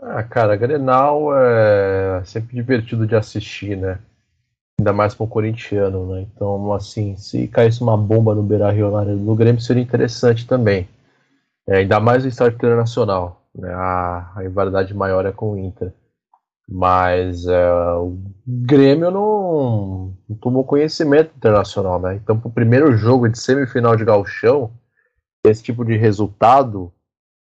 [0.00, 3.98] Ah, cara, Grenal é sempre divertido de assistir, né?
[4.78, 6.26] Ainda mais para um corintiano, né?
[6.32, 10.88] Então, assim, se caísse uma bomba no Beira-Rio lá no Grêmio, seria interessante também.
[11.66, 13.72] É, ainda mais no estádio internacional, né?
[13.72, 15.92] A, a rivalidade maior é com o Inter.
[16.70, 22.14] Mas é, o Grêmio não, não tomou conhecimento internacional, né?
[22.16, 24.70] Então, pro primeiro jogo de semifinal de gauchão,
[25.44, 26.92] esse tipo de resultado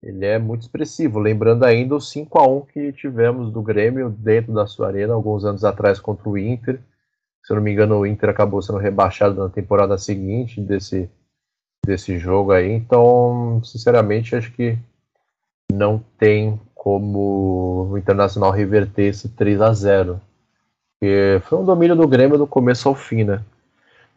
[0.02, 4.52] ele é muito expressivo, lembrando ainda o 5 a 1 que tivemos do Grêmio dentro
[4.52, 6.82] da sua arena alguns anos atrás contra o Inter.
[7.44, 11.08] Se eu não me engano, o Inter acabou sendo rebaixado na temporada seguinte desse,
[11.86, 12.72] desse jogo aí.
[12.72, 14.76] Então, sinceramente, acho que
[15.72, 20.20] não tem como o Internacional reverter esse 3 a 0
[21.00, 23.44] Porque foi um domínio do Grêmio do começo ao fim, né?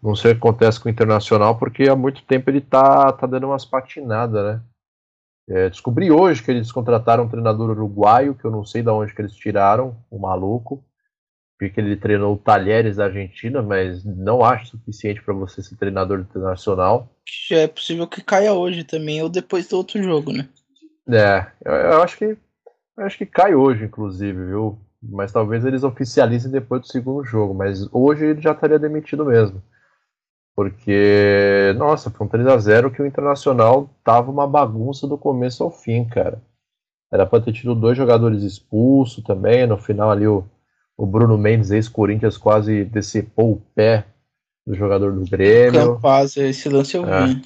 [0.04, 3.26] Não sei o que acontece com o Internacional, porque há muito tempo ele tá, tá
[3.26, 4.60] dando umas patinadas, né?
[5.48, 9.14] É, descobri hoje que eles contrataram um treinador uruguaio, que eu não sei de onde
[9.14, 10.84] que eles tiraram, o maluco.
[11.58, 15.76] Vi que ele treinou o Talheres da Argentina, mas não acho suficiente para você ser
[15.76, 17.08] treinador internacional.
[17.48, 20.46] Já é possível que caia hoje também, ou depois do outro jogo, né?
[21.08, 22.24] É, eu, eu acho que
[22.96, 24.78] eu acho que cai hoje, inclusive, viu?
[25.02, 27.54] Mas talvez eles oficializem depois do segundo jogo.
[27.54, 29.62] Mas hoje ele já estaria demitido mesmo.
[30.54, 36.04] Porque, nossa, foi um 3x0 que o Internacional tava uma bagunça do começo ao fim,
[36.04, 36.40] cara.
[37.12, 39.66] Era pra ter tido dois jogadores expulsos também.
[39.66, 40.44] No final ali o,
[40.96, 44.04] o Bruno Mendes, ex-Corinthians, quase decepou o pé
[44.66, 45.94] do jogador do Grêmio.
[45.94, 47.26] Campaz, esse lance eu É.
[47.26, 47.42] vi.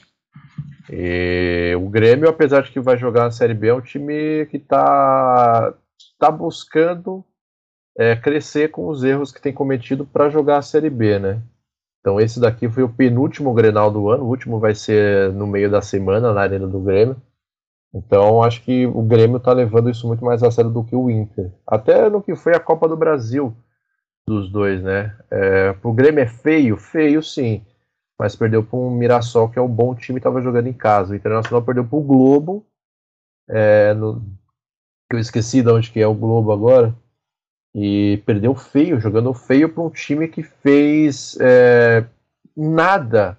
[0.90, 4.56] E o Grêmio, apesar de que vai jogar na Série B, é um time que
[4.56, 5.74] está
[6.18, 7.24] tá buscando
[7.98, 11.42] é, crescer com os erros que tem cometido para jogar a Série B, né?
[12.00, 15.70] Então esse daqui foi o penúltimo Grenal do ano, o último vai ser no meio
[15.70, 17.16] da semana na Arena do Grêmio.
[17.94, 21.10] Então acho que o Grêmio está levando isso muito mais a sério do que o
[21.10, 21.52] Inter.
[21.66, 23.56] Até no que foi a Copa do Brasil
[24.26, 25.16] dos dois, né?
[25.30, 26.76] É, pro Grêmio é feio?
[26.76, 27.64] Feio sim
[28.18, 31.12] mas perdeu para um Mirassol, que é um bom time estava jogando em casa.
[31.12, 32.66] O Internacional perdeu para o Globo,
[33.48, 34.22] é, no,
[35.12, 36.94] eu esqueci de onde que é o Globo agora,
[37.80, 42.04] e perdeu feio, jogando feio para um time que fez é,
[42.56, 43.38] nada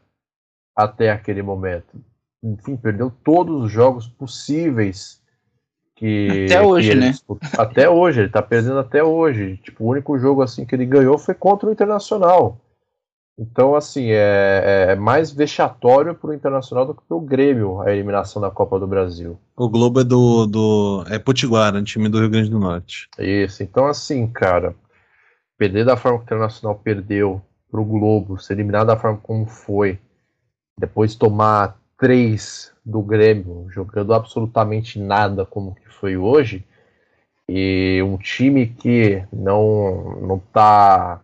[0.74, 2.02] até aquele momento.
[2.42, 5.22] enfim, perdeu todos os jogos possíveis
[5.94, 7.14] que Até hoje, que ele né?
[7.58, 9.58] Até hoje, ele tá perdendo até hoje.
[9.58, 12.58] Tipo, o único jogo assim que ele ganhou foi contra o Internacional.
[13.42, 18.52] Então, assim, é, é mais vexatório pro Internacional do que pro Grêmio a eliminação da
[18.52, 19.40] Copa do Brasil.
[19.56, 21.06] O Globo é do, do.
[21.08, 23.08] É Potiguara, um time do Rio Grande do Norte.
[23.18, 23.64] Isso.
[23.64, 24.76] Então, assim, cara,
[25.58, 27.42] perder da forma que o Internacional perdeu
[27.72, 29.98] pro Globo, ser eliminado da forma como foi,
[30.78, 36.66] depois tomar três do Grêmio, jogando absolutamente nada como que foi hoje,
[37.48, 41.22] e um time que não não tá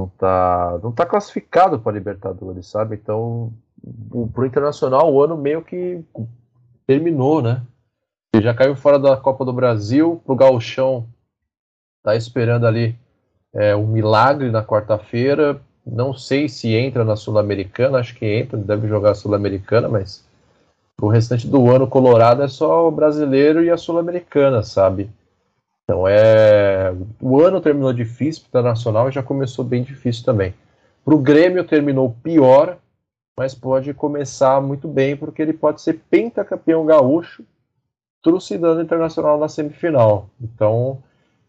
[0.00, 2.96] não tá não tá classificado para Libertadores, sabe?
[2.96, 3.52] Então,
[4.10, 6.02] o, pro Internacional o ano meio que
[6.86, 7.62] terminou, né?
[8.34, 11.06] Ele já caiu fora da Copa do Brasil, pro Gauchão
[12.02, 12.96] tá esperando ali
[13.52, 15.60] é, um milagre na quarta-feira.
[15.84, 20.24] Não sei se entra na Sul-Americana, acho que entra, deve jogar Sul-Americana, mas
[21.00, 25.10] o restante do ano Colorado é só o brasileiro e a Sul-Americana, sabe?
[25.90, 26.94] Então é.
[27.20, 30.54] O ano terminou difícil para o Internacional e já começou bem difícil também.
[31.04, 32.78] Para o Grêmio terminou pior,
[33.36, 37.44] mas pode começar muito bem, porque ele pode ser pentacampeão gaúcho,
[38.22, 40.30] trucidando o Internacional na semifinal.
[40.40, 41.02] Então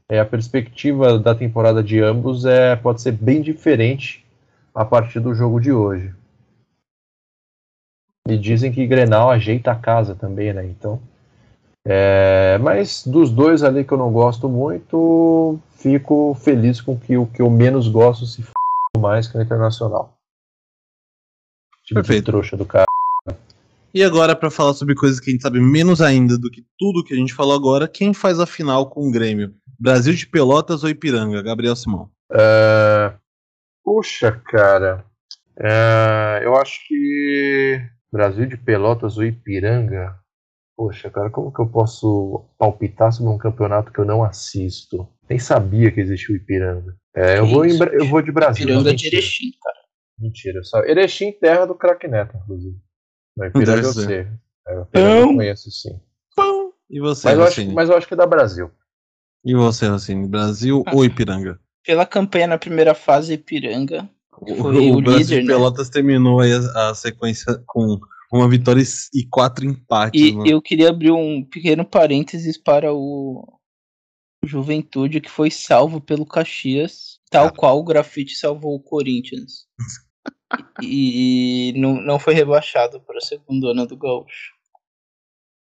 [0.10, 4.26] é, a perspectiva da temporada de ambos é, pode ser bem diferente
[4.74, 6.16] a partir do jogo de hoje.
[8.28, 10.66] E dizem que Grenal ajeita a casa também, né?
[10.66, 11.00] Então.
[11.86, 17.26] É, mas dos dois ali que eu não gosto muito, fico feliz com que o
[17.26, 18.52] que eu menos gosto se f
[18.98, 20.16] mais que o Internacional.
[21.84, 22.26] Tipo Perfeito.
[22.26, 22.86] trouxa do cara.
[23.94, 27.04] E agora, pra falar sobre coisas que a gente sabe menos ainda do que tudo
[27.04, 29.54] que a gente falou agora, quem faz a final com o Grêmio?
[29.78, 31.42] Brasil de Pelotas ou Ipiranga?
[31.42, 32.10] Gabriel Simão.
[32.32, 33.14] É,
[33.84, 35.04] Puxa, cara.
[35.60, 37.82] É, eu acho que
[38.12, 40.16] Brasil de Pelotas ou Ipiranga.
[40.76, 45.08] Poxa, cara, como que eu posso palpitar sobre um campeonato que eu não assisto?
[45.30, 46.96] Nem sabia que existia o Ipiranga.
[47.16, 48.66] É, eu, vou em eu vou de Brasil.
[48.66, 49.08] Piranga não, de.
[49.08, 49.78] Erechim, cara.
[50.18, 50.80] Mentira, só.
[50.84, 52.76] Erechim, terra do craque Neto, inclusive.
[53.38, 54.06] Não, Ipiranga eu ser.
[54.06, 54.28] sei.
[54.68, 55.36] É, o Ipiranga eu Não.
[55.36, 56.00] conheço sim.
[56.90, 58.70] E você, Mas eu, acho, mas eu acho que é da Brasil.
[59.46, 60.28] E você, Rossini?
[60.28, 61.58] Brasil ou Ipiranga?
[61.86, 64.10] Pela campanha na primeira fase, Ipiranga.
[64.42, 65.54] O, Foi o Brasil líder, de né?
[65.54, 67.98] Pelotas terminou aí a, a sequência com
[68.32, 68.82] uma vitória
[69.14, 70.20] e- quatro empates.
[70.20, 70.44] E né?
[70.48, 73.60] eu queria abrir um pequeno parênteses para o
[74.44, 77.52] Juventude, que foi salvo pelo Caxias, tal Ah.
[77.52, 79.68] qual o Grafite salvou o Corinthians.
[80.82, 84.54] e não, não foi rebaixado para o segundo ano do Gaúcho.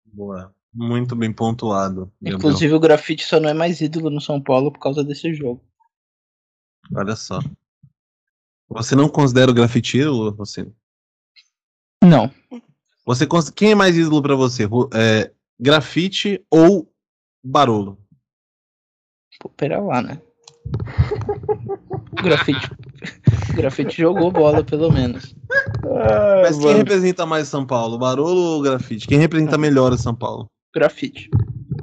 [0.05, 0.53] Boa.
[0.73, 2.11] Muito bem pontuado.
[2.21, 5.63] Inclusive, o Grafite só não é mais ídolo no São Paulo por causa desse jogo.
[6.93, 7.39] Olha só.
[8.67, 10.75] Você não considera o grafiteiro, Rossini?
[12.03, 12.31] Não.
[13.05, 14.63] Você cons- Quem é mais ídolo pra você?
[14.93, 16.89] É, grafite ou
[17.43, 17.97] Barolo?
[19.39, 20.19] Pô, pera lá, né?
[22.19, 22.71] O Grafite,
[23.51, 25.35] o Grafite jogou bola, pelo menos.
[26.41, 27.97] Mas quem representa mais São Paulo?
[27.99, 29.05] Barolo ou grafite?
[29.07, 30.47] Quem representa melhor o São Paulo?
[30.73, 31.29] Grafite.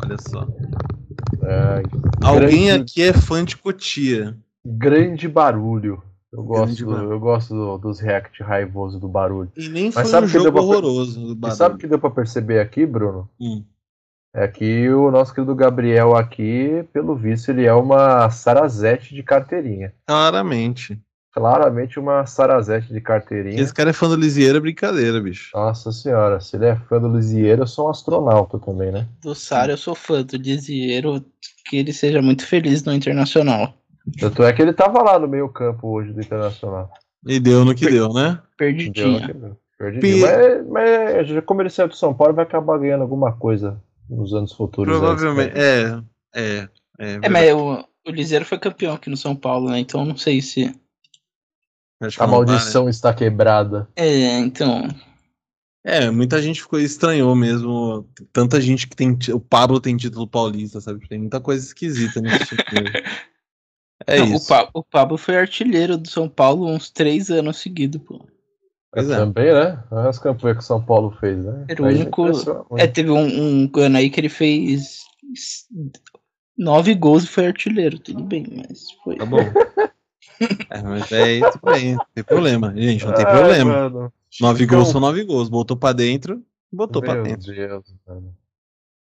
[0.03, 0.47] Olha só.
[1.43, 1.83] Ai,
[2.25, 4.37] Alguém Grande- aqui é fã de Cotia.
[4.65, 6.03] grande barulho.
[6.33, 9.53] Eu gosto, do- eu gosto do- dos react raivosos do barulho.
[9.57, 11.57] E nem Mas foi sabe um que deu jogo pra- horroroso do E Barolo.
[11.59, 13.29] sabe o que deu pra perceber aqui, Bruno?
[13.39, 13.63] Hum.
[14.35, 19.93] É que o nosso querido Gabriel aqui, pelo visto, ele é uma Sarazete de carteirinha.
[20.07, 20.99] Claramente.
[21.35, 23.61] Claramente uma Sarazete de carteirinha.
[23.61, 25.51] Esse cara é fã do Lisieiro, é brincadeira, bicho.
[25.55, 29.07] Nossa senhora, se ele é fã do Lisieiro, eu sou um astronauta também, né?
[29.23, 31.23] Do Sara, eu sou fã do Dizieiro,
[31.67, 33.75] que ele seja muito feliz no Internacional.
[34.19, 36.91] Tanto é que ele tava lá no meio campo hoje do Internacional.
[37.27, 38.31] E deu no que deu, né?
[38.31, 39.21] Deu, Perdidinho.
[39.39, 39.53] né?
[39.79, 40.27] Perdidinho.
[40.27, 43.81] Mas, mas já como ele saiu do São Paulo, ele vai acabar ganhando alguma coisa
[44.09, 44.99] nos anos futuros.
[44.99, 45.57] Provavelmente.
[45.57, 46.03] É,
[46.35, 46.69] é.
[46.99, 49.79] É, É, mas o, o Liseiro foi campeão aqui no São Paulo, né?
[49.79, 50.75] Então não sei se.
[52.01, 52.33] A tá, né?
[52.33, 53.89] maldição está quebrada.
[53.95, 54.89] É, então.
[55.85, 58.07] É, muita gente ficou estranhou mesmo.
[58.33, 59.17] Tanta gente que tem.
[59.33, 61.07] O Pablo tem título paulista, sabe?
[61.09, 62.91] Tem muita coisa esquisita nesse time.
[64.07, 64.45] É Não, isso.
[64.45, 68.27] O, Pa- o Pablo foi artilheiro do São Paulo uns três anos seguidos, pô.
[68.93, 69.17] Pois é.
[69.17, 69.83] Também, né?
[69.91, 71.65] Olha as campanhas que o São Paulo fez, né?
[71.69, 72.31] Era o Aí único-.
[72.77, 75.01] É, teve um, um ano aí que ele fez
[76.59, 79.17] nove gols e foi artilheiro, tudo bem, mas foi.
[79.17, 79.39] Tá bom.
[80.71, 81.95] É, mas é isso bem.
[81.95, 83.05] Não tem problema, gente.
[83.05, 83.73] Não tem Ai, problema.
[83.91, 84.13] mano.
[84.41, 85.49] Nove gols são nove gols.
[85.49, 86.43] Botou pra dentro,
[86.73, 87.55] botou pra Meu dentro.
[87.55, 88.35] Deus, mano.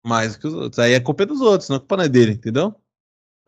[0.02, 0.78] Mais que os outros.
[0.78, 2.74] Aí a culpa é dos outros, não a culpa não é dele, entendeu?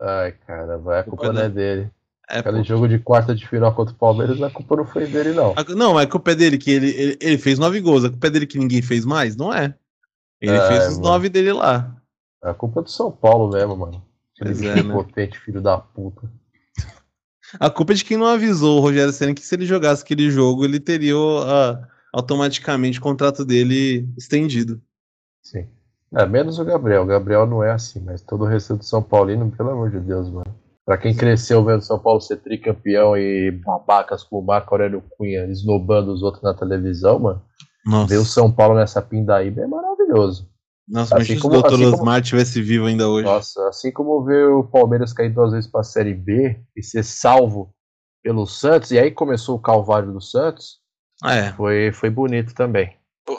[0.01, 1.91] Ai, cara, vai, a Culpa culpa não é dele.
[2.29, 2.49] É, pô.
[2.49, 5.53] Aquele jogo de quarta de final contra o Palmeiras, a culpa não foi dele, não.
[5.57, 8.05] A- Não, a culpa é dele que ele, ele, ele fez nove gols.
[8.05, 9.35] A culpa é dele que ninguém fez mais?
[9.35, 9.75] Não é.
[10.39, 11.09] Ele É, fez os mano.
[11.09, 11.95] nove dele lá.
[12.41, 14.05] A culpa é do São Paulo mesmo, mano.
[14.35, 14.93] Aquele Pois é, né?
[14.93, 16.31] potente, filho da puta.
[17.59, 20.29] A culpa é de quem não avisou o Rogério Senna que se ele jogasse aquele
[20.29, 24.79] jogo, ele teria a- automaticamente o contrato dele estendido.
[25.43, 25.67] Sim.
[26.15, 27.03] É, menos o Gabriel.
[27.03, 29.99] O Gabriel não é assim, mas todo o resto do São Paulino, pelo amor de
[29.99, 30.55] Deus, mano.
[30.85, 35.45] Pra quem cresceu vendo São Paulo ser tricampeão e babacas como o Marco Aurélio Cunha
[35.45, 37.41] esnobando os outros na televisão, mano,
[37.85, 40.49] Nossa, ver o São Paulo nessa pindaíba é maravilhoso.
[40.87, 41.67] Nossa assim mas se como- o Dr.
[41.67, 43.25] assim como- Osmar tivesse vivo ainda hoje.
[43.27, 47.71] Nossa, assim como ver o Palmeiras cair duas vezes pra Série B e ser salvo
[48.23, 50.79] pelo Santos, e aí começou o calvário do Santos,
[51.23, 51.53] Ah, é.
[51.53, 52.95] foi, foi bonito também.
[53.27, 53.37] Pô.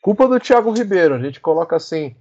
[0.00, 2.14] Culpa do Thiago Ribeiro, a gente coloca assim,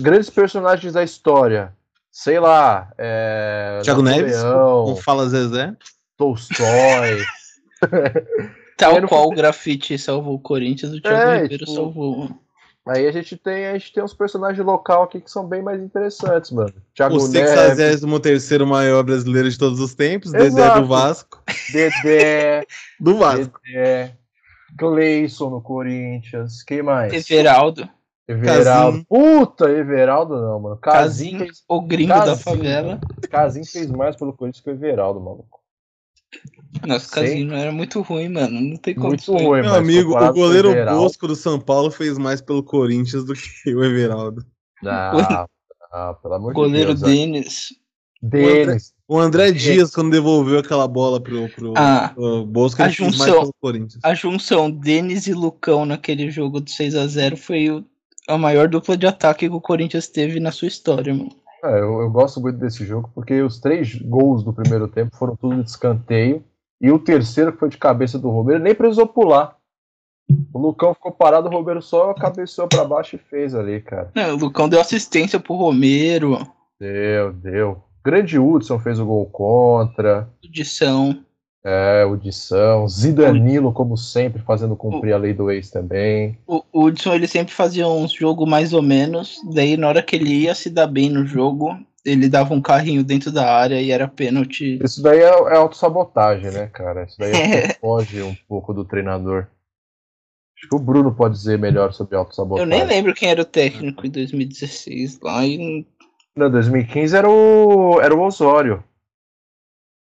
[0.00, 1.72] grandes personagens da história.
[2.10, 5.74] Sei lá, é, Thiago Neves, Napoleão, com Fala Zezé.
[6.16, 7.22] Tolstói.
[8.76, 12.30] Tal qual o grafite salvou o Corinthians, o Thiago É, Ribeiro tipo, salvou.
[12.88, 15.82] aí a gente tem, a gente tem uns personagens local aqui que são bem mais
[15.82, 16.72] interessantes, mano.
[16.94, 20.80] Thiago O Neves, 63 maior brasileiro de todos os tempos, Dedé Exato.
[20.82, 21.42] do Vasco.
[21.72, 22.66] Dedé,
[23.00, 23.60] Do Vasco.
[23.64, 24.16] Dedé,
[24.76, 27.30] Gleison no Corinthians, quem mais?
[27.30, 27.88] Everaldo,
[28.28, 29.04] Everaldo.
[29.08, 30.76] Puta, Everaldo não, mano.
[30.76, 32.42] Casim Casim, fez, o gringo da Casim.
[32.42, 33.00] favela.
[33.30, 35.60] Casim fez mais pelo Corinthians que o Everaldo, maluco.
[36.86, 37.10] Nossa, Sim.
[37.14, 38.60] Casim não era muito ruim, mano.
[38.60, 39.08] Não tem como.
[39.08, 43.34] Muito ruim, Meu amigo, o goleiro Bosco do São Paulo fez mais pelo Corinthians do
[43.34, 44.44] que o Everaldo.
[44.82, 45.46] Não,
[45.90, 47.10] não, pelo amor Goleiro de Deus.
[47.10, 47.68] Denis.
[48.20, 48.94] Denis.
[49.08, 53.00] O André Dias, quando devolveu aquela bola pro, pro, Ah, pro Bosco, ele a fez
[53.16, 54.00] mais junção- pelo Corinthians.
[54.02, 57.84] a junção Denis e Lucão naquele jogo do 6 a 0 foi o-
[58.28, 61.30] a maior dupla de ataque que o Corinthians teve na sua história, mano.
[61.64, 65.36] É, eu, eu gosto muito desse jogo porque os três gols do primeiro tempo foram
[65.36, 66.44] tudo de escanteio.
[66.80, 69.56] E o terceiro, que foi de cabeça do Romero, nem precisou pular.
[70.52, 74.10] O Lucão ficou parado, o Romero só cabeceou pra baixo e fez ali, cara.
[74.14, 76.36] Não, o Lucão deu assistência pro Romero,
[76.78, 77.82] Deu, deu.
[78.06, 80.28] Grande Hudson fez o gol contra.
[80.40, 81.18] Edição.
[81.64, 82.88] É, o Dição.
[82.88, 86.38] Zidanilo, como sempre, fazendo cumprir a lei do ex também.
[86.46, 90.14] O o Hudson ele sempre fazia uns jogos mais ou menos, daí na hora que
[90.14, 93.90] ele ia se dar bem no jogo, ele dava um carrinho dentro da área e
[93.90, 94.78] era pênalti.
[94.84, 97.04] Isso daí é, é autossabotagem, né, cara?
[97.04, 99.48] Isso daí é foge um pouco do treinador.
[100.56, 102.68] Acho que o Bruno pode dizer melhor sobre Eu autossabotagem.
[102.68, 105.84] nem lembro quem era o técnico em 2016 lá e
[106.36, 108.84] Não, 2015 era o, era o Osório.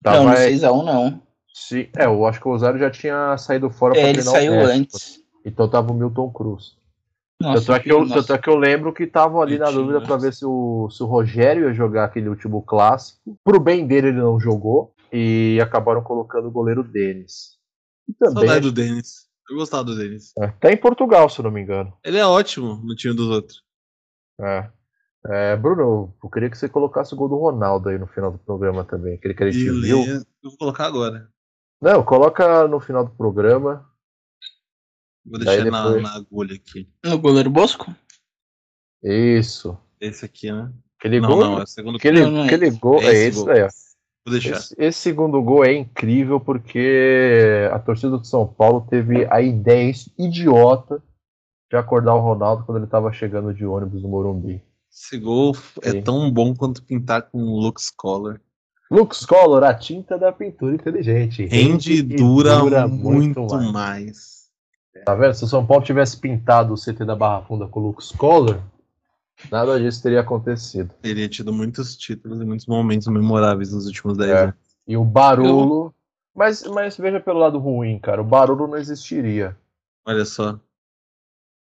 [0.04, 1.22] não, Tava, no 6x1 não.
[1.52, 4.72] se- é, eu acho que o Osório já tinha saído fora É, ele saiu México.
[4.78, 5.24] antes.
[5.44, 6.78] Então tava o Milton Cruz.
[7.42, 8.14] Nossa, tanto, é que eu, nossa.
[8.16, 11.02] tanto é que eu lembro que estavam ali na dúvida pra ver se o, se
[11.02, 13.18] o Rogério ia jogar aquele último clássico.
[13.42, 14.94] Pro bem dele, ele não jogou.
[15.12, 17.58] E acabaram colocando o goleiro Denis.
[18.08, 18.34] E também.
[18.34, 19.26] Saudade do Denis.
[19.48, 20.32] Eu gostava do Denis.
[20.38, 21.92] É, tá em Portugal, se eu não me engano.
[22.04, 23.64] Ele é ótimo no time dos outros.
[24.38, 24.68] É.
[25.26, 28.38] É, Bruno, eu queria que você colocasse o gol do Ronaldo aí no final do
[28.38, 29.14] programa também.
[29.14, 30.00] Aquele que a gente viu.
[30.02, 30.26] Beleza.
[30.42, 31.28] Eu vou colocar agora.
[31.80, 33.86] Não, coloca no final do programa.
[35.24, 36.88] Vou deixar na, depois- na agulha aqui.
[37.04, 37.94] No goleiro Bosco?
[39.02, 39.76] Isso.
[40.00, 40.72] Esse aqui, né?
[40.98, 41.40] Aquele não, gol.
[41.44, 41.96] não, é o segundo.
[41.96, 42.78] aquele, Não, não é aquele esse.
[42.78, 43.00] gol.
[43.00, 43.46] É É esse esse gol.
[43.46, 43.68] daí, ó.
[44.26, 44.56] Vou deixar.
[44.56, 49.92] Esse, esse segundo gol é incrível porque a torcida do São Paulo teve a ideia
[50.18, 51.02] idiota
[51.70, 54.62] de acordar o Ronaldo quando ele estava chegando de ônibus no Morumbi.
[54.92, 56.02] Esse gol é Sim.
[56.02, 58.40] tão bom quanto pintar com Lux Color.
[58.90, 61.46] Lux Color, a tinta da pintura inteligente.
[61.46, 64.50] Rende e dura, muito, mais.
[65.04, 65.34] Tá vendo?
[65.34, 68.60] Se o São Paulo tivesse pintado o CT da Barra Funda com Lux Color,
[69.50, 70.92] nada disso teria acontecido.
[71.00, 74.42] Teria tido muitos títulos e muitos momentos memoráveis nos últimos 10 É.
[74.42, 74.54] anos.
[74.88, 75.94] E o barulho.
[76.34, 78.20] Mas, mas veja pelo lado ruim, cara.
[78.20, 79.56] O barulho não existiria.
[80.04, 80.58] Olha só.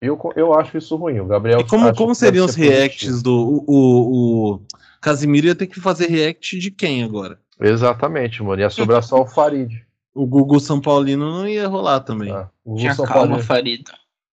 [0.03, 1.21] Eu, eu acho isso ruim.
[1.21, 1.61] O Gabriel.
[1.61, 2.81] E como, como seriam os ser positivo.
[2.81, 3.33] reacts do.
[3.33, 4.61] O, o, o
[5.01, 7.39] Casimiro ia ter que fazer react de quem agora?
[7.61, 8.61] Exatamente, mano.
[8.61, 9.71] Ia sobrar só o Farid.
[10.15, 12.31] O Gugu São Paulino não ia rolar também.
[12.31, 13.43] Ah, Gugu Tinha São calma, Paulino.
[13.43, 13.91] Farido.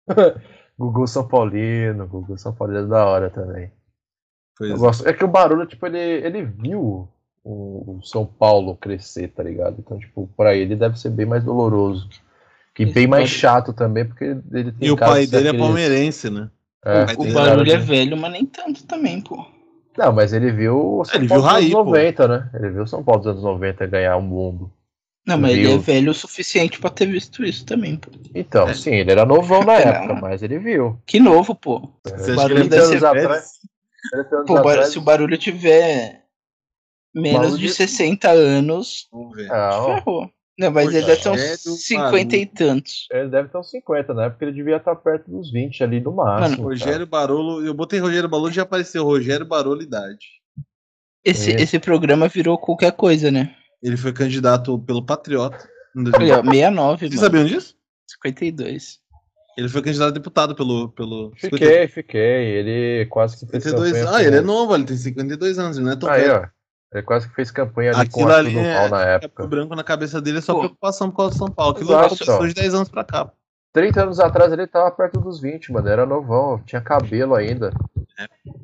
[0.78, 2.06] Gugu São Paulino.
[2.06, 3.70] Gugu São Paulino é da hora também.
[4.56, 4.78] Pois Eu é.
[4.78, 5.06] gosto.
[5.06, 7.10] É que o barulho, tipo, ele, ele viu
[7.44, 9.76] o, o São Paulo crescer, tá ligado?
[9.78, 12.08] Então, tipo, pra ele deve ser bem mais doloroso.
[12.76, 15.48] Que Esse bem mais barulho- chato também, porque ele tem E o pai de dele
[15.48, 16.50] é palmeirense, né?
[16.84, 19.44] É, O ter barulho é velho, mas nem tanto também, pô.
[19.96, 21.84] Não, mas ele viu o São Ele Paulo viu dos Raí, anos pô.
[21.84, 22.50] 90, né?
[22.54, 24.70] Ele viu o São Paulo dos anos 90 ganhar um mundo.
[25.26, 25.80] Não, mas ele é Viu.
[25.80, 28.10] velho o suficiente pra ter visto isso também, pô.
[28.34, 28.74] Então, É.
[28.74, 29.88] sim, ele era novão na Não.
[29.88, 31.00] época, mas ele viu.
[31.06, 31.90] Que novo, pô.
[32.04, 33.52] Você O barulho deve ser atrás-
[34.12, 36.22] 30 anos Pô, atrás, se o barulho tiver
[37.14, 39.48] Menos de de- 60 anos, Vamos ver.
[39.48, 40.30] Não, ferrou.
[40.58, 43.06] Não, mas ele deve ter uns Rogério 50 e tantos.
[43.12, 44.30] ele deve ter uns 50, né?
[44.30, 46.56] Porque ele devia estar perto dos 20 ali no máximo.
[46.56, 46.62] cara.
[46.68, 50.26] Rogério Barolo, eu botei Rogério Barolo e já apareceu Rogério Barolo idade.
[51.24, 51.60] Esse, É.
[51.60, 53.54] esse programa virou qualquer coisa, né?
[53.82, 55.68] Ele foi candidato pelo Patriota.
[55.94, 56.44] em Olha, 2000.
[56.52, 57.20] 69, Vocês mano.
[57.22, 57.74] sabiam disso?
[58.06, 58.98] 52.
[59.58, 60.90] Ele foi candidato a deputado pelo.
[60.90, 62.20] pelo Fiquei, fiquei.
[62.58, 64.16] Ele quase que fez 52 campanha.
[64.16, 66.34] Ah, ele é novo, ele tem 52 anos, ele não é tão Aí, velho.
[66.42, 66.55] ó.
[66.96, 69.46] Ele quase que fez campanha ali com o Aquilo ali é, na é época.
[69.46, 70.60] branco na cabeça dele é só Pô.
[70.60, 71.72] preocupação por causa do São Paulo.
[71.72, 72.46] Aquilo Exato, então.
[72.48, 73.30] de 10 anos pra cá.
[73.72, 75.86] 30 anos atrás ele tava perto dos 20, mano.
[75.88, 77.70] Era novão, tinha cabelo ainda.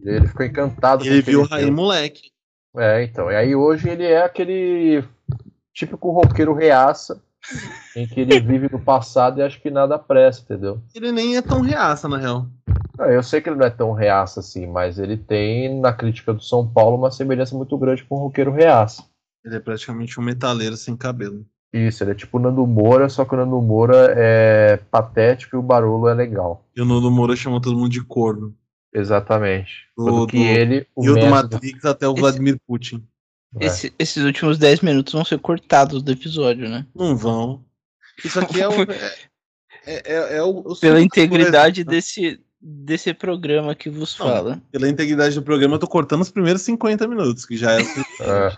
[0.03, 1.09] Ele ficou encantado É.
[1.09, 2.31] Ele com viu o Raí moleque.
[2.77, 3.31] É, então.
[3.31, 5.05] E aí hoje ele é aquele
[5.75, 7.23] típico roqueiro reaça,
[7.95, 10.81] em que ele vive no passado e acha que nada presta, entendeu?
[10.95, 12.47] Ele nem é tão reaça, na real.
[13.03, 16.33] Não, eu sei que ele não é tão reaça assim, mas ele tem na crítica
[16.33, 19.05] do São Paulo uma semelhança muito grande com o roqueiro reaça.
[19.45, 21.45] Ele é praticamente um metaleiro sem cabelo.
[21.73, 25.59] Isso, ele é tipo o Nando Moura, só que o Nando Moura é patético e
[25.59, 26.69] o Barolo é legal.
[26.77, 28.55] E o Nuno Moura chamou todo mundo de corno.
[28.95, 29.87] Exatamente.
[29.97, 33.03] O Quando que do- ele, o e o do Matrix até o Esse- Vladimir Putin.
[33.59, 33.66] É.
[33.66, 36.87] Esse- esses últimos 10 minutos vão ser cortados do episódio, né?
[36.95, 37.65] Não vão.
[38.24, 38.73] Isso aqui é o.
[39.85, 44.27] É, é, é- o, o Pela integridade do- desse, desse programa que vos Não.
[44.27, 44.63] fala.
[44.71, 47.83] Pela integridade do programa, eu tô cortando os primeiros 50 minutos, que já é.
[48.21, 48.53] É.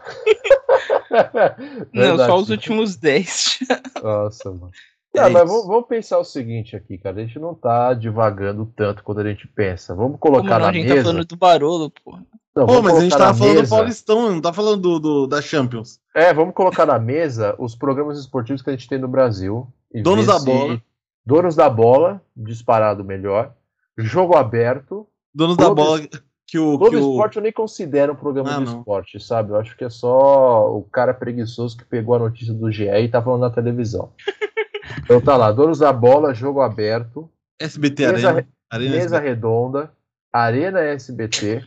[1.93, 3.59] Não, só os últimos 10.
[4.03, 4.71] Nossa, mano.
[5.17, 7.21] É Ah, mas vamos, vamos pensar o seguinte aqui, cara.
[7.21, 9.95] A gente não tá divagando tanto quando a gente pensa.
[9.95, 10.97] Vamos Como colocar não, na a gente mesa.
[10.97, 12.19] tá falando do Barolo, pô.
[12.57, 15.27] Não, Pô, mas a gente tava falando do mesa- Paulistão, não tá falando do, do-
[15.27, 15.99] da Champions.
[16.15, 19.67] É, vamos colocar na mesa os programas esportivos que a gente tem no Brasil.
[19.93, 20.83] e Donos da se- bola.
[21.27, 23.55] Donos da bola, disparado melhor.
[23.97, 25.07] Jogo aberto.
[25.35, 26.01] Donos da bola
[26.47, 26.79] que o.
[26.79, 28.79] Globo Que o Esporte eu nem considero um programa Ah, de não.
[28.79, 29.51] esporte, sabe?
[29.51, 33.09] Eu acho que é só o cara preguiçoso que pegou a notícia do GE e
[33.09, 34.13] tá falando na televisão.
[35.03, 38.49] então tá lá, Donos da Bola, Jogo Aberto, SBT Mesa Arena.
[38.71, 39.29] Arena Mesa SBT.
[39.29, 39.93] Redonda,
[40.33, 41.67] Arena SBT,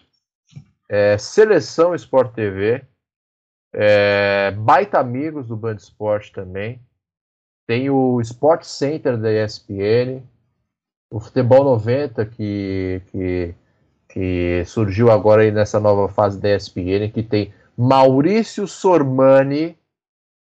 [0.90, 2.84] é, Seleção Sport TV,
[3.74, 6.82] é, Baita Amigos do Band Esporte também,
[7.68, 10.24] tem o Sport Center da ESPN,
[11.10, 13.56] o Futebol 90 que, que,
[14.10, 19.78] que surgiu agora aí nessa nova fase da ESPN, que tem Maurício Sormani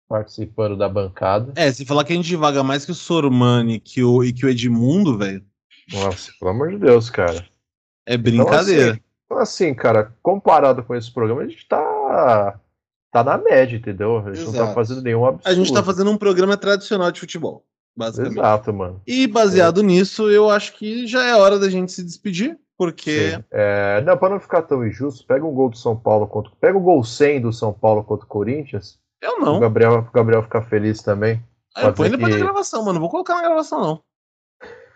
[0.09, 1.53] participando da bancada.
[1.57, 4.47] É, se falar que a gente divaga mais que o Sormani que o, e que
[4.47, 5.45] o Edmundo, velho,
[5.93, 7.47] Nossa, pelo amor de Deus, cara.
[8.07, 9.01] é brincadeira.
[9.25, 12.61] Então, assim, cara, comparado com esse programa, a gente tá,
[13.11, 14.19] tá na média, entendeu?
[14.19, 14.75] A gente não tá Exato.
[14.75, 15.49] fazendo nenhum absurdo.
[15.49, 17.65] a gente tá fazendo um programa tradicional de futebol,
[17.97, 18.39] basicamente.
[18.39, 19.01] Exato, mano.
[19.07, 23.43] E baseado nisso, eu acho que já é hora da gente se despedir, porque.
[23.51, 26.53] É, não, pra não ficar tão injusto, pega um gol do São Paulo contra.
[26.61, 28.99] Pega o gol 100 do São Paulo contra o Corinthians.
[29.23, 29.61] eu O não.
[29.61, 31.43] Gabriel, o Gabriel ficar feliz também.
[31.75, 32.95] Ah, eu pode põe ser depois que- da gravação, mano.
[32.95, 34.03] Não vou colocar na gravação, não.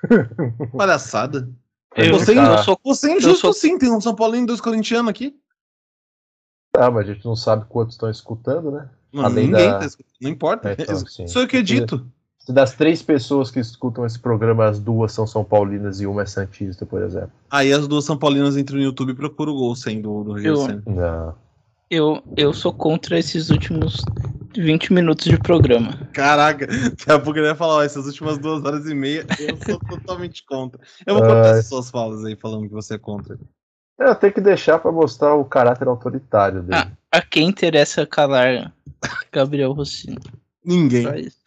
[0.77, 1.49] Palhaçada.
[1.97, 4.47] Eu, Você, tá- eu sou você é injusto sou- sim, tem um São Paulo e
[4.47, 5.37] dois corintianos aqui.
[6.73, 8.89] Tá, mas a gente não sabe quantos estão escutando, né?
[9.13, 10.69] Mano, Além ninguém da- tá escutando, não importa.
[10.71, 11.27] É, então, sim.
[11.27, 12.07] Sou eu que edito.
[12.41, 16.23] Se das três pessoas que escutam esse programa, as duas são São Paulinas e uma
[16.23, 17.33] é Santista, por exemplo.
[17.51, 20.33] Aí as duas São Paulinas entram no YouTube e procuram o gol sem do, do
[20.33, 20.93] Rogério Eu-.
[20.93, 21.35] Não.
[21.91, 24.03] eu, eu sou contra esses últimos
[24.57, 26.09] 20 minutos de programa.
[26.13, 29.57] Caraca, daqui a pouco ele vai falar, ó, essas últimas duas horas e meia, eu
[29.59, 30.81] sou totalmente contra.
[31.07, 31.51] Eu vou cortar Ai.
[31.51, 33.39] essas suas falas aí falando que você é contra.
[33.99, 36.75] É, tem que deixar pra mostrar o caráter autoritário dele.
[36.75, 38.73] Ah, a quem interessa calar
[39.31, 40.19] Gabriel Rossini?
[40.65, 41.03] Ninguém.
[41.03, 41.40] Só isso.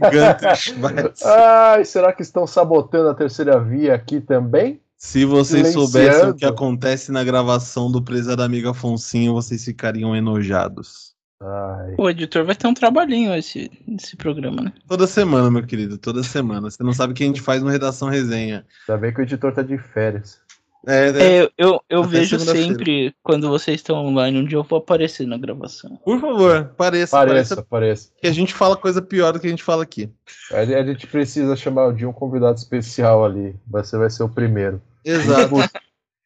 [0.00, 1.12] Gunter.
[1.24, 4.80] Ai, será que estão sabotando a terceira via aqui também?
[4.96, 5.86] Se vocês Silenciando.
[5.88, 11.14] soubessem o que acontece na gravação do Prezado Amigo Afonsinho, vocês ficariam enojados.
[11.40, 11.94] Ai.
[11.96, 14.72] O editor vai ter um trabalhinho esse, esse programa, né?
[14.88, 16.68] Toda semana, meu querido, toda semana.
[16.68, 18.66] Você não sabe o que a gente faz no Redação Resenha.
[18.88, 20.40] Ainda bem que o editor tá de férias.
[20.86, 24.62] É, é, É, eu, eu, eu vejo sempre quando vocês estão online, um dia eu
[24.62, 25.96] vou aparecer na gravação.
[26.04, 28.10] Por favor, pareça, Pareça, pareça pareça.
[28.20, 30.10] que a gente fala coisa pior do que a gente fala aqui.
[30.52, 33.56] A a gente precisa chamar de um convidado especial ali.
[33.66, 34.80] Você vai ser o primeiro.
[35.04, 35.54] Exato.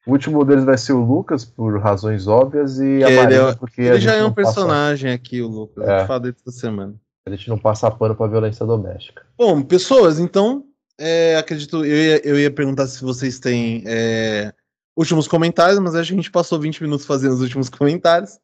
[0.06, 3.54] O último deles vai ser o Lucas, por razões óbvias, e a Ele Marina, é-
[3.54, 5.86] porque Ele já é um passa, personagem aqui, o Lucas.
[5.86, 5.92] É.
[5.94, 6.94] A gente fala dele toda semana.
[7.24, 9.24] a gente não passa pano pra violência doméstica.
[9.38, 10.64] Bom, pessoas, então,
[10.98, 14.52] é, acredito, eu ia, eu ia perguntar se vocês têm é,
[14.96, 18.38] últimos comentários, mas acho que a gente passou 20 minutos fazendo os últimos comentários.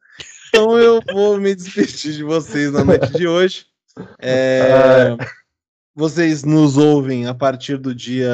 [0.49, 3.67] Então eu vou me despedir de vocês na noite de hoje.
[4.19, 5.17] É,
[5.95, 8.31] vocês nos ouvem a partir do dia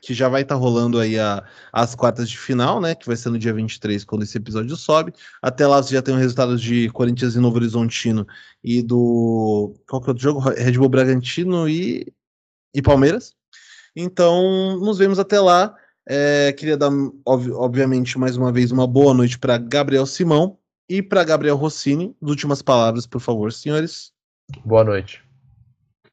[0.00, 2.94] que já vai estar tá rolando aí a, as quartas de final, né?
[2.94, 5.12] Que vai ser no dia 23, quando esse episódio sobe.
[5.42, 8.26] Até lá você já tem os resultados de Corinthians e Novo Horizontino
[8.62, 9.74] e do.
[9.88, 10.38] Qual que é o jogo?
[10.38, 12.12] Red Bull Bragantino e,
[12.72, 13.34] e Palmeiras.
[13.94, 15.74] Então, nos vemos até lá.
[16.08, 16.90] É, queria dar,
[17.24, 20.58] ob obviamente, mais uma vez, uma boa noite para Gabriel Simão
[20.88, 22.16] e para Gabriel Rossini.
[22.22, 24.12] As últimas palavras, por favor, senhores.
[24.64, 25.22] Boa noite.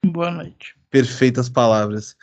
[0.06, 0.76] Boa noite.
[0.90, 2.16] Perfeitas palavras.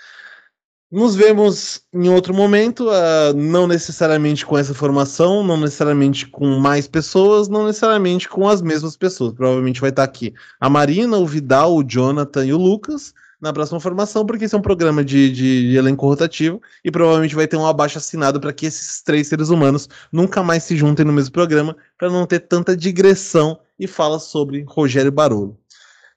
[0.91, 6.87] Nos vemos em outro momento, uh, não necessariamente com essa formação, não necessariamente com mais
[6.87, 9.33] pessoas, não necessariamente com as mesmas pessoas.
[9.33, 13.13] Provavelmente vai estar aqui a Marina, o Vidal, o Jonathan e o Lucas
[13.45, 17.35] na próxima formação, porque esse é um programa de, de, de elenco rotativo e provavelmente
[17.35, 21.05] vai ter um abaixo assinado para que esses três seres humanos nunca mais se juntem
[21.05, 25.59] no mesmo programa, para não ter tanta digressão e fala sobre Rogério Barolo.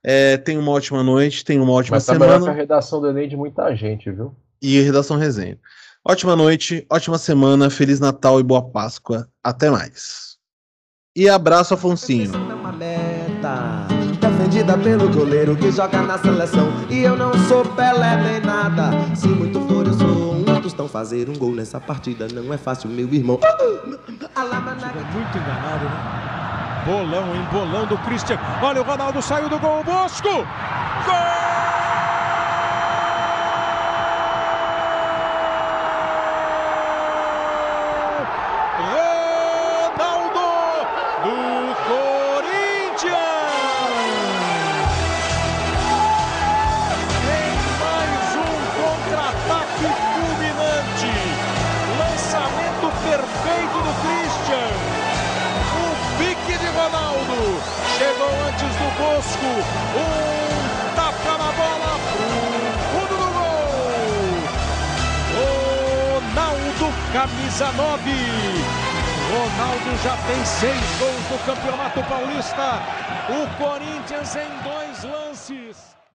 [0.02, 2.40] É, tenha uma ótima noite, tenha uma ótima Mas semana.
[2.40, 4.34] Mas a redação do Enem de muita gente, viu?
[4.62, 5.60] E a redação resenha.
[6.06, 9.28] Ótima noite, ótima semana, Feliz Natal e boa Páscoa.
[9.44, 10.38] Até mais.
[11.14, 12.32] E abraço, Afonsinho.
[14.58, 16.68] Defendida pelo goleiro que joga na seleção.
[16.90, 18.90] E eu não sou Pelé nem nada.
[19.16, 20.88] Se muito for, eu sou um tostão.
[20.88, 23.40] Fazer um gol nessa partida não é fácil, meu irmão.
[23.86, 26.84] Muito enganado, né?
[26.88, 27.48] Bolão, hein?
[27.52, 28.40] Bolão do Christian.
[28.64, 29.84] Olha o Ronaldo saiu do gol.
[29.84, 30.28] Bosco!
[30.28, 31.87] Gol!
[67.18, 68.12] Camisa 9.
[69.32, 72.80] Ronaldo já tem seis gols no Campeonato Paulista.
[73.28, 75.97] O Corinthians em dois lances.